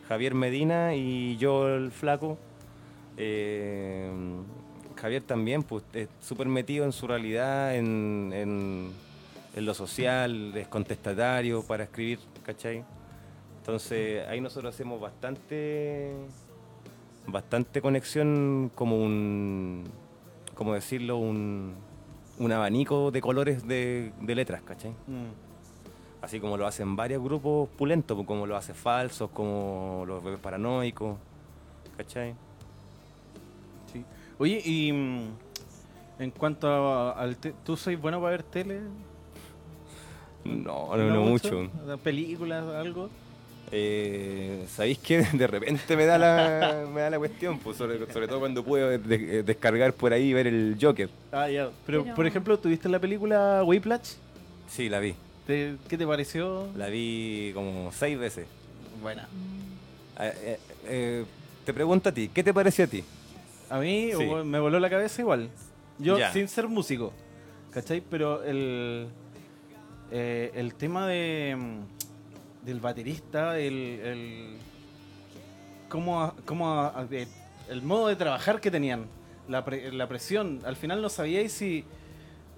Javier 0.08 0.34
Medina 0.34 0.94
y 0.94 1.36
yo 1.36 1.68
el 1.68 1.90
flaco. 1.90 2.38
Eh, 3.16 4.10
Javier 4.96 5.22
también, 5.22 5.62
pues, 5.62 5.82
es 5.92 6.08
súper 6.22 6.46
metido 6.48 6.84
en 6.84 6.92
su 6.92 7.06
realidad, 7.06 7.74
en, 7.76 8.30
en- 8.34 8.90
en 9.54 9.64
lo 9.66 9.72
social, 9.74 10.52
es 10.54 10.68
contestatario 10.68 11.62
para 11.62 11.84
escribir, 11.84 12.18
¿cachai? 12.44 12.84
Entonces 13.58 14.26
ahí 14.28 14.40
nosotros 14.40 14.74
hacemos 14.74 15.00
bastante, 15.00 16.12
bastante 17.26 17.80
conexión 17.80 18.70
como 18.74 19.02
un, 19.02 19.84
como 20.56 20.74
decirlo, 20.74 21.18
un, 21.18 21.74
un 22.38 22.52
abanico 22.52 23.10
de 23.12 23.20
colores 23.20 23.66
de, 23.68 24.12
de 24.20 24.34
letras, 24.34 24.62
¿cachai? 24.62 24.90
Mm. 25.06 25.30
Así 26.22 26.40
como 26.40 26.56
lo 26.56 26.66
hacen 26.66 26.96
varios 26.96 27.22
grupos 27.22 27.68
pulentos, 27.76 28.20
como 28.26 28.46
lo 28.46 28.56
hace 28.56 28.74
Falsos, 28.74 29.30
como 29.30 30.02
los 30.06 30.24
bebés 30.24 30.40
paranoicos, 30.40 31.16
¿cachai? 31.96 32.34
Sí. 33.92 34.04
Oye, 34.38 34.60
y 34.64 34.92
mm, 34.92 35.28
en 36.18 36.30
cuanto 36.32 36.66
a- 36.68 37.12
al... 37.12 37.36
te- 37.36 37.54
¿Tú 37.64 37.76
sois 37.76 38.00
bueno 38.00 38.18
para 38.18 38.30
ver 38.32 38.42
tele? 38.42 38.80
No, 40.44 40.96
no, 40.96 41.04
no, 41.10 41.20
mucho. 41.22 41.68
¿Películas, 42.02 42.64
algo? 42.74 43.08
Eh, 43.72 44.64
¿Sabéis 44.68 44.98
que 44.98 45.18
de 45.32 45.46
repente 45.46 45.96
me 45.96 46.06
da 46.06 46.18
la, 46.18 46.86
me 46.92 47.00
da 47.00 47.10
la 47.10 47.18
cuestión? 47.18 47.58
Pues 47.58 47.76
sobre, 47.76 47.98
sobre 48.12 48.28
todo 48.28 48.38
cuando 48.38 48.64
puedo 48.64 48.90
de- 48.98 49.42
descargar 49.42 49.92
por 49.92 50.12
ahí 50.12 50.30
y 50.30 50.32
ver 50.32 50.46
el 50.46 50.76
Joker. 50.80 51.08
Ah, 51.32 51.48
ya. 51.48 51.70
Pero, 51.84 52.02
Pero- 52.04 52.14
por 52.14 52.26
ejemplo, 52.26 52.58
¿tuviste 52.58 52.88
la 52.88 52.98
película 53.00 53.62
Whiplash? 53.64 54.12
Sí, 54.68 54.88
la 54.88 55.00
vi. 55.00 55.14
¿Te- 55.46 55.76
¿Qué 55.88 55.96
te 55.98 56.06
pareció? 56.06 56.68
La 56.76 56.88
vi 56.88 57.50
como 57.54 57.90
seis 57.92 58.18
veces. 58.18 58.46
Buena. 59.02 59.28
Eh, 60.20 60.32
eh, 60.44 60.58
eh, 60.86 61.24
te 61.64 61.74
pregunto 61.74 62.08
a 62.08 62.12
ti, 62.12 62.30
¿qué 62.32 62.42
te 62.42 62.54
pareció 62.54 62.84
a 62.84 62.88
ti? 62.88 63.04
A 63.68 63.78
mí 63.80 64.10
Sí. 64.16 64.24
me 64.44 64.58
voló 64.60 64.78
la 64.78 64.88
cabeza 64.88 65.20
igual. 65.22 65.50
Yo, 65.98 66.18
Ya. 66.18 66.32
sin 66.32 66.46
ser 66.48 66.68
músico, 66.68 67.12
¿cachai? 67.72 68.00
Pero 68.08 68.42
el, 68.44 69.08
eh, 70.12 70.52
el 70.54 70.74
tema 70.74 71.06
de, 71.08 71.56
mm, 71.58 71.80
del 72.66 72.80
baterista, 72.80 73.58
el, 73.58 73.74
el 73.74 74.56
cómo, 75.88 76.34
cómo, 76.44 76.92
el 77.70 77.82
modo 77.82 78.08
de 78.08 78.16
trabajar 78.16 78.60
que 78.60 78.70
tenían, 78.70 79.06
la, 79.48 79.64
pre- 79.64 79.92
la 79.92 80.08
presión, 80.08 80.60
al 80.64 80.74
final 80.74 81.00
no 81.00 81.08
sabíais 81.08 81.52
si, 81.52 81.84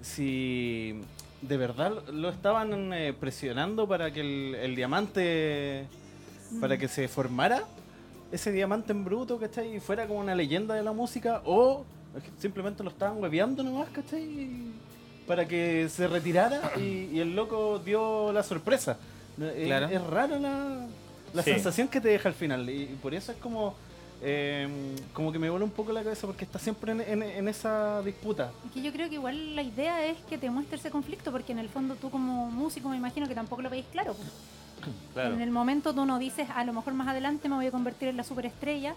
si 0.00 0.98
de 1.42 1.56
verdad 1.58 2.08
lo 2.08 2.30
estaban 2.30 2.92
eh, 2.94 3.12
presionando 3.12 3.86
para 3.86 4.10
que 4.10 4.20
el, 4.20 4.54
el 4.54 4.74
diamante, 4.74 5.86
para 6.58 6.78
que 6.78 6.88
se 6.88 7.06
formara 7.06 7.64
ese 8.32 8.50
diamante 8.50 8.92
en 8.92 9.04
bruto, 9.04 9.38
¿cachai? 9.38 9.76
Y 9.76 9.80
fuera 9.80 10.06
como 10.06 10.20
una 10.20 10.34
leyenda 10.34 10.74
de 10.74 10.82
la 10.82 10.92
música, 10.92 11.42
o 11.44 11.84
simplemente 12.38 12.82
lo 12.82 12.88
estaban 12.88 13.22
hueveando 13.22 13.62
nomás, 13.62 13.90
¿cachai? 13.90 14.48
Para 15.26 15.46
que 15.46 15.86
se 15.90 16.08
retirara 16.08 16.72
y, 16.78 17.10
y 17.12 17.20
el 17.20 17.36
loco 17.36 17.78
dio 17.78 18.32
la 18.32 18.42
sorpresa. 18.42 18.96
Es, 19.40 19.66
Claro. 19.66 19.86
es 19.86 20.02
rara 20.04 20.38
la, 20.38 20.86
la 21.34 21.42
Sí. 21.42 21.52
sensación 21.52 21.88
que 21.88 22.00
te 22.00 22.08
deja 22.08 22.28
al 22.28 22.34
final, 22.34 22.68
y, 22.68 22.82
y 22.82 22.98
por 23.02 23.14
eso 23.14 23.32
es 23.32 23.38
como. 23.38 23.74
eh, 24.20 24.68
como 25.12 25.30
que 25.30 25.38
me 25.38 25.48
vuela 25.48 25.64
un 25.64 25.70
poco 25.70 25.92
la 25.92 26.02
cabeza 26.02 26.26
porque 26.26 26.44
está 26.44 26.58
siempre 26.58 26.90
en, 26.90 27.00
en- 27.02 27.22
en 27.22 27.46
esa 27.48 28.02
disputa. 28.02 28.50
Es 28.66 28.72
que 28.72 28.82
yo 28.82 28.92
creo 28.92 29.08
que 29.08 29.14
igual 29.14 29.54
la 29.54 29.62
idea 29.62 30.04
es 30.06 30.16
que 30.28 30.36
te 30.38 30.50
muestre 30.50 30.76
ese 30.76 30.90
conflicto, 30.90 31.30
porque 31.30 31.52
en 31.52 31.60
el 31.60 31.68
fondo 31.68 31.94
tú 31.94 32.10
como 32.10 32.50
músico 32.50 32.88
me 32.88 32.96
imagino 32.96 33.28
que 33.28 33.34
tampoco 33.36 33.62
lo 33.62 33.70
veis 33.70 33.86
claro. 33.92 34.14
pues. 34.14 34.28
Claro. 35.14 35.34
En 35.34 35.40
el 35.40 35.50
momento 35.52 35.94
tú 35.94 36.04
no 36.04 36.18
dices, 36.18 36.48
a 36.54 36.64
lo 36.64 36.72
mejor 36.72 36.94
más 36.94 37.06
adelante 37.08 37.48
me 37.48 37.54
voy 37.56 37.66
a 37.66 37.70
convertir 37.70 38.08
en 38.08 38.16
la 38.16 38.24
superestrella, 38.24 38.94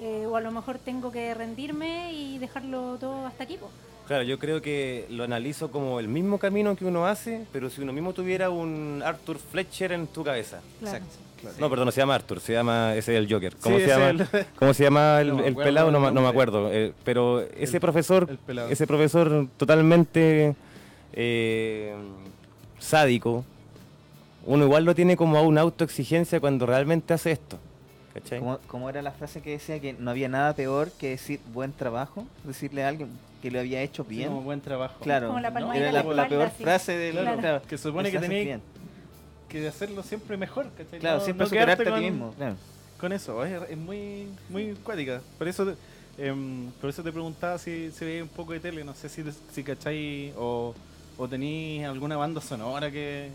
eh, 0.00 0.26
o 0.26 0.34
a 0.36 0.40
lo 0.40 0.50
mejor 0.50 0.78
tengo 0.78 1.12
que 1.12 1.32
rendirme 1.34 2.12
y 2.12 2.38
dejarlo 2.38 2.96
todo 2.98 3.24
hasta 3.26 3.44
aquí. 3.44 3.56
pues. 3.58 3.70
Claro, 4.06 4.22
yo 4.22 4.38
creo 4.38 4.62
que 4.62 5.06
lo 5.10 5.24
analizo 5.24 5.70
como 5.70 5.98
el 5.98 6.06
mismo 6.08 6.38
camino 6.38 6.76
que 6.76 6.84
uno 6.84 7.06
hace, 7.06 7.44
pero 7.52 7.68
si 7.70 7.80
uno 7.82 7.92
mismo 7.92 8.12
tuviera 8.12 8.50
un 8.50 9.02
Arthur 9.04 9.38
Fletcher 9.38 9.92
en 9.92 10.06
tu 10.06 10.22
cabeza. 10.22 10.60
Claro. 10.80 10.96
Exacto. 10.98 11.18
No, 11.60 11.68
perdón, 11.68 11.86
no 11.86 11.92
se 11.92 12.00
llama 12.00 12.14
Arthur, 12.14 12.40
se 12.40 12.52
llama 12.54 12.94
ese 12.94 13.12
es 13.14 13.18
el 13.22 13.32
Joker. 13.32 13.54
¿Cómo 13.60 13.76
Sí, 13.76 13.82
se 13.82 13.88
llama? 13.88 14.08
el- 14.10 14.26
¿Cómo 14.58 14.74
se 14.74 14.82
llama 14.84 15.20
el, 15.20 15.28
No 15.28 15.34
me 15.36 15.42
el 15.46 15.52
acuerdo 15.52 15.64
pelado? 15.68 15.90
No, 15.90 16.20
me 16.22 16.28
acuerdo. 16.28 16.72
eh, 16.72 16.92
pero 17.04 17.40
ese 17.42 17.76
El- 17.76 17.80
profesor, 17.80 18.38
ese 18.70 18.86
profesor 18.86 19.46
totalmente 19.56 20.54
eh, 21.12 21.94
sádico, 22.78 23.44
uno 24.44 24.64
igual 24.64 24.84
lo 24.84 24.94
tiene 24.94 25.16
como 25.16 25.36
a 25.36 25.42
una 25.42 25.60
autoexigencia 25.62 26.40
cuando 26.40 26.66
realmente 26.66 27.12
hace 27.14 27.32
esto. 27.32 27.58
¿Cachai? 28.20 28.38
¿Cómo, 28.40 28.58
cómo 28.66 28.88
era 28.90 29.02
la 29.02 29.12
frase 29.12 29.40
que 29.42 29.50
decía 29.50 29.80
que 29.80 29.92
no 29.92 30.10
había 30.10 30.28
nada 30.28 30.54
peor 30.54 30.90
que 30.92 31.10
decir 31.10 31.40
buen 31.52 31.72
trabajo? 31.72 32.24
Decirle 32.44 32.84
a 32.84 32.88
alguien 32.88 33.10
que 33.42 33.50
lo 33.50 33.58
había 33.60 33.82
hecho 33.82 34.04
Sí, 34.04 34.10
bien. 34.16 34.28
como 34.28 34.42
buen 34.42 34.60
trabajo. 34.60 34.98
Claro, 35.00 35.28
Como 35.28 35.40
la 35.40 35.50
¿no? 35.50 35.72
era 35.72 35.92
la, 35.92 36.02
la 36.02 36.12
la 36.14 36.28
peor 36.28 36.50
sí. 36.56 36.62
frase 36.64 36.96
del 36.96 37.16
Claro, 37.16 37.38
claro, 37.40 37.62
que 37.62 37.78
supone 37.78 38.10
que 38.10 38.18
bien. 38.18 38.62
que 39.48 39.68
hacerlo 39.68 40.02
siempre 40.02 40.36
mejor, 40.36 40.70
¿cachai? 40.76 40.98
Claro, 40.98 41.18
No- 41.18 41.24
siempre 41.24 41.44
no 41.44 41.48
superarte 41.50 41.82
a 41.82 41.86
ti 41.86 41.90
con- 41.92 42.00
mismo. 42.00 42.32
Claro. 42.36 42.56
con 42.98 43.12
eso, 43.12 43.44
es, 43.44 43.70
es 43.70 43.76
muy 43.76 44.26
muy 44.48 44.74
cuática. 44.82 45.20
Por 45.38 45.46
eso 45.48 45.66
te- 45.66 46.26
em, 46.26 46.70
por 46.80 46.88
eso 46.90 47.02
te 47.02 47.12
preguntaba 47.12 47.58
si 47.58 47.90
se 47.90 48.04
veía 48.04 48.22
un 48.22 48.28
poco 48.30 48.52
de 48.54 48.60
tele, 48.60 48.82
no 48.84 48.94
sé 48.94 49.08
si, 49.10 49.22
si 49.52 49.62
cachai 49.62 50.32
o, 50.36 50.74
o 51.18 51.28
tenéis 51.28 51.84
alguna 51.84 52.16
banda 52.16 52.40
sonora 52.40 52.90
que 52.90 53.30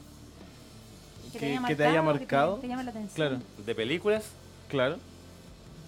que, 1.32 1.40
que 1.40 1.76
te 1.76 1.86
haya 1.86 2.02
que 2.02 2.02
te- 2.02 2.02
marcado. 2.02 2.56
te 2.58 2.68
llama 2.68 2.84
la 2.84 2.90
atención. 2.92 3.16
Claro, 3.16 3.40
¿De 3.66 3.76
películas? 3.76 4.26
Claro. 4.72 4.98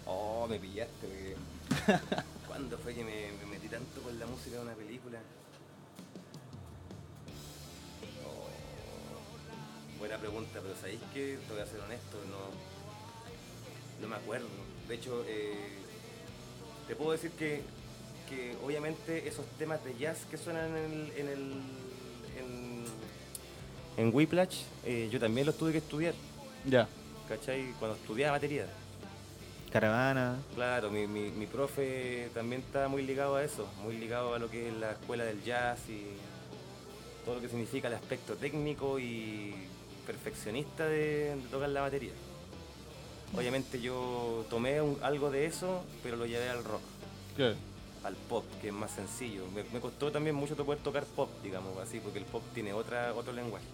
Oh, 0.06 0.46
me 0.48 0.60
pillaste. 0.60 0.94
porque- 1.08 1.36
¿Cuándo 2.48 2.78
fue 2.78 2.94
que 2.94 3.04
me, 3.04 3.32
me 3.40 3.46
metí 3.54 3.68
tanto 3.70 4.02
con 4.02 4.18
la 4.20 4.26
música 4.28 4.58
de 4.58 4.62
una 4.62 4.74
película? 4.74 5.20
Oh, 8.26 9.98
buena 10.00 10.18
pregunta, 10.18 10.60
pero 10.62 10.76
¿sabéis 10.80 11.00
qué? 11.14 11.40
Te 11.48 11.54
voy 11.54 11.62
a 11.62 11.66
ser 11.66 11.80
honesto, 11.80 12.18
no, 12.30 14.02
no 14.02 14.08
me 14.08 14.16
acuerdo. 14.16 14.48
De 14.88 14.96
hecho, 14.96 15.24
eh, 15.28 15.70
te 16.88 16.96
puedo 16.96 17.12
decir 17.14 17.32
que, 17.32 17.62
que 18.30 18.56
obviamente 18.64 19.28
esos 19.28 19.46
temas 19.58 19.84
de 19.84 19.98
jazz 19.98 20.20
que 20.30 20.38
suenan 20.38 20.76
en 20.76 20.76
el... 20.76 21.14
En 21.18 21.28
el 21.30 21.42
en, 22.38 22.84
en 23.96 24.14
Whiplash, 24.14 24.62
eh, 24.86 25.08
yo 25.12 25.20
también 25.20 25.46
los 25.48 25.56
tuve 25.58 25.72
que 25.72 25.78
estudiar, 25.78 26.14
Ya. 26.66 26.88
¿Cachai? 27.38 27.74
Cuando 27.80 27.98
estudiaba 27.98 28.34
batería. 28.38 28.68
Caravana. 29.72 30.38
Claro, 30.54 30.92
mi, 30.92 31.08
mi, 31.08 31.32
mi 31.32 31.48
profe 31.48 32.30
también 32.34 32.62
está 32.62 32.88
muy 32.88 33.02
ligado 33.04 33.36
a 33.38 33.44
eso, 33.44 33.68
muy 33.84 33.98
ligado 33.98 34.36
a 34.36 34.40
lo 34.40 34.50
que 34.50 34.68
es 34.70 34.74
la 34.76 34.92
escuela 34.92 35.24
del 35.24 35.44
jazz 35.44 35.80
y 35.90 36.04
todo 37.26 37.36
lo 37.36 37.42
que 37.42 37.50
significa 37.50 37.88
el 37.88 37.96
aspecto 37.96 38.36
técnico 38.36 39.00
y 39.00 39.56
perfeccionista 40.06 40.86
de, 40.86 41.36
de 41.36 41.42
tocar 41.50 41.70
la 41.70 41.82
batería. 41.82 42.12
Obviamente 43.36 43.82
yo 43.82 44.46
tomé 44.50 44.80
un- 44.80 45.00
algo 45.02 45.32
de 45.32 45.48
eso, 45.48 45.84
pero 46.04 46.18
lo 46.18 46.28
llevé 46.28 46.50
al 46.50 46.64
rock, 46.64 46.82
Claro. 47.36 47.56
al 48.04 48.14
pop, 48.16 48.46
que 48.62 48.68
es 48.68 48.74
más 48.74 48.92
sencillo. 48.92 49.46
Me, 49.56 49.64
me 49.74 49.80
costó 49.80 50.12
también 50.12 50.36
mucho 50.36 50.56
poder 50.56 50.84
tocar 50.84 51.04
pop, 51.06 51.30
digamos 51.42 51.76
así, 51.80 52.00
porque 52.00 52.20
el 52.20 52.26
pop 52.26 52.44
tiene 52.54 52.74
otra, 52.74 53.12
otro 53.16 53.34
lenguaje. 53.34 53.66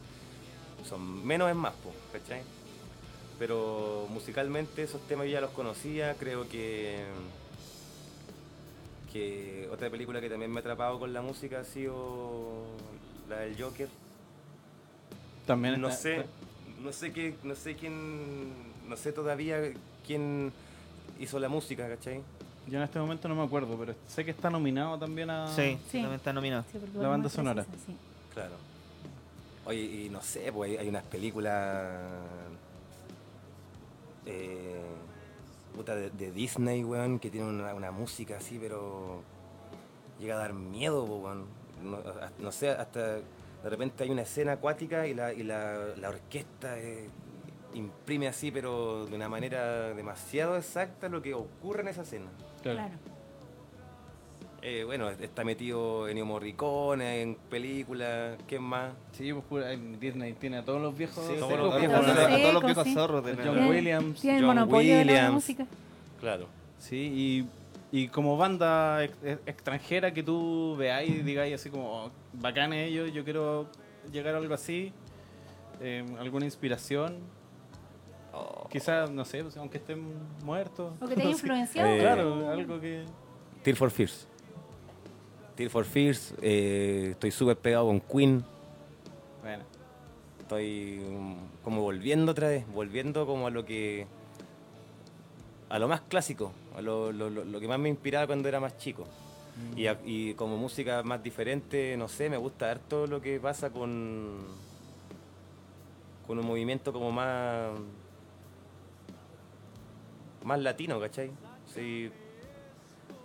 Son 0.87 1.25
menos 1.27 1.49
es 1.49 1.55
más, 1.57 1.73
po, 1.73 1.91
¿cachai? 2.13 2.41
Pero 3.39 4.05
musicalmente 4.09 4.83
esos 4.83 5.01
temas 5.07 5.25
yo 5.27 5.31
ya 5.33 5.41
los 5.41 5.51
conocía, 5.51 6.13
creo 6.19 6.47
que 6.49 7.03
que 9.11 9.67
otra 9.71 9.89
película 9.89 10.21
que 10.21 10.29
también 10.29 10.51
me 10.51 10.57
ha 10.57 10.61
atrapado 10.61 10.99
con 10.99 11.11
la 11.13 11.21
música 11.23 11.61
ha 11.61 11.63
sido 11.63 12.63
la 13.27 13.37
del 13.39 13.59
Joker. 13.59 13.87
También 15.47 15.81
No 15.81 15.87
está- 15.89 16.01
sé, 16.01 16.25
no 16.83 16.91
sé 16.91 17.11
qué, 17.11 17.33
no 17.43 17.55
sé 17.55 17.75
quién, 17.75 18.51
no 18.87 18.95
sé 18.95 19.11
todavía 19.11 19.61
quién 20.05 20.51
hizo 21.19 21.39
la 21.39 21.49
música, 21.49 21.89
¿cachai? 21.89 22.21
Yo 22.67 22.77
en 22.77 22.83
este 22.83 22.99
momento 22.99 23.27
no 23.27 23.33
me 23.33 23.43
acuerdo, 23.43 23.75
pero 23.79 23.95
sé 24.07 24.23
que 24.23 24.29
está 24.31 24.51
nominado 24.51 24.99
también 24.99 25.31
a 25.31 25.47
Sí, 25.55 25.79
Sí. 25.89 25.93
también 26.01 26.13
está 26.13 26.31
nominado. 26.31 26.65
Sí, 26.71 26.77
La 26.95 27.07
banda 27.07 27.23
no 27.23 27.29
sonora. 27.29 27.63
sí. 27.63 27.95
Claro. 28.33 28.53
Oye, 29.65 29.79
y 29.81 30.09
no 30.11 30.21
sé, 30.21 30.51
pues 30.51 30.69
hay, 30.71 30.77
hay 30.77 30.87
unas 30.89 31.03
películas 31.05 31.97
eh, 34.29 34.81
puta, 35.75 35.95
de, 35.95 36.09
de 36.11 36.31
Disney, 36.31 36.83
weón, 36.83 37.19
que 37.19 37.29
tienen 37.29 37.49
una, 37.49 37.73
una 37.73 37.91
música 37.91 38.37
así, 38.37 38.57
pero 38.59 39.21
llega 40.19 40.35
a 40.35 40.39
dar 40.39 40.53
miedo, 40.53 41.03
weón. 41.03 41.45
No, 41.83 41.97
a- 41.97 42.31
no 42.39 42.51
sé, 42.51 42.69
hasta 42.71 43.15
de 43.15 43.69
repente 43.69 44.03
hay 44.03 44.09
una 44.09 44.21
escena 44.23 44.53
acuática 44.53 45.07
y 45.07 45.13
la, 45.13 45.33
y 45.33 45.43
la, 45.43 45.95
la 45.97 46.09
orquesta 46.09 46.77
eh, 46.79 47.09
imprime 47.73 48.27
así, 48.27 48.51
pero 48.51 49.05
de 49.05 49.15
una 49.15 49.29
manera 49.29 49.93
demasiado 49.93 50.57
exacta 50.57 51.07
lo 51.09 51.21
que 51.21 51.33
ocurre 51.33 51.81
en 51.81 51.87
esa 51.89 52.01
escena. 52.03 52.29
Claro. 52.61 52.79
Claro. 52.79 53.18
Eh, 54.61 54.83
bueno, 54.85 55.09
está 55.09 55.43
metido 55.45 56.07
Ennio 56.09 56.25
Morricone 56.25 57.21
en 57.21 57.35
películas, 57.35 58.37
¿qué 58.45 58.59
más? 58.59 58.91
Sí, 59.13 59.31
pues 59.31 59.45
pura- 59.45 59.69
Disney 59.69 60.33
tiene 60.33 60.57
a 60.57 60.65
todos 60.65 60.81
los 60.81 60.97
viejos. 60.97 61.25
Sí, 61.25 61.35
todos 61.39 61.57
los 61.57 61.79
viejos, 61.79 62.05
a 62.05 62.27
todos 62.41 62.53
los 62.53 62.63
viejos 62.65 62.83
sí. 62.83 62.93
zorros 62.93 63.23
de 63.23 63.35
John 63.35 63.69
Williams, 63.69 64.19
John 64.21 64.43
monopolio 64.43 64.97
de 64.97 65.05
la 65.05 65.11
Williams. 65.13 65.33
música. 65.33 65.65
Claro. 66.19 66.47
Sí, 66.77 67.47
y, 67.91 67.97
y 67.97 68.07
como 68.09 68.35
banda 68.35 69.03
ex- 69.05 69.17
ex- 69.23 69.41
extranjera 69.45 70.13
que 70.13 70.23
tú 70.23 70.75
veáis 70.77 71.09
y 71.09 71.19
digáis 71.23 71.55
así 71.55 71.69
como, 71.69 72.05
oh, 72.05 72.11
bacán 72.33 72.73
ellos, 72.73 73.13
yo 73.13 73.23
quiero 73.23 73.67
llegar 74.11 74.35
a 74.35 74.39
algo 74.39 74.53
así, 74.53 74.91
eh, 75.79 76.05
alguna 76.19 76.43
inspiración, 76.45 77.15
quizás, 78.69 79.09
no 79.09 79.23
sé, 79.25 79.41
pues, 79.43 79.55
aunque 79.57 79.77
estén 79.77 80.03
muertos. 80.43 80.93
O 81.01 81.07
que 81.07 81.15
te 81.15 81.21
haya 81.21 81.31
influenciado. 81.31 81.89
Eh, 81.89 81.99
Claro, 81.99 82.49
algo 82.49 82.79
que... 82.79 83.05
Tear 83.63 83.75
for 83.77 83.89
Fears. 83.91 84.27
Tear 85.59 85.69
for 85.69 85.83
Fears. 85.83 86.33
eh, 86.41 87.09
estoy 87.11 87.31
súper 87.31 87.57
pegado 87.57 87.87
con 87.87 87.99
Queen. 87.99 88.45
Bueno, 89.41 89.63
Estoy 90.39 91.01
mm, 91.05 91.35
como 91.65 91.81
volviendo 91.81 92.31
otra 92.31 92.47
vez. 92.47 92.65
Volviendo 92.73 93.25
como 93.27 93.45
a 93.47 93.49
lo 93.49 93.65
que... 93.65 94.07
A 95.67 95.77
lo 95.77 95.89
más 95.89 95.99
clásico. 95.99 96.53
A 96.77 96.81
lo, 96.81 97.11
lo- 97.11 97.59
que 97.59 97.67
más 97.67 97.77
me 97.77 97.89
inspiraba 97.89 98.25
cuando 98.25 98.47
era 98.47 98.61
más 98.61 98.77
chico. 98.77 99.05
Y, 99.75 99.87
a- 99.87 99.99
y 100.05 100.33
como 100.35 100.55
música 100.55 101.03
más 101.03 101.21
diferente, 101.21 101.97
no 101.97 102.07
sé, 102.07 102.29
me 102.29 102.37
gusta 102.37 102.71
harto 102.71 103.05
lo 103.05 103.19
que 103.21 103.37
pasa 103.41 103.69
con... 103.69 104.37
con 106.25 106.39
un 106.39 106.45
movimiento 106.45 106.93
como 106.93 107.11
más 107.11 107.71
más 110.45 110.59
latino, 110.61 111.01
¿cachai? 111.01 111.31
Sí, 111.75 112.09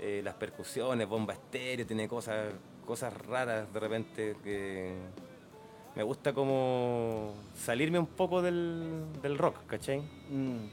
eh, 0.06 0.20
las 0.22 0.34
percusiones, 0.34 1.08
bomba 1.08 1.32
estéreo, 1.32 1.86
tiene 1.86 2.06
cosas 2.06 2.52
cosas 2.86 3.14
raras 3.26 3.72
de 3.72 3.80
repente 3.80 4.36
que 4.44 4.92
me 5.96 6.02
gusta 6.02 6.34
como 6.34 7.32
salirme 7.56 7.98
un 7.98 8.06
poco 8.06 8.42
del, 8.42 9.04
del 9.22 9.38
rock, 9.38 9.56
¿cachai? 9.66 10.00
Mm. 10.00 10.66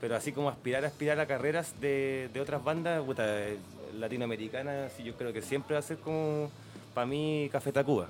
Pero 0.00 0.14
así 0.14 0.30
como 0.30 0.48
aspirar, 0.48 0.84
aspirar 0.84 1.18
a 1.18 1.26
carreras 1.26 1.74
de, 1.80 2.30
de 2.32 2.40
otras 2.40 2.62
bandas 2.62 3.02
puta, 3.02 3.24
eh, 3.26 3.58
latinoamericanas, 3.98 4.92
sí, 4.92 5.02
yo 5.02 5.14
creo 5.16 5.32
que 5.32 5.42
siempre 5.42 5.74
va 5.74 5.80
a 5.80 5.82
ser 5.82 5.98
como, 5.98 6.48
para 6.94 7.06
mí, 7.06 7.48
Café 7.50 7.72
Tacuba, 7.72 8.06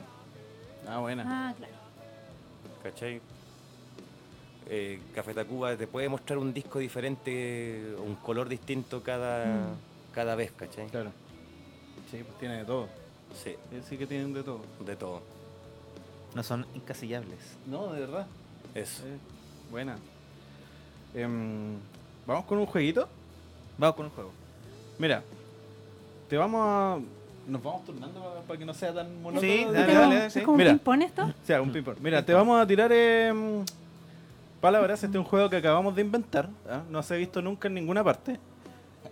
Ah, 0.86 0.98
buena. 0.98 1.24
Ah, 1.26 1.54
claro. 1.56 1.72
¿cachai? 2.82 3.20
Eh, 4.68 5.00
Café 5.14 5.32
Tacuba 5.32 5.74
te 5.76 5.86
puede 5.86 6.08
mostrar 6.10 6.38
un 6.38 6.52
disco 6.52 6.78
diferente, 6.78 7.94
un 8.04 8.16
color 8.16 8.48
distinto 8.50 9.02
cada, 9.02 9.46
Mm. 9.46 9.89
Cada 10.12 10.34
vez, 10.34 10.52
¿cachai? 10.52 10.86
Claro. 10.88 11.10
Sí, 12.10 12.22
pues 12.24 12.38
tiene 12.38 12.58
de 12.58 12.64
todo. 12.64 12.88
Sí, 13.42 13.54
Sí, 13.88 13.96
que 13.96 14.06
tienen 14.06 14.32
de 14.34 14.42
todo. 14.42 14.60
de 14.84 14.96
todo. 14.96 15.22
No 16.34 16.42
son 16.42 16.66
encasillables. 16.74 17.38
No, 17.66 17.92
de 17.92 18.00
verdad. 18.00 18.26
Eso. 18.74 19.02
Sí. 19.02 19.08
Buena. 19.70 19.96
Em, 21.14 21.76
Vamos 22.26 22.44
con 22.44 22.58
un 22.58 22.66
jueguito. 22.66 23.08
Vamos 23.78 23.96
con 23.96 24.06
un 24.06 24.12
juego. 24.12 24.30
Mira, 24.98 25.22
te 26.28 26.36
vamos 26.36 26.60
a. 26.64 26.98
Nos 27.48 27.62
vamos 27.62 27.84
turnando 27.84 28.42
para, 28.46 28.58
que 28.58 28.64
no 28.64 28.74
sea 28.74 28.92
tan 28.94 29.20
monótono. 29.22 29.40
Sí, 29.52 29.64
dale, 29.64 29.80
¿Es 29.80 29.86
como- 29.88 30.00
dale, 30.00 30.26
¿Es 30.26 30.32
sí. 30.32 30.40
como 30.40 30.52
un 30.52 30.58
Mira. 30.58 30.70
ping-pong 30.72 31.02
esto? 31.02 31.22
O 31.42 31.46
sea, 31.46 31.62
un 31.62 31.72
ping-pong. 31.72 31.96
Mira, 32.00 32.24
te 32.24 32.32
vamos 32.34 32.60
a 32.60 32.66
tirar 32.66 32.92
em, 32.92 33.64
palabras. 34.60 35.02
Este 35.02 35.16
es 35.16 35.18
un 35.18 35.24
juego 35.28 35.48
que 35.50 35.56
acabamos 35.56 35.94
de 35.96 36.02
inventar. 36.02 36.48
¿ah? 36.68 36.82
No 36.90 37.02
se 37.02 37.14
ha 37.14 37.16
visto 37.16 37.40
nunca 37.42 37.66
en 37.68 37.74
ninguna 37.74 38.04
parte. 38.04 38.38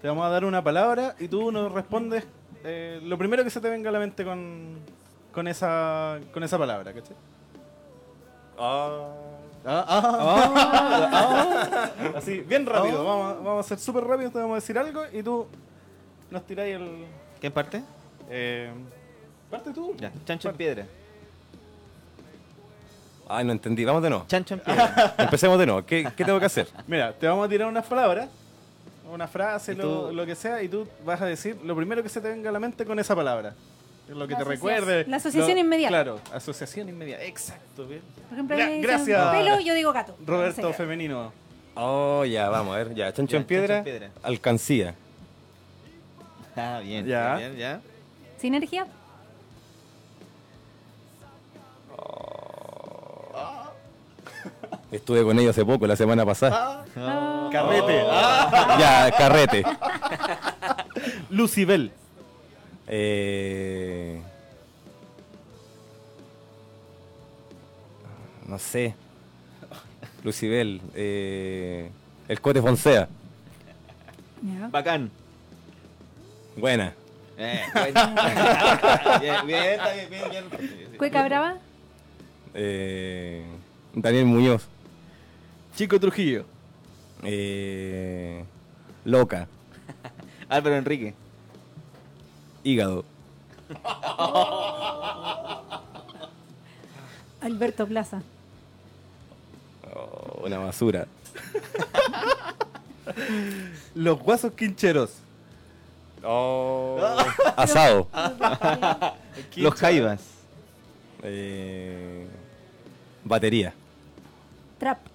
Te 0.00 0.08
vamos 0.08 0.24
a 0.26 0.28
dar 0.28 0.44
una 0.44 0.62
palabra 0.62 1.14
y 1.18 1.28
tú 1.28 1.50
nos 1.50 1.72
respondes 1.72 2.24
eh, 2.64 3.00
lo 3.02 3.18
primero 3.18 3.42
que 3.44 3.50
se 3.50 3.60
te 3.60 3.68
venga 3.68 3.88
a 3.90 3.92
la 3.92 3.98
mente 3.98 4.24
con, 4.24 4.78
con, 5.32 5.48
esa, 5.48 6.18
con 6.32 6.42
esa 6.44 6.56
palabra, 6.58 6.92
¿cachai? 6.92 7.16
Ah, 8.58 9.08
Ah, 9.66 9.84
ah, 9.88 10.52
ah. 11.12 11.90
Así, 12.16 12.38
bien 12.40 12.64
rápido. 12.64 13.04
Vamos, 13.04 13.30
a- 13.32 13.34
vamos 13.42 13.66
a 13.66 13.68
ser 13.68 13.78
súper 13.78 14.04
rápido. 14.04 14.30
Te 14.30 14.38
vamos 14.38 14.52
a 14.52 14.54
decir 14.56 14.78
algo 14.78 15.02
y 15.12 15.20
tú 15.22 15.46
nos 16.30 16.46
tiráis 16.46 16.76
el. 16.76 17.04
¿Qué 17.40 17.50
parte? 17.50 17.82
Eh, 18.30 18.70
parte 19.50 19.72
tú. 19.72 19.94
Ya, 19.98 20.12
chancho 20.24 20.48
en 20.48 20.56
piedra. 20.56 20.86
Ay, 23.28 23.44
no 23.44 23.52
entendí. 23.52 23.84
Vamos 23.84 24.02
de 24.02 24.10
nuevo. 24.10 24.24
Chancho 24.28 24.54
en 24.54 24.60
piedra. 24.60 25.14
Empecemos 25.18 25.58
de 25.58 25.66
nuevo. 25.66 25.84
¿Qué, 25.84 26.08
qué 26.16 26.24
tengo 26.24 26.38
que 26.38 26.46
hacer? 26.46 26.68
Mira, 26.86 27.12
te 27.12 27.26
vamos 27.26 27.44
a 27.44 27.48
tirar 27.48 27.66
unas 27.68 27.84
palabras, 27.84 28.28
una 29.10 29.26
frase, 29.28 29.74
lo, 29.74 30.12
lo 30.12 30.26
que 30.26 30.34
sea, 30.34 30.62
y 30.62 30.68
tú 30.68 30.86
vas 31.04 31.20
a 31.22 31.26
decir 31.26 31.56
lo 31.64 31.74
primero 31.76 32.02
que 32.02 32.08
se 32.08 32.20
te 32.20 32.28
venga 32.28 32.50
a 32.50 32.52
la 32.52 32.60
mente 32.60 32.84
con 32.84 32.98
esa 32.98 33.14
palabra. 33.16 33.54
Lo 34.08 34.26
que 34.26 34.32
La 34.32 34.38
te 34.38 34.44
recuerde. 34.44 35.04
la 35.06 35.18
asociación 35.18 35.54
lo- 35.56 35.60
inmediata. 35.60 35.88
Claro, 35.90 36.20
asociación 36.32 36.88
inmediata. 36.88 37.24
Exacto, 37.24 37.86
bien. 37.86 38.00
Por 38.28 38.32
ejemplo, 38.34 38.56
Gra- 38.56 38.80
gracias. 38.82 39.36
pelo, 39.36 39.60
yo 39.60 39.74
digo 39.74 39.92
gato. 39.92 40.16
Roberto 40.24 40.62
No 40.62 40.68
sé. 40.68 40.74
Femenino. 40.74 41.32
Oh, 41.74 42.24
ya, 42.24 42.48
vamos 42.48 42.74
a 42.74 42.78
ver. 42.78 42.94
Ya, 42.94 43.12
chancho 43.12 43.32
Ya, 43.32 43.38
en 43.38 43.44
piedra. 43.44 43.66
chancho 43.76 43.90
en 43.90 43.98
piedra. 43.98 44.10
Alcancía. 44.22 44.94
Ah, 46.56 46.80
bien. 46.82 47.06
Ya. 47.06 47.36
Bien, 47.36 47.56
ya. 47.56 47.80
Sinergia. 48.38 48.86
Estuve 54.90 55.22
con 55.22 55.38
ellos 55.38 55.50
hace 55.50 55.64
poco, 55.66 55.86
la 55.86 55.96
semana 55.96 56.24
pasada. 56.24 56.84
Ah, 56.96 57.48
Carrete. 57.52 58.04
Ya, 58.78 59.10
carrete. 59.16 59.64
Lucibel. 61.30 61.92
Eh, 62.86 64.22
no 68.46 68.58
sé. 68.58 68.94
Lucibel. 70.24 70.80
Eh, 70.94 71.90
el 72.28 72.40
Cote 72.40 72.62
Fonsea. 72.62 73.08
Bacán. 74.70 75.10
Buena. 76.56 76.94
Eh, 77.36 77.60
bien, 79.20 79.46
bien, 79.46 79.80
bien, 80.10 80.10
bien, 80.10 80.30
bien. 80.50 80.96
Cueca 80.96 81.24
brava. 81.24 81.56
Eh, 82.54 83.44
Daniel 83.94 84.26
Muñoz. 84.26 84.66
Chico 85.78 86.00
Trujillo. 86.00 86.44
Eh, 87.22 88.44
loca. 89.04 89.46
Álvaro 90.48 90.74
Enrique. 90.74 91.14
Hígado. 92.64 93.04
Alberto 97.40 97.86
Plaza. 97.86 98.22
Oh, 99.94 100.42
una 100.44 100.58
basura. 100.58 101.06
Los 103.94 104.18
guasos 104.18 104.54
quincheros. 104.54 105.12
Oh, 106.24 106.98
asado. 107.56 108.08
Los 109.54 109.74
Jaivas. 109.74 110.22
Eh, 111.22 112.26
batería. 113.22 113.72
Trap. 114.80 115.07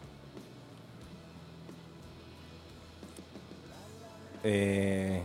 Eh, 4.44 5.24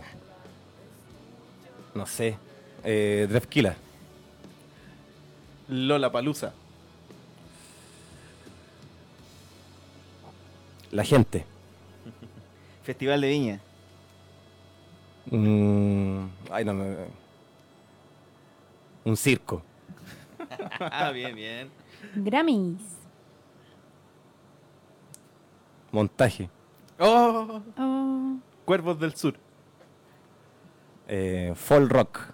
no 1.95 2.07
sé. 2.07 2.37
Eh, 2.85 3.27
Drefkila. 3.29 3.75
Lola 5.69 6.11
Palusa. 6.11 6.53
La 10.93 11.05
gente. 11.05 11.45
Festival 12.83 13.21
de 13.21 13.29
Viña. 13.29 13.61
Mm, 15.31 16.25
ay, 16.51 16.65
no 16.65 16.75
me. 16.75 16.97
Un 19.05 19.17
circo. 19.17 19.63
Ah, 20.81 21.11
bien, 21.11 21.35
bien. 21.35 21.71
Grammys. 22.15 22.81
Montaje. 25.91 26.49
Oh, 27.01 27.61
Oh, 27.77 28.39
Cuervos 28.69 29.01
del 29.01 29.17
Sur. 29.17 29.33
Eh, 31.09 31.55
folk 31.57 31.91
rock. 31.91 32.21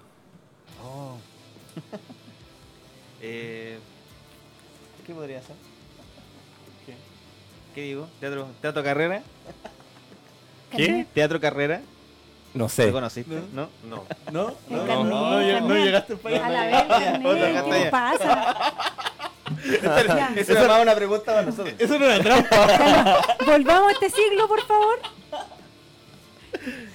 Eh, 3.26 3.78
¿Qué 5.07 5.14
podría 5.14 5.41
ser? 5.41 5.57
¿Qué? 6.85 6.95
¿Qué 7.74 7.80
digo? 7.82 8.07
¿Teatro, 8.20 8.49
teatro 8.61 8.82
carrera? 8.82 9.22
Carnet. 10.70 11.09
¿Teatro 11.14 11.41
carrera? 11.41 11.80
No 12.53 12.64
¿Lo 12.64 12.68
sé. 12.68 12.93
conociste? 12.93 13.41
¿No? 13.55 13.70
No. 13.89 14.05
¿No? 14.30 14.55
No, 14.68 15.74
llegaste 15.74 16.16
para 16.16 16.37
allá. 16.37 16.47
A 16.47 16.51
la 16.51 16.66
vez, 16.66 17.82
¿qué 17.82 17.91
pasa? 17.91 18.55
Eso 20.37 20.53
era 20.53 20.82
una 20.82 20.95
pregunta 20.95 21.24
para 21.26 21.43
nosotros. 21.43 21.74
Eso 21.78 21.99
no 21.99 22.05
era 22.05 22.22
trampa. 22.22 23.24
Volvamos 23.47 23.89
a 23.89 23.93
este 23.93 24.11
siglo, 24.11 24.47
por 24.49 24.61
favor. 24.66 24.99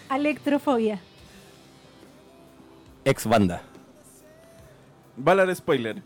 Electrofobia. 0.09 0.99
Ex 3.05 3.25
banda. 3.25 3.61
Valar 5.15 5.53
spoiler. 5.55 6.01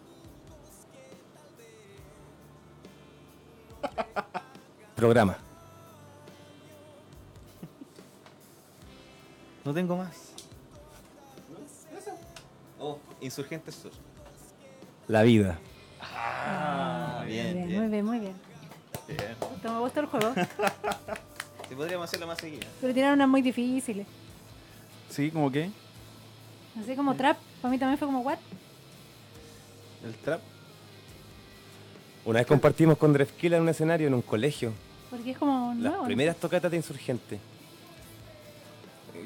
Programa. 4.95 5.37
No 9.65 9.73
tengo 9.73 9.95
más. 9.97 10.33
Oh, 12.79 12.99
Insurgentes 13.21 13.75
Sur. 13.75 13.91
La 15.07 15.23
vida. 15.23 15.57
Ah, 16.01 17.23
bien, 17.25 17.57
Muy 17.59 17.67
bien. 17.67 17.79
muy 17.79 17.89
bien, 17.89 18.05
muy 18.05 18.19
bien. 18.19 18.33
Bien. 19.07 19.19
Esto 19.55 19.73
me 19.73 19.79
gusta 19.79 19.99
el 20.01 20.05
juego, 20.07 20.33
Sí, 21.73 21.77
podríamos 21.77 22.05
hacerlo 22.07 22.27
más 22.27 22.37
seguido. 22.37 22.61
pero 22.79 22.93
tiraron 22.93 23.15
unas 23.15 23.27
muy 23.29 23.41
difíciles. 23.41 24.05
Sí, 25.09 25.31
como 25.31 25.51
que. 25.51 25.71
Así 26.79 26.95
como 26.95 27.15
trap, 27.15 27.35
para 27.63 27.71
mí 27.71 27.79
también 27.79 27.97
fue 27.97 28.07
como 28.07 28.19
what? 28.21 28.37
El 30.05 30.13
trap. 30.15 30.39
Una 32.25 32.39
vez 32.39 32.47
compartimos 32.47 32.95
con 32.99 33.11
Drefkila 33.11 33.57
en 33.57 33.63
un 33.63 33.69
escenario 33.69 34.05
en 34.07 34.13
un 34.13 34.21
colegio. 34.21 34.71
Porque 35.09 35.31
es 35.31 35.37
como 35.39 35.69
Las 35.73 35.77
nuevo. 35.77 35.97
¿no? 35.97 36.03
primeras 36.05 36.35
tocatas 36.37 36.69
de 36.69 36.77
Insurgente. 36.77 37.39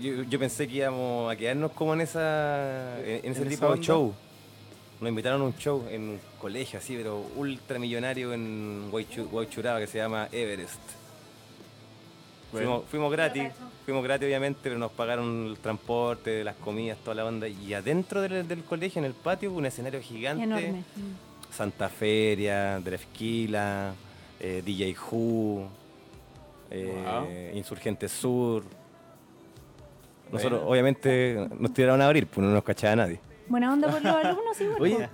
Yo, 0.01 0.23
yo 0.23 0.39
pensé 0.39 0.67
que 0.69 0.75
íbamos 0.75 1.29
a 1.31 1.35
quedarnos 1.35 1.71
como 1.73 1.93
en 1.95 2.01
esa 2.01 2.97
en 3.03 3.29
ese 3.31 3.41
¿En 3.43 3.49
tipo 3.49 3.73
de 3.75 3.81
show. 3.81 4.13
nos 5.01 5.09
invitaron 5.09 5.41
a 5.41 5.43
un 5.45 5.55
show 5.57 5.85
en 5.89 6.01
un 6.11 6.19
colegio 6.39 6.79
así, 6.79 6.95
pero 6.95 7.25
ultramillonario 7.35 8.31
en 8.33 8.89
Huaychu- 8.91 9.27
Huaychuraba 9.31 9.79
que 9.81 9.87
se 9.87 9.97
llama 9.97 10.29
Everest. 10.31 10.79
Bueno. 12.51 12.67
Fuimos, 12.67 12.85
fuimos 12.89 13.11
gratis, 13.11 13.51
fuimos 13.85 14.03
gratis 14.03 14.25
obviamente, 14.25 14.59
pero 14.63 14.77
nos 14.77 14.91
pagaron 14.91 15.47
el 15.47 15.57
transporte, 15.57 16.43
las 16.43 16.55
comidas, 16.55 16.97
toda 16.99 17.15
la 17.15 17.25
onda. 17.25 17.47
Y 17.47 17.73
adentro 17.73 18.21
del, 18.21 18.47
del 18.47 18.63
colegio, 18.63 18.99
en 18.99 19.05
el 19.05 19.13
patio, 19.13 19.51
un 19.51 19.65
escenario 19.65 20.01
gigante. 20.01 20.43
Enorme. 20.43 20.83
Santa 21.51 21.89
Feria, 21.89 22.79
Drefquila, 22.79 23.93
eh, 24.39 24.61
DJ 24.65 24.95
Who, 25.11 25.67
eh, 26.71 27.51
Insurgente 27.55 28.07
Sur. 28.07 28.63
Nosotros, 30.31 30.59
Bueno. 30.59 30.71
obviamente, 30.71 31.47
nos 31.57 31.73
tiraron 31.73 32.01
a 32.01 32.05
abrir, 32.07 32.27
pues 32.27 32.45
no 32.45 32.53
nos 32.53 32.63
cachaba 32.63 32.95
nadie. 32.97 33.19
Buena 33.47 33.71
onda 33.71 33.89
por 33.89 34.01
los 34.03 34.15
alumnos, 34.25 34.61
igual. 34.61 34.81
Oye, 34.81 35.09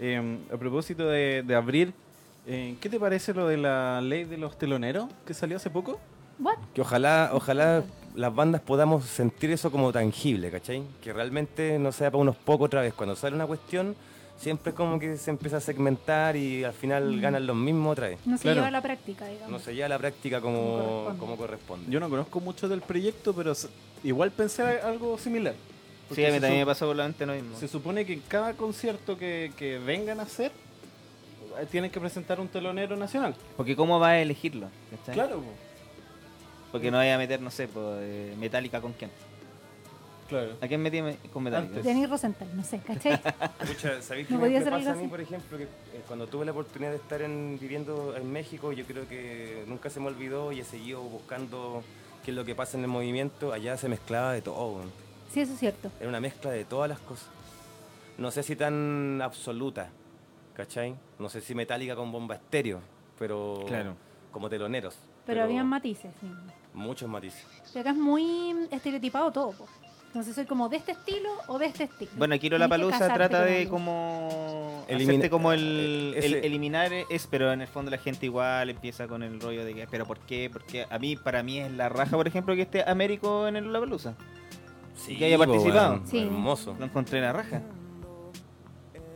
eh, 0.00 0.38
a 0.52 0.56
propósito 0.56 1.06
de, 1.08 1.42
de 1.46 1.54
abrir, 1.54 1.92
eh, 2.46 2.76
¿qué 2.80 2.88
te 2.88 2.98
parece 2.98 3.32
lo 3.32 3.46
de 3.46 3.56
la 3.56 4.00
ley 4.00 4.24
de 4.24 4.36
los 4.38 4.58
teloneros 4.58 5.08
que 5.24 5.34
salió 5.34 5.56
hace 5.56 5.70
poco? 5.70 6.00
What? 6.38 6.56
Que 6.74 6.80
ojalá, 6.82 7.30
ojalá 7.32 7.82
las 8.14 8.34
bandas 8.34 8.60
podamos 8.60 9.04
sentir 9.04 9.50
eso 9.50 9.70
como 9.70 9.92
tangible, 9.92 10.50
¿cachai? 10.50 10.82
Que 11.02 11.12
realmente 11.12 11.78
no 11.78 11.92
sea 11.92 12.10
para 12.10 12.20
unos 12.22 12.36
pocos 12.36 12.66
otra 12.66 12.82
vez. 12.82 12.94
Cuando 12.94 13.14
sale 13.16 13.34
una 13.36 13.46
cuestión, 13.46 13.94
siempre 14.38 14.70
es 14.70 14.76
como 14.76 14.98
que 14.98 15.16
se 15.16 15.30
empieza 15.30 15.58
a 15.58 15.60
segmentar 15.60 16.36
y 16.36 16.64
al 16.64 16.72
final 16.72 17.20
ganan 17.20 17.46
los 17.46 17.56
mismos 17.56 17.92
otra 17.92 18.08
vez. 18.08 18.18
No 18.26 18.36
se 18.36 18.42
Claro. 18.42 18.56
lleva 18.56 18.68
a 18.68 18.70
la 18.70 18.82
práctica, 18.82 19.26
digamos. 19.26 19.50
No 19.50 19.58
se 19.58 19.74
lleva 19.74 19.86
a 19.86 19.88
la 19.90 19.98
práctica 19.98 20.40
como, 20.40 20.58
Como 20.60 20.76
corresponde. 20.86 21.18
como 21.18 21.36
corresponde. 21.36 21.90
Yo 21.90 22.00
no 22.00 22.08
conozco 22.10 22.40
mucho 22.40 22.68
del 22.68 22.80
proyecto, 22.82 23.32
pero 23.34 23.52
igual 24.04 24.30
pensé 24.30 24.62
algo 24.62 25.16
similar. 25.18 25.54
Sí, 26.14 26.24
a 26.24 26.28
mí 26.28 26.34
se 26.34 26.40
también 26.40 26.60
me 26.60 26.66
pasó 26.66 26.86
por 26.86 26.94
la 26.96 27.04
mente 27.04 27.26
lo 27.26 27.32
mismo. 27.34 27.56
Se 27.58 27.66
supone 27.66 28.06
que 28.06 28.12
en 28.12 28.20
cada 28.28 28.52
concierto 28.54 29.18
que, 29.18 29.52
que 29.56 29.78
vengan 29.78 30.20
a 30.20 30.22
hacer, 30.22 30.52
eh, 31.60 31.66
tienen 31.70 31.90
que 31.90 31.98
presentar 31.98 32.38
un 32.38 32.46
telonero 32.48 32.96
nacional. 32.96 33.34
Porque 33.56 33.74
cómo 33.74 33.98
vas 33.98 34.10
a 34.10 34.20
elegirlo, 34.20 34.68
¿cachai? 34.90 35.14
Claro, 35.14 35.36
po. 35.40 35.50
Porque 36.76 36.90
no 36.90 36.96
vaya 36.98 37.14
a 37.14 37.18
meter, 37.18 37.40
no 37.40 37.50
sé, 37.50 37.68
pues, 37.68 37.84
eh, 38.00 38.34
Metallica 38.38 38.80
con 38.80 38.92
quién. 38.92 39.10
claro. 40.28 40.54
¿A 40.60 40.66
quién 40.66 40.82
metí 40.82 41.00
me- 41.02 41.16
con 41.32 41.42
Metallica? 41.42 41.80
Denis 41.80 42.08
Rosenthal, 42.10 42.48
no 42.56 42.64
sé, 42.64 42.78
¿cachai? 42.80 43.18
Pucha, 43.66 44.02
¿sabéis 44.02 44.28
No 44.30 44.36
qué 44.38 44.42
me, 44.42 44.46
podía 44.48 44.58
me 44.58 44.64
ser 44.64 44.72
pasa 44.72 44.90
a 44.90 44.94
mí, 44.94 45.00
así. 45.02 45.08
por 45.08 45.20
ejemplo? 45.20 45.58
Que 45.58 45.64
eh, 45.64 45.68
cuando 46.06 46.26
tuve 46.26 46.44
la 46.44 46.52
oportunidad 46.52 46.90
de 46.90 46.96
estar 46.96 47.22
en, 47.22 47.58
viviendo 47.60 48.16
en 48.16 48.30
México, 48.32 48.72
yo 48.72 48.84
creo 48.84 49.08
que 49.08 49.64
nunca 49.66 49.88
se 49.90 50.00
me 50.00 50.06
olvidó 50.08 50.52
y 50.52 50.60
he 50.60 50.64
seguido 50.64 51.00
buscando 51.02 51.82
qué 52.24 52.32
es 52.32 52.36
lo 52.36 52.44
que 52.44 52.54
pasa 52.54 52.76
en 52.76 52.82
el 52.84 52.88
movimiento. 52.88 53.52
Allá 53.52 53.76
se 53.76 53.88
mezclaba 53.88 54.32
de 54.32 54.42
todo. 54.42 54.80
Sí, 55.32 55.40
eso 55.40 55.52
es 55.52 55.58
cierto. 55.60 55.90
era 56.00 56.08
una 56.08 56.20
mezcla 56.20 56.50
de 56.50 56.64
todas 56.64 56.88
las 56.88 56.98
cosas. 57.00 57.28
No 58.18 58.30
sé 58.30 58.42
si 58.42 58.56
tan 58.56 59.20
absoluta, 59.22 59.90
¿cachai? 60.54 60.94
No 61.18 61.28
sé 61.28 61.40
si 61.40 61.54
metálica 61.54 61.94
con 61.94 62.10
bomba 62.10 62.34
estéreo, 62.36 62.80
pero 63.18 63.62
Claro. 63.68 63.94
como 64.32 64.48
teloneros. 64.48 64.96
Pero, 65.26 65.42
habían 65.42 65.66
matices. 65.68 66.12
sí. 66.20 66.26
Muchos 66.76 67.08
matices. 67.08 67.44
Y 67.74 67.78
acá 67.78 67.90
es 67.90 67.96
muy 67.96 68.68
estereotipado 68.70 69.32
todo, 69.32 69.50
po. 69.52 69.66
Entonces 70.08 70.34
soy 70.34 70.46
como 70.46 70.68
de 70.70 70.78
este 70.78 70.92
estilo 70.92 71.28
o 71.48 71.58
de 71.58 71.66
este 71.66 71.84
estilo. 71.84 72.10
Bueno, 72.16 72.34
aquí 72.36 72.48
la 72.48 72.68
Palusa 72.68 73.12
trata 73.12 73.42
de 73.42 73.68
como 73.68 74.82
Elimina- 74.88 75.28
como 75.28 75.52
el, 75.52 76.14
eh, 76.16 76.24
el- 76.24 76.34
eliminar 76.36 76.90
es, 77.10 77.26
pero 77.26 77.52
en 77.52 77.60
el 77.60 77.66
fondo 77.68 77.90
la 77.90 77.98
gente 77.98 78.24
igual 78.24 78.70
empieza 78.70 79.06
con 79.08 79.22
el 79.22 79.38
rollo 79.40 79.62
de 79.64 79.74
que, 79.74 79.86
pero 79.90 80.06
¿por 80.06 80.18
qué? 80.20 80.48
Porque 80.50 80.86
a 80.88 80.98
mí, 80.98 81.16
para 81.16 81.42
mí 81.42 81.58
es 81.60 81.70
la 81.72 81.90
raja, 81.90 82.16
por 82.16 82.26
ejemplo, 82.26 82.54
que 82.54 82.62
esté 82.62 82.82
Américo 82.88 83.46
en 83.46 83.56
el 83.56 83.70
La 83.70 83.78
Palusa. 83.80 84.14
Sí, 84.94 85.16
que 85.18 85.26
haya 85.26 85.36
participado. 85.36 86.00
Sí. 86.06 86.20
Hermoso. 86.20 86.74
Lo 86.78 86.86
encontré 86.86 87.20
la 87.20 87.34
raja. 87.34 87.60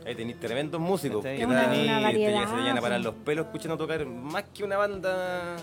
Ahí 0.05 0.15
tenéis 0.15 0.39
tremendos 0.39 0.79
músicos 0.81 1.23
que 1.23 1.45
Una- 1.45 1.61
te, 1.61 1.67
una 1.67 1.97
te- 1.97 2.03
variedad, 2.03 2.47
se 2.47 2.55
te 2.55 2.61
llegan 2.61 2.77
a 2.77 2.81
parar 2.81 3.01
los 3.01 3.13
pelos 3.15 3.45
escuchando 3.47 3.77
tocar 3.77 4.05
más 4.05 4.43
que 4.53 4.63
una 4.63 4.77
banda 4.77 5.55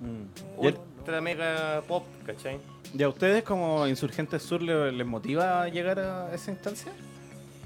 Mm. 0.00 0.62
¿Y, 0.64 0.68
a- 0.68 0.74
ultra 1.02 1.20
mega 1.20 1.82
pop, 1.88 2.04
¿cachai? 2.24 2.58
y 2.94 3.02
a 3.02 3.08
ustedes 3.08 3.42
como 3.42 3.88
Insurgentes 3.88 4.42
Sur 4.42 4.62
le- 4.62 4.92
les 4.92 5.06
motiva 5.06 5.62
a 5.62 5.68
llegar 5.68 5.98
a 5.98 6.32
esa 6.34 6.50
instancia? 6.52 6.92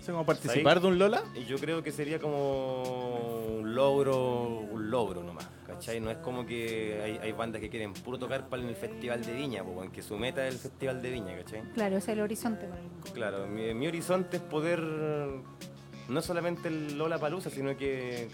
O 0.01 0.03
sea, 0.03 0.15
como 0.15 0.25
participar 0.25 0.81
de 0.81 0.87
un 0.87 0.99
Lola? 0.99 1.23
Y 1.35 1.45
yo 1.45 1.59
creo 1.59 1.83
que 1.83 1.91
sería 1.93 2.19
como 2.19 3.57
un 3.59 3.75
logro, 3.75 4.47
un 4.73 4.89
logro 4.91 5.23
nomás, 5.25 5.47
¿cachai? 5.67 6.01
No 6.01 6.11
es 6.11 6.17
como 6.19 6.47
que 6.47 7.01
hay, 7.05 7.19
hay 7.19 7.33
bandas 7.33 7.61
que 7.61 7.69
quieren 7.69 7.93
puro 7.93 8.17
tocar 8.19 8.49
para 8.49 8.63
el 8.63 8.75
Festival 8.77 9.23
de 9.25 9.33
Viña, 9.35 9.65
pues, 9.65 9.91
que 9.91 10.03
su 10.03 10.17
meta 10.17 10.47
es 10.47 10.55
el 10.55 10.61
Festival 10.61 11.03
de 11.03 11.11
Viña, 11.11 11.37
¿cachai? 11.37 11.61
Claro, 11.75 11.97
es 11.99 12.07
el 12.09 12.21
horizonte. 12.21 12.67
Claro, 13.13 13.47
mi, 13.49 13.75
mi 13.75 13.89
horizonte 13.89 14.37
es 14.39 14.43
poder, 14.45 14.81
no 14.81 16.23
solamente 16.23 16.69
el 16.69 16.97
Lola 16.97 17.19
Palusa, 17.19 17.51
sino 17.51 17.77
que 17.77 18.29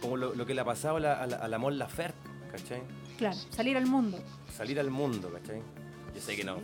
como 0.00 0.16
lo, 0.16 0.34
lo 0.34 0.46
que 0.46 0.54
le 0.54 0.62
ha 0.62 0.64
pasado 0.64 0.96
a 0.96 1.00
la, 1.00 1.22
a 1.22 1.26
la, 1.26 1.36
a 1.36 1.46
la 1.48 1.58
Mon 1.58 1.78
Laferte, 1.78 2.28
¿cachai? 2.50 2.80
Claro, 3.18 3.36
salir 3.50 3.76
al 3.76 3.86
mundo. 3.86 4.18
Salir 4.56 4.78
al 4.80 4.90
mundo, 4.90 5.30
¿cachai? 5.32 5.60
Yo 6.14 6.20
sé 6.20 6.36
que 6.36 6.44
no, 6.44 6.56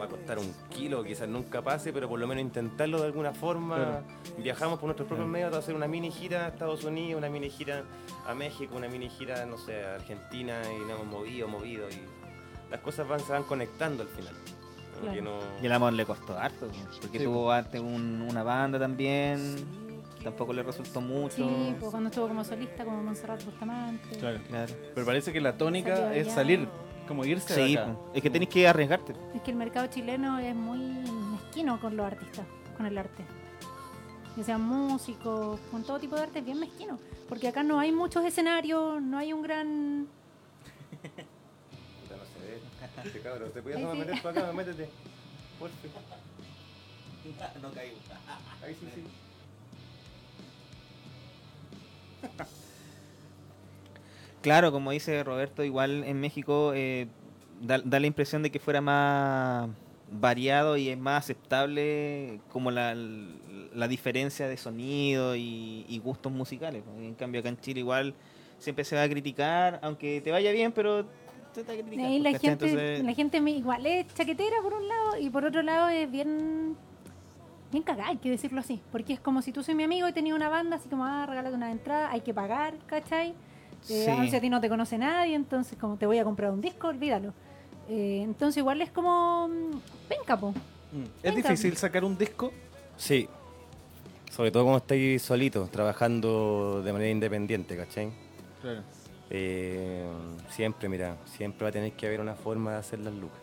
va 0.00 0.04
a 0.06 0.08
costar 0.08 0.38
un 0.38 0.52
kilo, 0.70 1.02
quizás 1.04 1.28
nunca 1.28 1.60
pase, 1.62 1.92
pero 1.92 2.08
por 2.08 2.18
lo 2.18 2.26
menos 2.26 2.42
intentarlo 2.42 3.00
de 3.00 3.06
alguna 3.06 3.32
forma. 3.34 3.76
Claro. 3.76 4.02
Viajamos 4.38 4.78
por 4.78 4.86
nuestros 4.86 5.08
propios 5.08 5.28
medios 5.28 5.52
a 5.54 5.58
hacer 5.58 5.74
una 5.74 5.88
mini 5.88 6.10
gira 6.10 6.46
a 6.46 6.48
Estados 6.48 6.84
Unidos, 6.84 7.18
una 7.18 7.28
mini 7.28 7.50
gira 7.50 7.84
a 8.26 8.34
México, 8.34 8.76
una 8.76 8.88
mini 8.88 9.08
gira, 9.10 9.44
no 9.46 9.58
sé, 9.58 9.84
a 9.84 9.96
Argentina 9.96 10.60
y 10.74 10.80
nos 10.80 10.90
hemos 11.00 11.06
movido, 11.06 11.48
movido 11.48 11.88
y 11.88 12.70
las 12.70 12.80
cosas 12.80 13.06
van, 13.08 13.20
se 13.20 13.32
van 13.32 13.42
conectando 13.44 14.02
al 14.02 14.08
final. 14.08 14.34
Claro. 15.02 15.22
no- 15.22 15.38
Y 15.62 15.66
el 15.66 15.72
amor 15.72 15.92
le 15.92 16.04
costó 16.04 16.36
harto, 16.36 16.66
porque 17.02 17.18
Sí, 17.18 17.24
tuvo 17.24 17.52
antes 17.52 17.80
un- 17.80 18.26
una 18.28 18.42
banda 18.42 18.78
también. 18.80 19.87
Tampoco 20.28 20.52
le 20.52 20.62
resultó 20.62 21.00
mucho. 21.00 21.36
Sí, 21.36 21.74
pues 21.80 21.90
cuando 21.90 22.10
estuvo 22.10 22.28
como 22.28 22.44
solista, 22.44 22.84
como 22.84 23.02
Montserrat 23.02 23.42
Bustamante. 23.46 24.18
Claro. 24.18 24.38
Claro. 24.46 24.74
Pero 24.94 25.06
parece 25.06 25.32
que 25.32 25.40
la 25.40 25.56
tónica 25.56 25.96
Salió 25.96 26.10
es 26.20 26.26
allá. 26.26 26.34
salir, 26.34 26.68
como 27.06 27.24
irse 27.24 27.54
de 27.54 27.66
Sí, 27.66 27.76
acá. 27.78 27.94
po. 27.94 28.10
es 28.14 28.22
que 28.22 28.28
tenés 28.28 28.48
que 28.50 28.68
arriesgarte. 28.68 29.14
Es 29.34 29.40
que 29.40 29.50
el 29.52 29.56
mercado 29.56 29.86
chileno 29.86 30.38
es 30.38 30.54
muy 30.54 30.78
mezquino 31.32 31.80
con 31.80 31.96
los 31.96 32.04
artistas, 32.06 32.44
con 32.76 32.84
el 32.84 32.98
arte. 32.98 33.24
Que 34.36 34.44
sean 34.44 34.60
músicos, 34.60 35.58
con 35.70 35.82
todo 35.82 35.98
tipo 35.98 36.14
de 36.14 36.22
arte, 36.24 36.40
es 36.40 36.44
bien 36.44 36.60
mezquino. 36.60 36.98
Porque 37.26 37.48
acá 37.48 37.62
no 37.62 37.78
hay 37.80 37.90
muchos 37.90 38.22
escenarios, 38.24 39.00
no 39.00 39.16
hay 39.16 39.32
un 39.32 39.40
gran... 39.42 40.06
Puta, 40.90 42.16
no 42.16 42.24
se 42.24 42.40
ve. 42.46 42.60
Este 43.08 43.20
cabrón, 43.20 43.50
¿te 43.52 43.62
sí. 43.62 43.98
meter 43.98 44.22
para 44.22 44.40
acá? 44.42 44.52
Métete. 44.52 44.88
Porfa. 45.58 45.74
No 47.60 47.70
caigo. 47.72 47.96
Ahí 48.64 48.74
sí, 48.78 48.86
sí. 48.94 49.02
Claro, 54.42 54.70
como 54.72 54.90
dice 54.92 55.22
Roberto, 55.24 55.64
igual 55.64 56.04
en 56.04 56.20
México 56.20 56.72
eh, 56.74 57.06
da, 57.60 57.78
da 57.84 57.98
la 58.00 58.06
impresión 58.06 58.42
de 58.42 58.50
que 58.50 58.58
fuera 58.58 58.80
más 58.80 59.68
variado 60.10 60.76
y 60.76 60.88
es 60.88 60.98
más 60.98 61.24
aceptable 61.24 62.40
como 62.50 62.70
la, 62.70 62.94
la 63.74 63.88
diferencia 63.88 64.48
de 64.48 64.56
sonido 64.56 65.36
y, 65.36 65.84
y 65.88 65.98
gustos 65.98 66.32
musicales. 66.32 66.82
En 66.98 67.14
cambio 67.14 67.40
acá 67.40 67.48
en 67.50 67.60
Chile 67.60 67.80
igual 67.80 68.14
siempre 68.58 68.84
se 68.84 68.96
va 68.96 69.02
a 69.02 69.08
criticar, 69.08 69.80
aunque 69.82 70.20
te 70.20 70.30
vaya 70.30 70.50
bien, 70.52 70.72
pero 70.72 71.04
te 71.52 71.64
la 72.20 72.30
gente, 72.38 72.46
Entonces, 72.48 73.04
la 73.04 73.12
gente 73.14 73.40
me- 73.40 73.50
igual 73.50 73.84
es 73.86 74.06
chaquetera 74.14 74.56
por 74.62 74.74
un 74.74 74.86
lado 74.88 75.18
y 75.18 75.28
por 75.30 75.44
otro 75.44 75.62
lado 75.62 75.88
es 75.88 76.10
bien... 76.10 76.76
Bien 77.70 77.82
cagada, 77.82 78.08
hay 78.08 78.16
que 78.16 78.30
decirlo 78.30 78.60
así. 78.60 78.80
Porque 78.90 79.12
es 79.12 79.20
como 79.20 79.42
si 79.42 79.52
tú 79.52 79.62
soy 79.62 79.74
mi 79.74 79.82
amigo 79.82 80.08
y 80.08 80.12
tenía 80.14 80.34
una 80.34 80.48
banda, 80.48 80.76
así 80.76 80.88
como, 80.88 81.04
ah, 81.04 81.26
regálate 81.26 81.54
una 81.54 81.70
entrada, 81.70 82.10
hay 82.10 82.22
que 82.22 82.32
pagar, 82.32 82.74
¿cachai? 82.86 83.34
Eh, 83.90 84.02
Sí. 84.04 84.10
aun 84.10 84.28
si 84.28 84.36
a 84.36 84.40
ti 84.40 84.48
no 84.50 84.60
te 84.60 84.68
conoce 84.68 84.98
nadie, 84.98 85.34
entonces 85.34 85.78
como 85.78 85.96
te 85.96 86.06
voy 86.06 86.18
a 86.18 86.24
comprar 86.24 86.50
un 86.50 86.60
disco, 86.60 86.88
olvídalo. 86.88 87.32
Eh, 87.88 88.20
entonces 88.22 88.58
igual 88.58 88.80
es 88.82 88.90
como... 88.90 89.48
mm, 89.48 89.80
Venga, 90.10 90.36
po. 90.38 90.50
Mm. 90.50 91.02
¿Es 91.22 91.34
Venga. 91.34 91.48
difícil 91.50 91.76
sacar 91.76 92.04
un 92.04 92.16
disco? 92.18 92.52
Sí. 92.96 93.28
Sobre 94.30 94.50
todo 94.50 94.64
cuando 94.64 94.78
estáis 94.78 95.22
solitos, 95.22 95.70
trabajando 95.70 96.82
de 96.84 96.92
manera 96.92 97.10
independiente, 97.10 97.76
¿cachai? 97.76 98.10
Claro. 98.60 98.82
Eh, 99.30 100.06
siempre, 100.50 100.88
mira, 100.88 101.16
siempre 101.24 101.64
va 101.64 101.68
a 101.70 101.72
tener 101.72 101.92
que 101.92 102.06
haber 102.06 102.20
una 102.20 102.34
forma 102.34 102.72
de 102.72 102.76
hacer 102.78 102.98
las 103.00 103.14
lucas. 103.14 103.38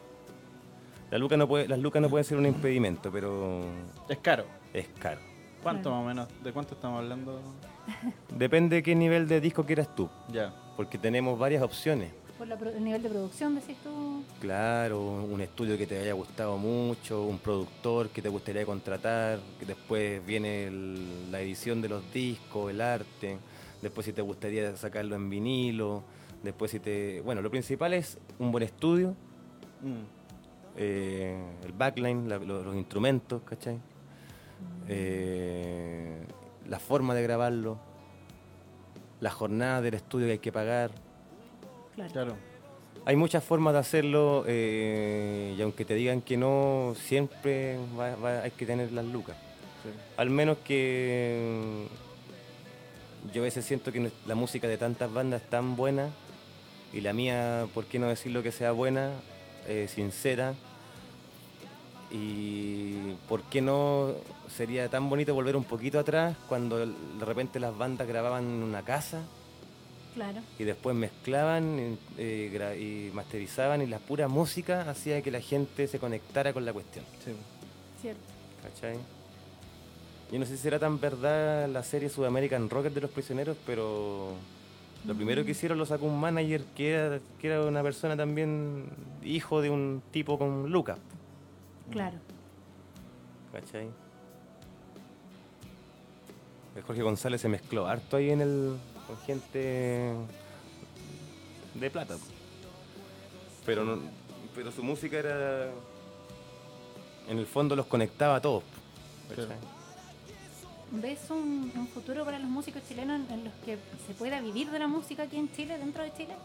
La 1.12 1.18
luca 1.18 1.38
no 1.38 1.48
puede, 1.48 1.68
las 1.68 1.80
lucas 1.80 2.02
no 2.02 2.10
pueden 2.10 2.24
ser 2.26 2.38
un 2.38 2.46
impedimento, 2.46 3.12
pero 3.12 3.64
Es 4.10 4.18
caro. 4.20 4.46
es 4.74 4.88
caro. 5.00 5.22
¿Cuánto 5.66 5.90
Claro. 5.90 5.96
más 5.96 6.04
o 6.04 6.08
menos? 6.08 6.44
¿De 6.44 6.54
cuánto 6.54 6.76
estamos 6.76 7.00
hablando? 7.02 7.42
Depende 8.38 8.76
de 8.76 8.84
qué 8.84 8.94
nivel 8.94 9.28
de 9.28 9.42
disco 9.42 9.66
quieras 9.66 9.90
tú, 9.96 10.08
Ya. 10.32 10.54
porque 10.78 11.00
tenemos 11.00 11.40
varias 11.40 11.64
opciones. 11.64 12.12
Por 12.38 12.48
la 12.48 12.56
pro- 12.56 12.70
el 12.70 12.84
nivel 12.84 13.02
de 13.02 13.10
producción, 13.10 13.56
decís 13.56 13.76
tú. 13.84 14.22
Claro, 14.40 15.02
un 15.02 15.42
estudio 15.42 15.76
que 15.76 15.88
te 15.88 15.98
haya 16.00 16.14
gustado 16.14 16.60
mucho, 16.60 17.24
un 17.24 17.40
productor 17.40 18.10
que 18.10 18.22
te 18.22 18.30
gustaría 18.30 18.64
contratar, 18.64 19.40
que 19.60 19.66
después 19.66 20.24
viene 20.24 20.66
el- 20.68 21.32
la 21.32 21.40
edición 21.42 21.82
de 21.82 21.90
los 21.90 22.14
discos, 22.14 22.70
el 22.70 22.80
arte, 22.82 23.40
después 23.82 24.06
si 24.06 24.14
te 24.14 24.22
gustaría 24.22 24.76
sacarlo 24.78 25.16
en 25.16 25.32
vinilo, 25.32 26.04
después 26.44 26.70
si 26.70 26.80
te... 26.80 27.22
Bueno, 27.22 27.42
lo 27.42 27.50
principal 27.50 27.96
es 27.96 28.20
un 28.38 28.52
buen 28.52 28.64
estudio, 28.64 29.16
Mm. 29.82 30.04
eh, 30.78 31.44
el 31.66 31.72
backline, 31.72 32.30
la- 32.30 32.38
lo- 32.38 32.64
los 32.64 32.76
instrumentos, 32.76 33.42
¿cachai? 33.44 33.80
Eh, 34.88 36.26
la 36.68 36.80
forma 36.80 37.14
de 37.16 37.24
grabarlo, 37.24 37.78
la 39.20 39.32
jornada 39.32 39.82
del 39.82 39.94
estudio 39.96 40.28
que 40.28 40.34
hay 40.34 40.40
que 40.40 40.52
pagar. 40.52 40.92
Claro. 41.96 42.12
Claro. 42.12 42.36
Hay 43.06 43.16
muchas 43.16 43.44
formas 43.44 43.74
de 43.74 43.80
hacerlo 43.80 44.44
eh, 44.48 45.54
y 45.58 45.62
aunque 45.62 45.86
te 45.86 45.94
digan 45.94 46.22
que 46.22 46.38
no, 46.38 46.96
siempre 47.00 47.78
va- 48.00 48.16
va- 48.16 48.42
hay 48.42 48.52
que 48.52 48.66
tener 48.66 48.92
las 48.92 49.06
lucas. 49.06 49.36
Sí. 49.84 49.90
Al 50.18 50.30
menos 50.32 50.58
que 50.66 51.86
mm, 53.28 53.32
yo 53.34 53.42
a 53.44 53.46
veces 53.46 53.64
siento 53.66 53.92
que 53.92 54.12
la 54.26 54.34
música 54.36 54.68
de 54.68 54.78
tantas 54.78 55.14
bandas 55.14 55.44
es 55.44 55.50
tan 55.50 55.76
buena 55.76 56.10
y 56.94 57.02
la 57.02 57.14
mía, 57.14 57.68
¿por 57.74 57.86
qué 57.86 58.00
no 58.00 58.08
decirlo 58.08 58.42
que 58.42 58.52
sea 58.52 58.72
buena, 58.72 59.12
eh, 59.68 59.88
sincera? 59.88 60.54
Y 62.12 63.14
¿por 63.28 63.42
qué 63.44 63.62
no 63.62 64.12
sería 64.56 64.88
tan 64.90 65.10
bonito 65.10 65.34
volver 65.34 65.56
un 65.56 65.64
poquito 65.64 66.00
atrás 66.00 66.36
cuando 66.48 66.78
de 66.86 67.26
repente 67.26 67.60
las 67.60 67.76
bandas 67.78 68.08
grababan 68.08 68.44
en 68.46 68.64
una 68.64 68.84
casa 68.84 69.22
Claro. 70.14 70.40
y 70.58 70.64
después 70.64 70.96
mezclaban 70.96 71.98
eh, 72.18 72.52
gra- 72.54 72.78
y 72.80 73.12
masterizaban 73.14 73.82
y 73.82 73.88
la 73.88 74.00
pura 74.00 74.28
música 74.30 74.90
hacía 74.90 75.22
que 75.22 75.30
la 75.32 75.42
gente 75.42 75.88
se 75.88 76.00
conectara 76.00 76.54
con 76.54 76.64
la 76.64 76.72
cuestión? 76.74 77.04
Sí. 77.26 77.32
Cierto. 78.02 78.22
¿Cachai? 78.64 78.98
Yo 80.32 80.40
no 80.40 80.46
sé 80.46 80.56
si 80.58 80.64
será 80.64 80.80
tan 80.80 81.00
verdad 81.00 81.68
la 81.68 81.84
serie 81.84 82.10
Sudamerican 82.10 82.70
Rocket 82.70 82.94
de 82.94 83.02
los 83.02 83.12
prisioneros, 83.12 83.58
pero 83.66 84.32
lo 85.06 85.14
primero 85.16 85.44
que 85.44 85.52
hicieron 85.52 85.78
lo 85.78 85.86
sacó 85.86 86.06
un 86.06 86.20
manager 86.20 86.64
que 86.76 86.92
era, 86.92 87.20
que 87.40 87.48
era 87.48 87.62
una 87.64 87.84
persona 87.84 88.16
también 88.16 88.86
hijo 89.24 89.62
de 89.62 89.70
un 89.70 90.02
tipo 90.12 90.40
con 90.40 90.72
Lucas, 90.72 90.98
Claro. 91.92 92.18
¿cachai? 93.52 93.90
El 96.76 96.84
Jorge 96.84 97.02
González 97.02 97.40
se 97.40 97.48
mezcló 97.48 97.88
harto 97.88 98.18
ahí 98.18 98.32
en 98.32 98.42
el 98.42 98.78
con 99.08 99.18
gente 99.20 100.14
de 101.74 101.90
plata. 101.90 102.18
Pero 103.66 103.86
no, 103.86 104.00
pero 104.54 104.72
su 104.72 104.84
música 104.84 105.18
era 105.18 105.70
en 107.30 107.38
el 107.38 107.46
fondo 107.46 107.76
los 107.76 107.86
conectaba 107.86 108.36
a 108.36 108.42
todos. 108.42 108.64
¿cachai? 109.30 109.46
Claro. 109.46 109.62
¿Ves 110.92 111.30
un, 111.30 111.72
un 111.76 111.88
futuro 111.88 112.26
para 112.26 112.40
los 112.40 112.50
músicos 112.50 112.82
chilenos 112.88 113.22
en 113.30 113.44
los 113.46 113.54
que 113.66 113.78
se 114.06 114.14
pueda 114.14 114.40
vivir 114.40 114.70
de 114.70 114.80
la 114.80 114.88
música 114.88 115.24
aquí 115.24 115.38
en 115.38 115.52
Chile, 115.52 115.78
dentro 115.78 116.04
de 116.04 116.14
Chile? 116.14 116.36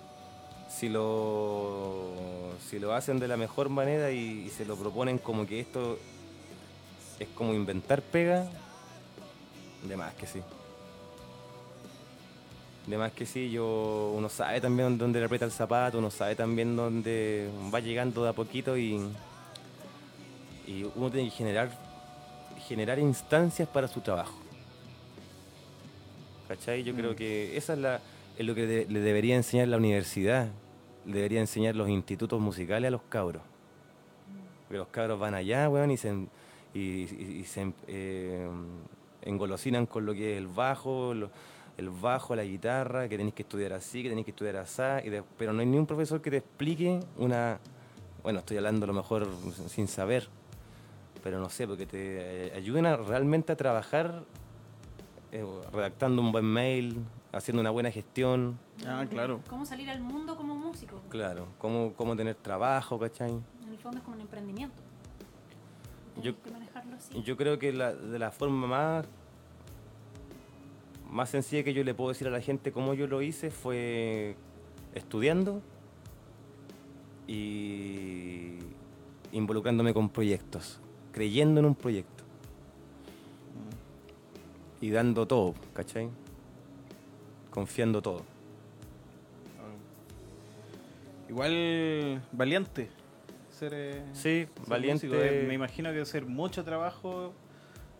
Si 0.71 0.89
lo, 0.89 2.53
si 2.69 2.79
lo 2.79 2.95
hacen 2.95 3.19
de 3.19 3.29
la 3.29 3.37
mejor 3.37 3.69
manera 3.69 4.11
y, 4.11 4.45
y 4.47 4.51
se 4.51 4.65
lo 4.65 4.77
proponen 4.77 5.19
como 5.19 5.47
que 5.47 5.61
esto 5.61 5.99
es 7.19 7.29
como 7.35 7.53
inventar 7.53 8.01
pega, 8.01 8.49
de 9.87 9.97
más 9.97 10.15
que 10.15 10.27
sí. 10.27 10.41
De 12.87 12.97
más 12.97 13.13
que 13.13 13.27
sí, 13.27 13.51
yo, 13.51 14.15
uno 14.17 14.29
sabe 14.29 14.61
también 14.61 14.97
dónde 14.97 15.19
le 15.19 15.27
aprieta 15.27 15.45
el 15.45 15.53
zapato, 15.53 15.99
uno 15.99 16.11
sabe 16.11 16.35
también 16.35 16.75
dónde 16.77 17.51
va 17.73 17.81
llegando 17.81 18.25
de 18.25 18.31
a 18.31 18.33
poquito 18.33 18.77
y, 18.77 19.01
y 20.67 20.85
uno 20.95 21.11
tiene 21.11 21.29
que 21.29 21.37
generar, 21.37 21.71
generar 22.67 22.99
instancias 22.99 23.69
para 23.69 23.87
su 23.87 24.01
trabajo. 24.01 24.35
¿Cachai? 26.49 26.83
Yo 26.83 26.95
creo 26.95 27.15
que 27.15 27.57
esa 27.57 27.75
es, 27.75 27.79
la, 27.79 28.01
es 28.41 28.47
lo 28.47 28.55
que 28.55 28.87
le 28.89 29.01
debería 29.01 29.37
enseñar 29.37 29.69
la 29.69 29.77
universidad, 29.77 30.49
le 31.05 31.13
debería 31.13 31.41
enseñar 31.41 31.77
los 31.77 31.91
institutos 31.91 32.41
musicales 32.41 32.89
a 32.89 32.91
los 32.91 33.03
cabros. 33.03 33.43
Porque 34.63 34.79
los 34.79 34.89
cabros 34.89 35.21
van 35.21 35.35
allá, 35.35 35.69
weón, 35.69 35.91
y 35.91 35.99
se, 35.99 36.27
se 36.73 37.73
eh, 37.87 38.49
engolosinan 39.21 39.85
con 39.85 40.07
lo 40.07 40.15
que 40.15 40.33
es 40.33 40.39
el 40.39 40.47
bajo, 40.47 41.13
el 41.13 41.91
bajo, 41.91 42.35
la 42.35 42.43
guitarra, 42.43 43.11
que 43.11 43.19
tenéis 43.19 43.35
que 43.35 43.43
estudiar 43.43 43.75
así, 43.75 44.03
que 44.03 44.09
tenéis 44.09 44.25
que 44.25 44.31
estudiar 44.31 44.57
así, 44.57 44.83
pero 45.37 45.53
no 45.53 45.61
hay 45.61 45.67
ni 45.67 45.77
un 45.77 45.87
profesor 45.87 46.23
que 46.23 46.31
te 46.31 46.39
explique 46.39 46.99
una... 47.19 47.59
Bueno, 48.23 48.39
estoy 48.39 48.57
hablando 48.57 48.85
a 48.85 48.87
lo 48.87 48.95
mejor 48.95 49.29
sin 49.69 49.87
saber, 49.87 50.29
pero 51.23 51.41
no 51.41 51.51
sé, 51.51 51.67
porque 51.67 51.85
te 51.85 52.47
eh, 52.47 52.53
ayuden 52.57 52.87
realmente 53.07 53.53
a 53.53 53.57
trabajar 53.57 54.25
eh, 55.31 55.45
redactando 55.75 56.23
un 56.23 56.33
buen 56.33 56.47
mail, 56.47 57.05
haciendo 57.33 57.61
una 57.61 57.71
buena 57.71 57.91
gestión, 57.91 58.59
Ah, 58.87 59.05
claro. 59.09 59.41
¿Cómo 59.49 59.65
salir 59.65 59.89
al 59.91 60.01
mundo 60.01 60.37
como 60.37 60.55
músico? 60.55 61.01
claro, 61.11 61.47
cómo, 61.59 61.93
cómo 61.95 62.17
tener 62.17 62.35
trabajo, 62.35 62.99
¿cachai? 62.99 63.31
En 63.31 63.69
el 63.73 63.79
fondo 63.79 63.99
es 63.99 64.05
como 64.05 64.17
un 64.17 64.23
emprendimiento. 64.23 64.83
Yo- 66.17 66.35
Tienes 66.35 66.41
que 66.43 66.51
manejarlo 66.51 66.97
así. 66.97 67.23
Yo 67.23 67.37
creo 67.37 67.59
que 67.59 67.73
la, 67.73 67.95
de 67.95 68.19
la 68.19 68.31
forma 68.31 68.67
más, 68.67 69.07
más 71.11 71.31
sencilla 71.31 71.63
que 71.63 71.73
yo 71.73 71.85
le 71.85 71.95
puedo 71.95 72.09
decir 72.11 72.27
a 72.27 72.31
la 72.31 72.41
gente 72.41 72.73
cómo 72.73 72.95
yo 72.95 73.07
lo 73.07 73.23
hice 73.23 73.51
fue 73.51 74.37
estudiando 74.95 75.63
y 77.27 78.59
involucrándome 79.33 79.95
con 79.95 80.09
proyectos, 80.09 80.81
creyendo 81.13 81.61
en 81.61 81.67
un 81.67 81.75
proyecto 81.75 82.25
y 84.81 84.91
dando 84.91 85.27
todo, 85.27 85.55
¿cachai? 85.75 86.09
Confiando 87.51 88.01
todo. 88.01 88.23
Igual 91.29 92.23
valiente. 92.33 92.89
Ser, 93.51 93.73
eh, 93.75 94.03
Sí, 94.13 94.21
ser 94.23 94.49
valiente. 94.67 95.07
músico. 95.07 95.23
Eh, 95.23 95.45
Me 95.47 95.55
imagino 95.55 95.89
que 95.91 95.95
debe 95.95 96.07
ser 96.07 96.27
mucho 96.27 96.65
trabajo 96.65 97.33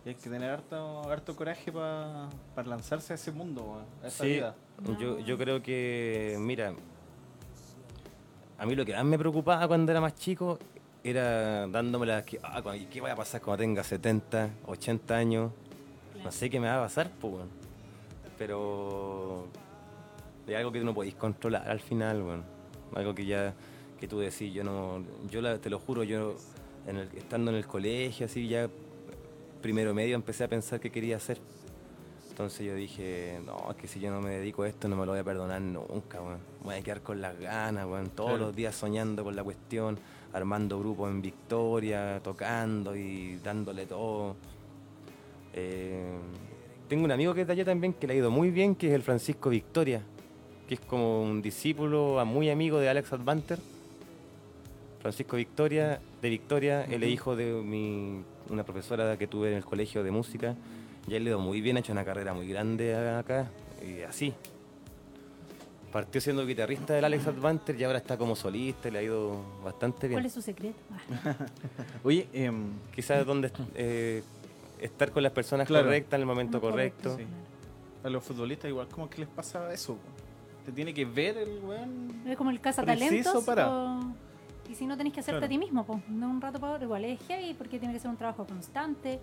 y 0.05 0.09
hay 0.11 0.15
que 0.15 0.31
tener 0.31 0.51
harto, 0.51 1.09
harto 1.11 1.37
coraje 1.37 1.71
para 1.71 2.29
lanzarse 2.65 3.13
a 3.13 3.17
ese 3.17 3.31
mundo, 3.31 3.85
a 4.03 4.07
esa 4.07 4.25
Sí, 4.25 4.31
vida. 4.31 4.55
yo, 4.99 5.19
yo 5.21 5.37
creo 5.39 5.63
que, 5.63 6.37
mira, 6.41 6.73
a 8.59 8.67
mí 8.67 8.75
lo 8.75 8.85
que 8.85 8.95
más 8.95 9.05
me 9.05 9.19
preocupaba 9.19 9.69
cuando 9.69 9.93
era 9.93 10.01
más 10.01 10.15
chico 10.15 10.59
era 11.05 11.67
dándome 11.69 12.07
la 12.07 12.25
que, 12.25 12.41
ah, 12.43 12.63
¿qué 12.91 13.01
va 13.01 13.13
a 13.13 13.17
pasar 13.17 13.41
cuando 13.41 13.63
tenga 13.63 13.85
70, 13.85 14.51
80 14.67 15.17
años? 15.17 15.53
No 16.25 16.33
sé 16.33 16.51
qué 16.51 16.59
me 16.61 16.67
va 16.69 16.79
a 16.79 16.83
pasar, 16.85 17.11
pues. 17.21 17.45
Pero 18.41 19.45
es 20.47 20.57
algo 20.57 20.73
que 20.73 20.81
no 20.81 20.95
podéis 20.95 21.15
controlar 21.15 21.69
al 21.69 21.79
final, 21.79 22.23
weón. 22.23 22.43
Algo 22.95 23.15
que 23.15 23.27
ya, 23.27 23.53
que 24.01 24.09
tú 24.09 24.19
decís, 24.19 24.51
yo 24.55 24.65
no, 24.65 25.05
yo 25.31 25.43
la- 25.43 25.59
te 25.59 25.69
lo 25.69 25.79
juro, 25.79 26.05
yo 26.05 26.37
en 26.87 26.97
el- 26.97 27.09
estando 27.19 27.51
en 27.51 27.59
el 27.59 27.67
colegio, 27.67 28.25
así 28.25 28.49
ya 28.49 28.67
primero 29.61 29.93
medio 29.93 30.15
empecé 30.17 30.45
a 30.45 30.49
pensar 30.49 30.81
qué 30.81 30.91
quería 30.91 31.17
hacer. 31.19 31.39
Entonces 32.31 32.67
yo 32.67 32.75
dije, 32.75 33.39
no, 33.45 33.71
es 33.73 33.77
que 33.77 33.87
si 33.87 34.01
yo 34.01 34.11
no 34.11 34.23
me 34.23 34.31
dedico 34.31 34.63
a 34.63 34.69
esto 34.71 34.89
no 34.89 34.97
me 34.97 35.05
lo 35.05 35.13
voy 35.13 35.21
a 35.21 35.25
perdonar 35.25 35.61
nunca, 35.61 36.23
weón. 36.23 36.39
Me 36.61 36.65
Voy 36.65 36.75
a 36.77 36.83
quedar 36.83 37.03
con 37.03 37.21
las 37.21 37.39
ganas, 37.39 37.85
weón. 37.85 38.09
Todos 38.09 38.31
Claro. 38.31 38.47
los 38.47 38.57
días 38.57 38.75
soñando 38.75 39.23
con 39.23 39.37
la 39.37 39.45
cuestión, 39.45 39.99
armando 40.33 40.79
grupos 40.79 41.11
en 41.11 41.21
Victoria, 41.21 42.21
tocando 42.25 42.97
y 42.97 43.37
dándole 43.45 43.85
todo. 43.85 44.35
Eh, 45.53 46.17
tengo 46.91 47.05
un 47.05 47.13
amigo 47.13 47.33
que 47.35 47.43
es 47.43 47.47
de 47.47 47.53
allá 47.53 47.65
también 47.65 47.93
que 47.93 48.09
le 48.09 48.15
ha 48.15 48.17
ido 48.17 48.33
muy 48.33 48.51
bien, 48.51 48.75
que 48.75 48.89
es 48.89 48.93
el 48.95 49.03
Francisco 49.03 49.49
Victoria, 49.49 50.03
que 50.69 50.75
es 50.75 50.81
como 50.81 51.23
un 51.23 51.41
discípulo 51.41 52.19
a- 52.19 52.25
muy 52.25 52.51
amigo 52.51 52.81
de 52.81 52.89
Alex 52.89 53.13
Advanter. 53.13 53.61
Francisco 55.01 55.37
Victoria, 55.37 56.01
de 56.21 56.29
Victoria, 56.29 56.85
él 56.85 57.05
es 57.05 57.11
hijo 57.11 57.37
de 57.37 57.53
mi, 57.63 58.23
una 58.51 58.65
profesora 58.65 59.17
que 59.17 59.29
tuve 59.29 59.51
en 59.53 59.57
el 59.59 59.65
colegio 59.65 60.03
de 60.03 60.11
música. 60.11 60.57
Y 61.07 61.15
a 61.15 61.17
él 61.19 61.25
le 61.25 61.31
ha 61.31 61.33
ido 61.35 61.39
muy 61.41 61.61
bien, 61.61 61.77
ha 61.77 61.81
hecho 61.81 61.93
una 61.93 62.05
carrera 62.05 62.35
muy 62.35 62.49
grande 62.49 62.95
acá, 62.97 63.49
y 63.87 64.03
así. 64.03 64.35
Partió 65.93 66.21
siendo 66.21 66.45
guitarrista 66.45 66.93
del 66.95 67.05
Alex 67.05 67.27
Advanter 67.29 67.81
y 67.81 67.85
ahora 67.85 67.99
está 67.99 68.19
como 68.19 68.35
solista, 68.35 68.89
y 68.89 68.91
le 68.91 68.99
ha 68.99 69.03
ido 69.03 69.41
bastante 69.65 70.09
bien. 70.09 70.17
¿Cuál 70.17 70.27
es 70.27 70.33
su 70.33 70.43
secreto? 70.43 70.77
Ah, 71.25 71.37
Oye, 72.05 72.27
em, 72.33 72.65
Quizás 72.95 73.25
donde 73.25 73.51
eh, 73.77 74.23
estar 74.83 75.11
con 75.13 75.23
las 75.23 75.33
personas 75.33 75.67
Claro. 75.67 75.85
correctas 75.87 76.15
en 76.15 76.21
el 76.21 76.27
momento 76.27 76.59
no, 76.59 76.63
correcto. 76.63 77.17
Sí. 77.17 77.25
a 78.03 78.09
los 78.09 78.25
futbolistas 78.25 78.69
igual 78.71 78.89
como 78.89 79.11
que 79.11 79.19
les 79.21 79.29
pasa 79.29 79.71
eso. 79.73 79.99
Te 80.65 80.73
tiene 80.73 80.95
que 80.95 81.05
ver 81.05 81.37
el 81.39 81.59
weón. 81.63 82.23
Es 82.27 82.37
como 82.37 82.51
el 82.51 82.61
cazatalentos. 82.61 83.45
para- 83.45 83.69
o- 83.71 84.15
Y 84.71 84.75
si 84.75 84.87
no 84.87 84.97
tenés 84.97 85.13
que 85.13 85.19
hacerte 85.21 85.39
Claro. 85.41 85.47
a 85.47 85.49
ti 85.49 85.59
mismo, 85.59 85.85
pues, 85.85 85.99
de 86.09 86.25
un 86.27 86.41
rato 86.41 86.61
para 86.61 86.75
otro, 86.75 86.85
igual 86.85 87.05
es 87.05 87.21
heavy 87.27 87.55
porque 87.55 87.79
tiene 87.81 87.93
que 87.93 87.99
ser 88.01 88.09
un 88.11 88.17
trabajo 88.17 88.47
constante 88.47 89.19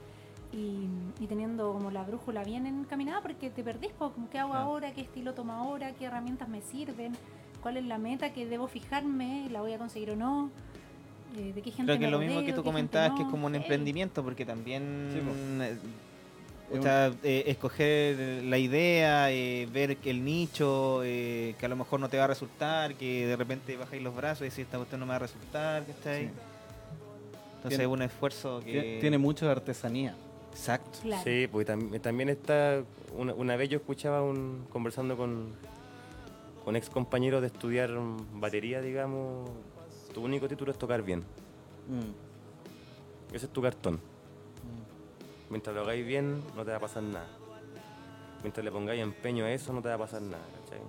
y, 0.51 0.87
y 1.21 1.27
teniendo 1.27 1.71
como 1.73 1.89
la 1.89 2.03
brújula 2.03 2.43
bien 2.43 2.65
encaminada 2.67 3.21
porque 3.21 3.49
te 3.49 3.63
perdís, 3.63 3.91
po, 3.93 4.11
como 4.11 4.29
qué 4.29 4.39
hago 4.39 4.51
Claro. 4.51 4.65
ahora, 4.65 4.91
qué 4.93 5.01
estilo 5.01 5.33
tomo 5.33 5.53
ahora, 5.53 5.93
qué 5.93 6.05
herramientas 6.05 6.47
me 6.49 6.61
sirven, 6.61 7.13
cuál 7.61 7.77
es 7.77 7.85
la 7.85 7.97
meta 7.97 8.33
que 8.33 8.45
debo 8.45 8.67
fijarme, 8.67 9.47
la 9.49 9.61
voy 9.61 9.73
a 9.73 9.77
conseguir 9.77 10.11
o 10.11 10.15
no, 10.17 10.51
eh, 11.35 11.53
de 11.53 11.61
qué 11.61 11.71
gente 11.71 11.83
Creo 11.85 11.99
que 11.99 12.05
me 12.05 12.11
lo 12.11 12.19
mismo 12.19 12.43
que 12.43 12.53
tú 12.53 12.63
comentabas, 12.63 13.11
que 13.17 13.23
es 13.23 13.29
como 13.29 13.47
un 13.47 13.55
emprendimiento, 13.55 14.23
porque 14.23 14.45
también 14.45 15.09
Sí, 15.13 15.19
eh, 15.63 15.77
Es 16.73 16.79
o 16.79 16.81
sea, 16.81 17.11
eh, 17.23 17.43
escoger 17.47 18.43
la 18.43 18.57
idea, 18.57 19.31
eh, 19.31 19.67
ver 19.71 19.97
que 19.97 20.09
el 20.11 20.23
nicho, 20.25 21.01
eh, 21.03 21.55
que 21.59 21.65
a 21.65 21.69
lo 21.69 21.75
mejor 21.77 21.99
no 21.99 22.09
te 22.09 22.17
va 22.17 22.25
a 22.25 22.27
resultar, 22.27 22.95
que 22.95 23.25
de 23.27 23.35
repente 23.35 23.75
bajáis 23.77 24.01
los 24.01 24.15
brazos 24.15 24.41
y 24.41 24.45
decís, 24.49 24.59
esta 24.59 24.77
cuestión 24.77 24.99
no 24.99 25.05
me 25.05 25.11
va 25.11 25.15
a 25.15 25.19
resultar, 25.19 25.83
¿cachai? 25.85 26.23
Sí. 26.25 26.29
Entonces 27.57 27.69
Tiene- 27.69 27.83
es 27.85 27.89
un 27.89 28.01
esfuerzo 28.01 28.59
que... 28.63 28.97
Tie- 28.97 28.99
Tiene 29.01 29.17
mucho 29.17 29.45
de 29.45 29.51
artesanía. 29.51 30.15
Exacto. 30.51 30.99
Claro. 31.03 31.23
Sí, 31.23 31.47
pues 31.51 31.67
tam- 31.67 32.01
también 32.01 32.29
está. 32.29 32.83
Una, 33.15 33.33
una 33.33 33.55
vez 33.55 33.69
yo 33.69 33.77
escuchaba 33.77 34.23
un. 34.23 34.65
conversando 34.71 35.15
con. 35.15 35.53
con 36.65 36.75
ex 36.75 36.89
compañeros 36.89 37.41
de 37.41 37.47
estudiar 37.47 37.91
batería, 38.33 38.81
digamos. 38.81 39.49
Tu 40.17 40.23
único 40.23 40.47
título 40.47 40.71
es 40.71 40.79
tocar 40.79 41.03
bien. 41.03 41.19
Mm. 41.19 43.35
Ese 43.35 43.45
es 43.45 43.53
tu 43.53 43.61
cartón. 43.61 43.99
Mientras 45.51 45.75
lo 45.75 45.83
hagáis 45.83 46.03
bien, 46.07 46.41
no 46.55 46.65
te 46.65 46.71
va 46.71 46.77
a 46.77 46.79
pasar 46.79 47.03
nada. 47.03 47.27
Mientras 48.41 48.65
le 48.65 48.71
pongáis 48.71 48.99
empeño 49.03 49.45
a 49.45 49.51
eso, 49.51 49.71
no 49.73 49.81
te 49.83 49.89
va 49.89 49.93
a 49.93 49.97
pasar 49.99 50.23
nada, 50.23 50.41
¿cachai? 50.63 50.79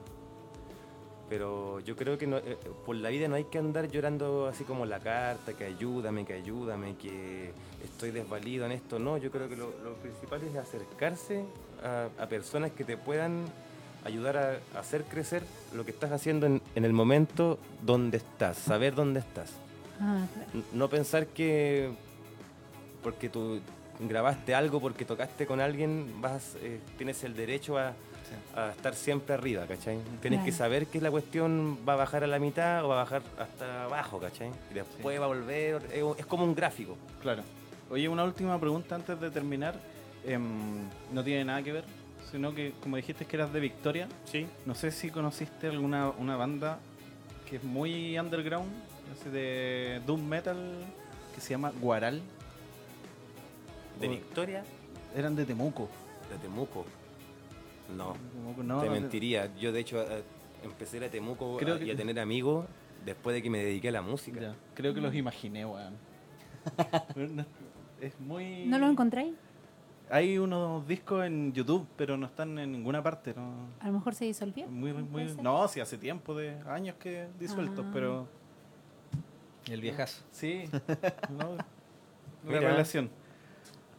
Pero 1.28 1.78
yo 1.80 1.94
creo 1.94 2.16
que 2.16 2.26
no- 2.26 2.38
eh, 2.38 2.56
por 2.86 2.96
la 2.96 3.10
vida 3.10 3.28
no 3.28 3.34
hay 3.34 3.44
que 3.44 3.58
andar 3.58 3.86
llorando 3.90 4.46
así 4.46 4.64
como 4.64 4.86
la 4.86 4.98
carta, 4.98 5.52
que 5.52 5.66
ayúdame, 5.66 6.24
que 6.24 6.32
ayúdame, 6.32 6.96
que 6.96 7.52
estoy 7.84 8.12
desvalido 8.12 8.64
en 8.64 8.72
esto. 8.72 8.98
No, 8.98 9.18
yo 9.18 9.30
creo 9.30 9.46
que 9.50 9.56
lo, 9.58 9.66
lo 9.84 9.92
principal 9.96 10.42
es 10.42 10.56
acercarse 10.56 11.44
a, 11.84 12.08
a 12.18 12.26
personas 12.30 12.72
que 12.72 12.82
te 12.82 12.96
puedan 12.96 13.44
ayudar 14.05 14.36
a, 14.36 14.78
hacer 14.78 15.05
crecer 15.05 15.42
lo 15.74 15.84
que 15.84 15.90
estás 15.90 16.12
haciendo 16.12 16.46
en, 16.46 16.62
en 16.74 16.84
el 16.84 16.92
momento 16.92 17.59
donde 17.82 18.18
estás, 18.18 18.59
saber 18.59 18.94
dónde 18.94 19.20
estás. 19.20 19.51
Ah, 20.01 20.26
claro. 20.32 20.66
No 20.72 20.88
pensar 20.88 21.26
que 21.26 21.90
porque 23.03 23.28
tú 23.28 23.61
grabaste 24.01 24.55
algo, 24.55 24.80
porque 24.80 25.05
tocaste 25.05 25.46
con 25.46 25.61
alguien, 25.61 26.20
vas, 26.20 26.57
eh, 26.62 26.80
tienes 26.96 27.22
el 27.24 27.34
derecho 27.34 27.78
a, 27.78 27.94
a 28.55 28.70
estar 28.70 28.94
siempre 28.94 29.34
arriba, 29.34 29.66
¿cachai? 29.66 29.99
Tienes 30.20 30.44
que 30.44 30.53
saber 30.53 30.86
que 30.86 31.01
la 31.01 31.11
cuestión 31.11 31.78
va 31.88 31.94
a 31.94 31.96
bajar 31.96 32.24
a 32.24 32.26
la 32.26 32.38
mitad 32.38 32.84
o 32.84 32.88
va 32.88 33.01
a 33.01 33.05
bajar 33.05 33.22
hasta 33.38 33.84
abajo, 33.84 34.18
¿cachai? 34.18 34.51
Y 34.70 34.74
después 34.74 35.20
va 35.20 35.24
a 35.24 35.28
volver, 35.28 35.82
es, 35.92 36.05
es 36.18 36.26
como 36.26 36.44
un 36.44 36.55
gráfico. 36.55 36.96
Claro. 37.22 37.42
Oye, 37.90 38.09
una 38.09 38.24
última 38.24 38.59
pregunta 38.59 38.94
antes 38.94 39.18
de 39.20 39.30
terminar. 39.30 39.74
Em, 40.24 40.88
no 41.12 41.22
tiene 41.24 41.44
nada 41.44 41.62
que 41.62 41.72
ver, 41.72 41.84
sino 42.30 42.54
que 42.54 42.72
como 42.82 42.96
dijiste 42.96 43.24
que 43.24 43.36
eras 43.36 43.52
de 43.52 43.60
Victoria, 43.60 44.08
Sí. 44.24 44.46
no 44.66 44.74
sé 44.74 44.90
si 44.90 45.10
conociste 45.10 45.68
alguna 45.68 46.10
una 46.10 46.36
banda 46.36 46.78
que 47.48 47.56
es 47.56 47.64
muy 47.64 48.18
underground, 48.18 48.70
así 49.12 49.30
de 49.30 50.00
doom 50.06 50.22
metal, 50.26 50.56
que 51.34 51.40
se 51.40 51.50
llama 51.50 51.72
Guaral. 51.80 52.20
¿De 54.00 54.06
O- 54.06 54.10
Victoria? 54.10 54.64
Eran 55.16 55.34
de 55.34 55.44
Temuco. 55.44 55.88
De 56.30 56.36
Temuco. 56.38 56.84
No, 57.96 58.12
Temuco, 58.34 58.62
no, 58.62 58.80
te 58.80 58.86
no, 58.86 58.92
mentiría. 58.92 59.50
Yo 59.56 59.72
de 59.72 59.80
hecho 59.80 60.02
eh, 60.02 60.22
empecé 60.62 61.02
a 61.04 61.10
Temuco 61.10 61.56
Creo 61.56 61.76
a- 61.76 61.78
que- 61.78 61.86
y 61.86 61.90
a 61.90 61.96
tener 61.96 62.20
amigos 62.20 62.66
después 63.06 63.34
de 63.34 63.42
que 63.42 63.48
me 63.48 63.64
dediqué 63.64 63.88
a 63.88 63.92
la 63.92 64.02
música. 64.02 64.40
Ya, 64.40 64.54
creo 64.74 64.92
que 64.92 65.00
los 65.00 65.14
imaginé, 65.14 65.64
weón. 65.64 65.94
es 68.00 68.18
muy... 68.20 68.66
¿No 68.66 68.78
lo 68.78 68.88
encontráis? 68.90 69.32
Hay 70.11 70.38
unos 70.38 70.86
discos 70.88 71.24
en 71.26 71.52
YouTube, 71.52 71.86
pero 71.96 72.16
no 72.16 72.26
están 72.26 72.59
en 72.59 72.72
ninguna 72.72 73.02
parte. 73.02 73.34
¿no? 73.34 73.68
A 73.80 73.86
lo 73.88 73.92
mejor 73.94 74.14
se 74.14 74.24
disolvió. 74.24 74.66
Muy, 74.68 74.92
muy, 74.92 75.24
no, 75.42 75.66
sí, 75.68 75.80
hace 75.80 75.98
tiempo, 75.98 76.34
de 76.34 76.56
años 76.66 76.96
que 76.98 77.26
disueltos, 77.38 77.84
Ah. 77.86 77.90
pero 77.92 78.28
El 79.70 79.80
viejazo. 79.80 80.24
sí, 80.30 80.64
no, 81.30 81.56
relación. 82.44 83.11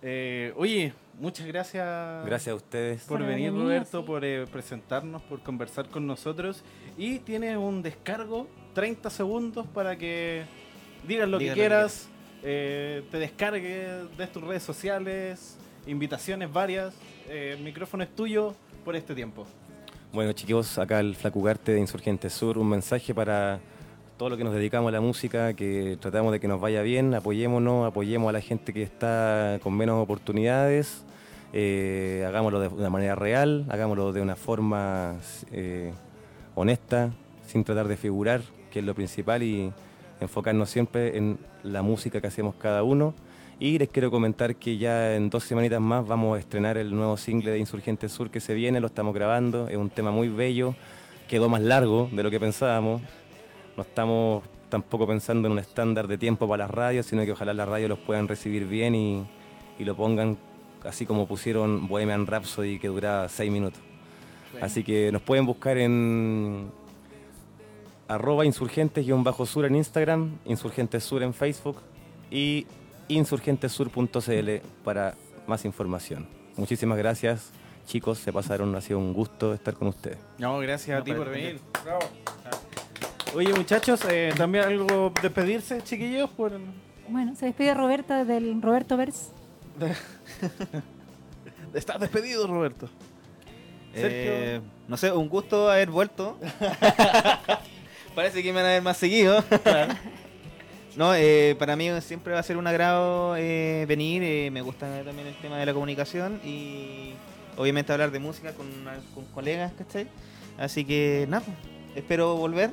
Eh, 0.01 0.53
oye, 0.55 0.93
muchas 1.20 1.45
gracias, 1.45 2.26
Gracias 2.26 2.53
a 2.53 2.55
ustedes. 2.55 3.03
por 3.03 3.20
Por 3.20 3.28
venir, 3.28 3.51
venir, 3.51 3.62
Roberto, 3.66 3.99
sí. 4.01 4.07
por 4.07 4.24
eh, 4.26 4.45
presentarnos, 4.51 5.22
por 5.24 5.41
conversar 5.43 5.89
con 5.89 6.07
nosotros. 6.07 6.64
Y 6.97 7.20
tienes 7.20 7.57
un 7.57 7.82
descargo, 7.82 8.47
30 8.74 9.10
segundos 9.10 9.68
para 9.68 9.97
que 9.97 10.45
digas 11.07 11.28
lo 11.30 11.38
Diga 11.38 11.53
que 11.53 11.60
lo 11.60 11.64
que 11.64 11.70
quieras, 11.70 12.10
eh, 12.43 13.03
te 13.12 13.18
descargue 13.20 14.05
de 14.18 14.28
tus 14.28 14.41
redes 14.43 14.64
sociales, 14.64 15.57
invitaciones 15.90 16.52
varias. 16.52 16.94
eh, 17.28 17.56
el 17.58 17.64
micrófono 17.64 18.04
es 18.04 18.16
tuyo 18.16 18.56
por 18.86 18.96
este 18.96 19.16
tiempo. 19.16 19.46
Bueno, 20.14 20.32
chicos, 20.34 20.78
acá 20.78 21.00
el 21.00 21.16
Flacugarte 21.16 21.74
de 21.74 21.80
Insurgente 21.80 22.30
Sur, 22.30 22.58
un 22.58 22.70
mensaje 22.70 23.14
para 23.14 23.60
todo 24.18 24.30
lo 24.30 24.38
que 24.38 24.44
nos 24.44 24.54
dedicamos 24.54 24.90
a 24.90 24.92
la 24.92 25.02
música, 25.02 25.54
que 25.54 25.98
tratamos 26.00 26.32
de 26.32 26.40
que 26.40 26.48
nos 26.48 26.60
vaya 26.60 26.82
bien, 26.82 27.14
apoyémonos, 27.14 27.88
apoyemos 27.88 28.30
a 28.30 28.34
la 28.34 28.42
gente 28.42 28.74
que 28.74 28.84
está 28.84 29.60
con 29.62 29.76
menos 29.76 30.02
oportunidades, 30.02 31.04
eh, 31.54 32.26
hagámoslo 32.28 32.60
de 32.60 32.68
una 32.68 32.90
manera 32.90 33.16
real, 33.16 33.66
hagámoslo 33.70 34.12
de 34.12 34.22
una 34.22 34.36
forma 34.36 35.16
eh, 35.52 35.94
honesta, 36.56 37.12
sin 37.48 37.64
tratar 37.64 37.88
de 37.88 37.98
figurar, 37.98 38.42
que 38.72 38.80
es 38.80 38.86
lo 38.86 38.94
principal, 38.96 39.42
y 39.44 39.72
enfocarnos 40.20 40.70
siempre 40.70 41.18
en 41.18 41.38
la 41.64 41.82
música 41.82 42.20
que 42.20 42.28
hacemos 42.28 42.56
cada 42.56 42.84
uno. 42.84 43.14
Y 43.62 43.78
les 43.78 43.89
quiero 43.89 44.10
comentar 44.10 44.55
que 44.55 44.78
ya 44.78 45.16
en 45.16 45.30
dos 45.30 45.43
semanitas 45.43 45.82
más 45.82 46.07
vamos 46.07 46.38
a 46.38 46.39
estrenar 46.39 46.78
el 46.78 46.95
nuevo 46.95 47.18
single 47.18 47.51
de 47.51 47.60
Insurgente 47.60 48.07
Sur 48.07 48.30
que 48.30 48.39
se 48.39 48.53
viene, 48.53 48.80
lo 48.80 48.88
estamos 48.88 49.14
grabando, 49.14 49.68
es 49.68 49.76
un 49.76 49.89
tema 49.89 50.12
muy 50.12 50.30
bello, 50.30 50.76
quedó 51.28 51.49
más 51.49 51.62
largo 51.62 52.07
de 52.14 52.24
lo 52.24 52.32
que 52.32 52.39
pensábamos. 52.39 53.01
No 53.76 53.84
estamos 53.84 54.45
tampoco 54.70 55.05
pensando 55.05 55.49
en 55.49 55.51
un 55.51 55.60
estándar 55.60 56.07
de 56.07 56.18
tiempo 56.18 56.47
para 56.47 56.64
las 56.64 56.72
radios, 56.72 57.05
sino 57.07 57.26
que 57.26 57.34
ojalá 57.34 57.53
las 57.53 57.68
radios 57.68 57.89
los 57.89 57.99
puedan 57.99 58.30
recibir 58.30 58.66
bien 58.66 58.95
y, 58.95 59.28
y 59.78 59.84
lo 59.84 59.93
pongan 59.93 60.38
así 60.86 61.05
como 61.05 61.28
pusieron 61.28 61.89
Bohemian 61.89 62.28
Rhapsody 62.28 62.80
que 62.80 62.88
duraba 62.88 63.28
seis 63.28 63.51
minutos. 63.51 63.82
Así 64.62 64.86
que 64.86 65.12
nos 65.12 65.22
pueden 65.22 65.45
buscar 65.45 65.78
en 65.78 66.72
arroba 68.07 68.45
insurgentes-sur 68.45 69.66
en 69.66 69.76
Instagram, 69.76 70.38
Insurgentes 70.45 71.03
Sur 71.03 71.24
en 71.24 71.34
Facebook 71.34 71.76
y 72.32 72.66
insurgentesur.cl 73.10 74.49
para 74.84 75.16
más 75.47 75.66
información. 75.66 76.28
Muchísimas 76.55 76.97
gracias, 76.97 77.51
chicos, 77.86 78.20
se 78.20 78.32
pasaron, 78.32 78.74
ha 78.76 78.82
sido 78.82 78.99
un 78.99 79.14
gusto 79.14 79.53
estar 79.53 79.74
con 79.74 79.89
ustedes. 79.89 80.18
No, 80.38 80.60
gracias 80.60 81.01
a 81.01 81.03
ti 81.03 81.14
por 81.14 81.30
venir. 81.30 81.60
Oye, 83.36 83.53
muchachos, 83.53 84.01
eh, 84.10 84.34
también 84.36 84.64
algo 84.64 85.14
despedirse, 85.22 85.82
chiquillos, 85.84 86.30
por 86.30 86.53
Bueno, 87.07 87.36
se 87.36 87.47
despide 87.47 87.74
Roberta 87.74 88.26
del 88.26 88.62
Roberto 88.62 88.97
Vers. 88.97 89.32
estás 91.74 91.99
despedido, 91.99 92.47
Roberto. 92.47 92.89
Eh, 93.93 94.62
no 94.88 94.97
sé, 94.97 95.12
un 95.12 95.30
gusto 95.30 95.70
haber 95.70 95.89
vuelto. 95.89 96.38
Parece 98.16 98.43
que 98.43 98.51
me 98.51 98.62
van 98.62 98.66
a 98.66 98.74
ver 98.74 98.82
más 98.82 98.97
seguido. 98.97 99.43
No, 100.96 101.14
eh, 101.16 101.56
para 101.60 101.76
mí 101.76 101.90
siempre 102.02 102.34
va 102.34 102.40
a 102.40 102.44
ser 102.44 102.58
un 102.58 102.68
agrado 102.68 103.36
eh, 103.38 103.86
venir. 103.88 104.22
eh, 104.24 104.50
me 104.52 104.62
gusta 104.62 105.04
también 105.04 105.28
el 105.28 105.36
tema 105.36 105.58
de 105.58 105.66
la 105.66 105.74
comunicación 105.74 106.40
y 106.44 107.12
obviamente 107.58 107.92
hablar 107.94 108.12
de 108.12 108.20
música 108.20 108.54
con, 108.54 108.68
con 109.14 109.26
colegas, 109.26 109.72
¿cachai? 109.78 110.08
Así 110.58 110.84
que 110.86 111.26
nada, 111.30 111.46
espero 111.96 112.36
volver 112.36 112.72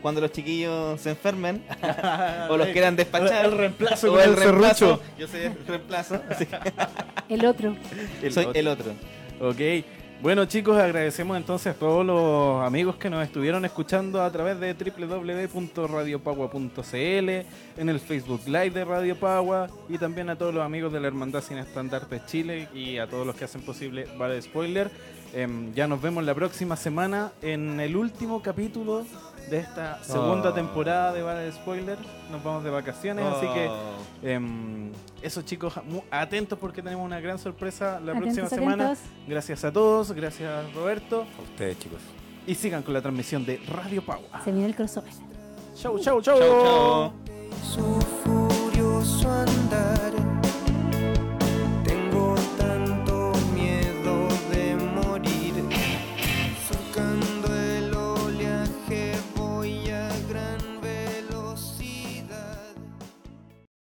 cuando 0.00 0.20
los 0.20 0.30
chiquillos 0.32 1.00
se 1.00 1.10
enfermen 1.10 1.64
o 2.48 2.56
los 2.56 2.68
quieran 2.68 2.96
despachar. 2.96 3.44
El 3.46 3.52
reemplazo 3.58 4.08
o 4.08 4.12
con 4.14 4.22
el 4.22 4.30
el 4.30 4.36
reemplazo. 4.36 5.02
Yo 5.18 5.26
soy 5.26 5.40
el 5.42 5.66
reemplazo. 5.66 6.22
así 6.30 6.46
que 6.46 6.56
El 7.28 7.44
otro. 7.44 7.76
soy 8.30 8.48
el 8.54 8.68
otro. 8.68 8.92
Ok. 9.40 9.60
Bueno 10.22 10.46
chicos, 10.46 10.78
agradecemos 10.78 11.36
entonces 11.36 11.74
a 11.74 11.78
todos 11.78 12.02
los 12.04 12.64
amigos 12.64 12.96
que 12.96 13.10
nos 13.10 13.22
estuvieron 13.22 13.66
escuchando 13.66 14.22
a 14.22 14.32
través 14.32 14.58
de 14.58 14.72
www.radiopagua.cl, 14.72 16.94
en 16.94 17.88
el 17.88 18.00
Facebook 18.00 18.40
Live 18.46 18.70
de 18.70 18.86
Radio 18.86 19.20
Pagua 19.20 19.68
y 19.90 19.98
también 19.98 20.30
a 20.30 20.36
todos 20.36 20.54
los 20.54 20.64
amigos 20.64 20.90
de 20.94 21.00
la 21.00 21.08
Hermandad 21.08 21.42
Sin 21.42 21.58
Estandartes 21.58 22.24
Chile 22.24 22.66
y 22.74 22.96
a 22.96 23.06
todos 23.06 23.26
los 23.26 23.36
que 23.36 23.44
hacen 23.44 23.60
posible 23.60 24.06
Vale 24.16 24.40
Spoiler. 24.40 24.90
Em, 25.34 25.74
ya 25.74 25.86
nos 25.86 26.00
vemos 26.00 26.24
la 26.24 26.34
próxima 26.34 26.76
semana 26.76 27.32
en 27.42 27.78
el 27.78 27.94
último 27.94 28.40
capítulo 28.40 29.04
de 29.50 29.58
esta 29.58 30.02
segunda 30.02 30.50
Oh. 30.50 30.54
temporada 30.54 31.12
de 31.12 31.22
Vale 31.22 31.50
Spoiler. 31.52 31.98
Nos 32.30 32.42
vamos 32.42 32.64
de 32.64 32.70
vacaciones, 32.70 33.24
así 33.26 33.46
que 33.54 33.68
Oh. 33.68 34.26
Em, 34.26 34.92
eso 35.22 35.42
chicos, 35.42 35.74
atentos 36.10 36.58
porque 36.58 36.82
tenemos 36.82 37.04
una 37.04 37.20
gran 37.20 37.38
sorpresa 37.38 38.00
la 38.00 38.14
próxima 38.14 38.48
semana. 38.48 38.84
atentos. 38.92 39.04
Gracias 39.28 39.64
a 39.64 39.72
todos, 39.72 40.12
gracias 40.12 40.72
Roberto. 40.74 41.26
A 41.38 41.42
ustedes, 41.42 41.78
chicos. 41.78 42.00
Y 42.46 42.54
sigan 42.54 42.82
con 42.82 42.94
la 42.94 43.00
transmisión 43.02 43.44
de 43.44 43.58
Radio 43.68 44.04
Pau. 44.04 44.20
Se 44.44 44.50
viene 44.52 44.66
el 44.66 44.74
crossover. 44.74 45.10
Chau, 45.76 45.98
chau, 45.98 46.20
chau. 46.22 46.38
Chau, 46.38 47.12
chau. 48.24 50.15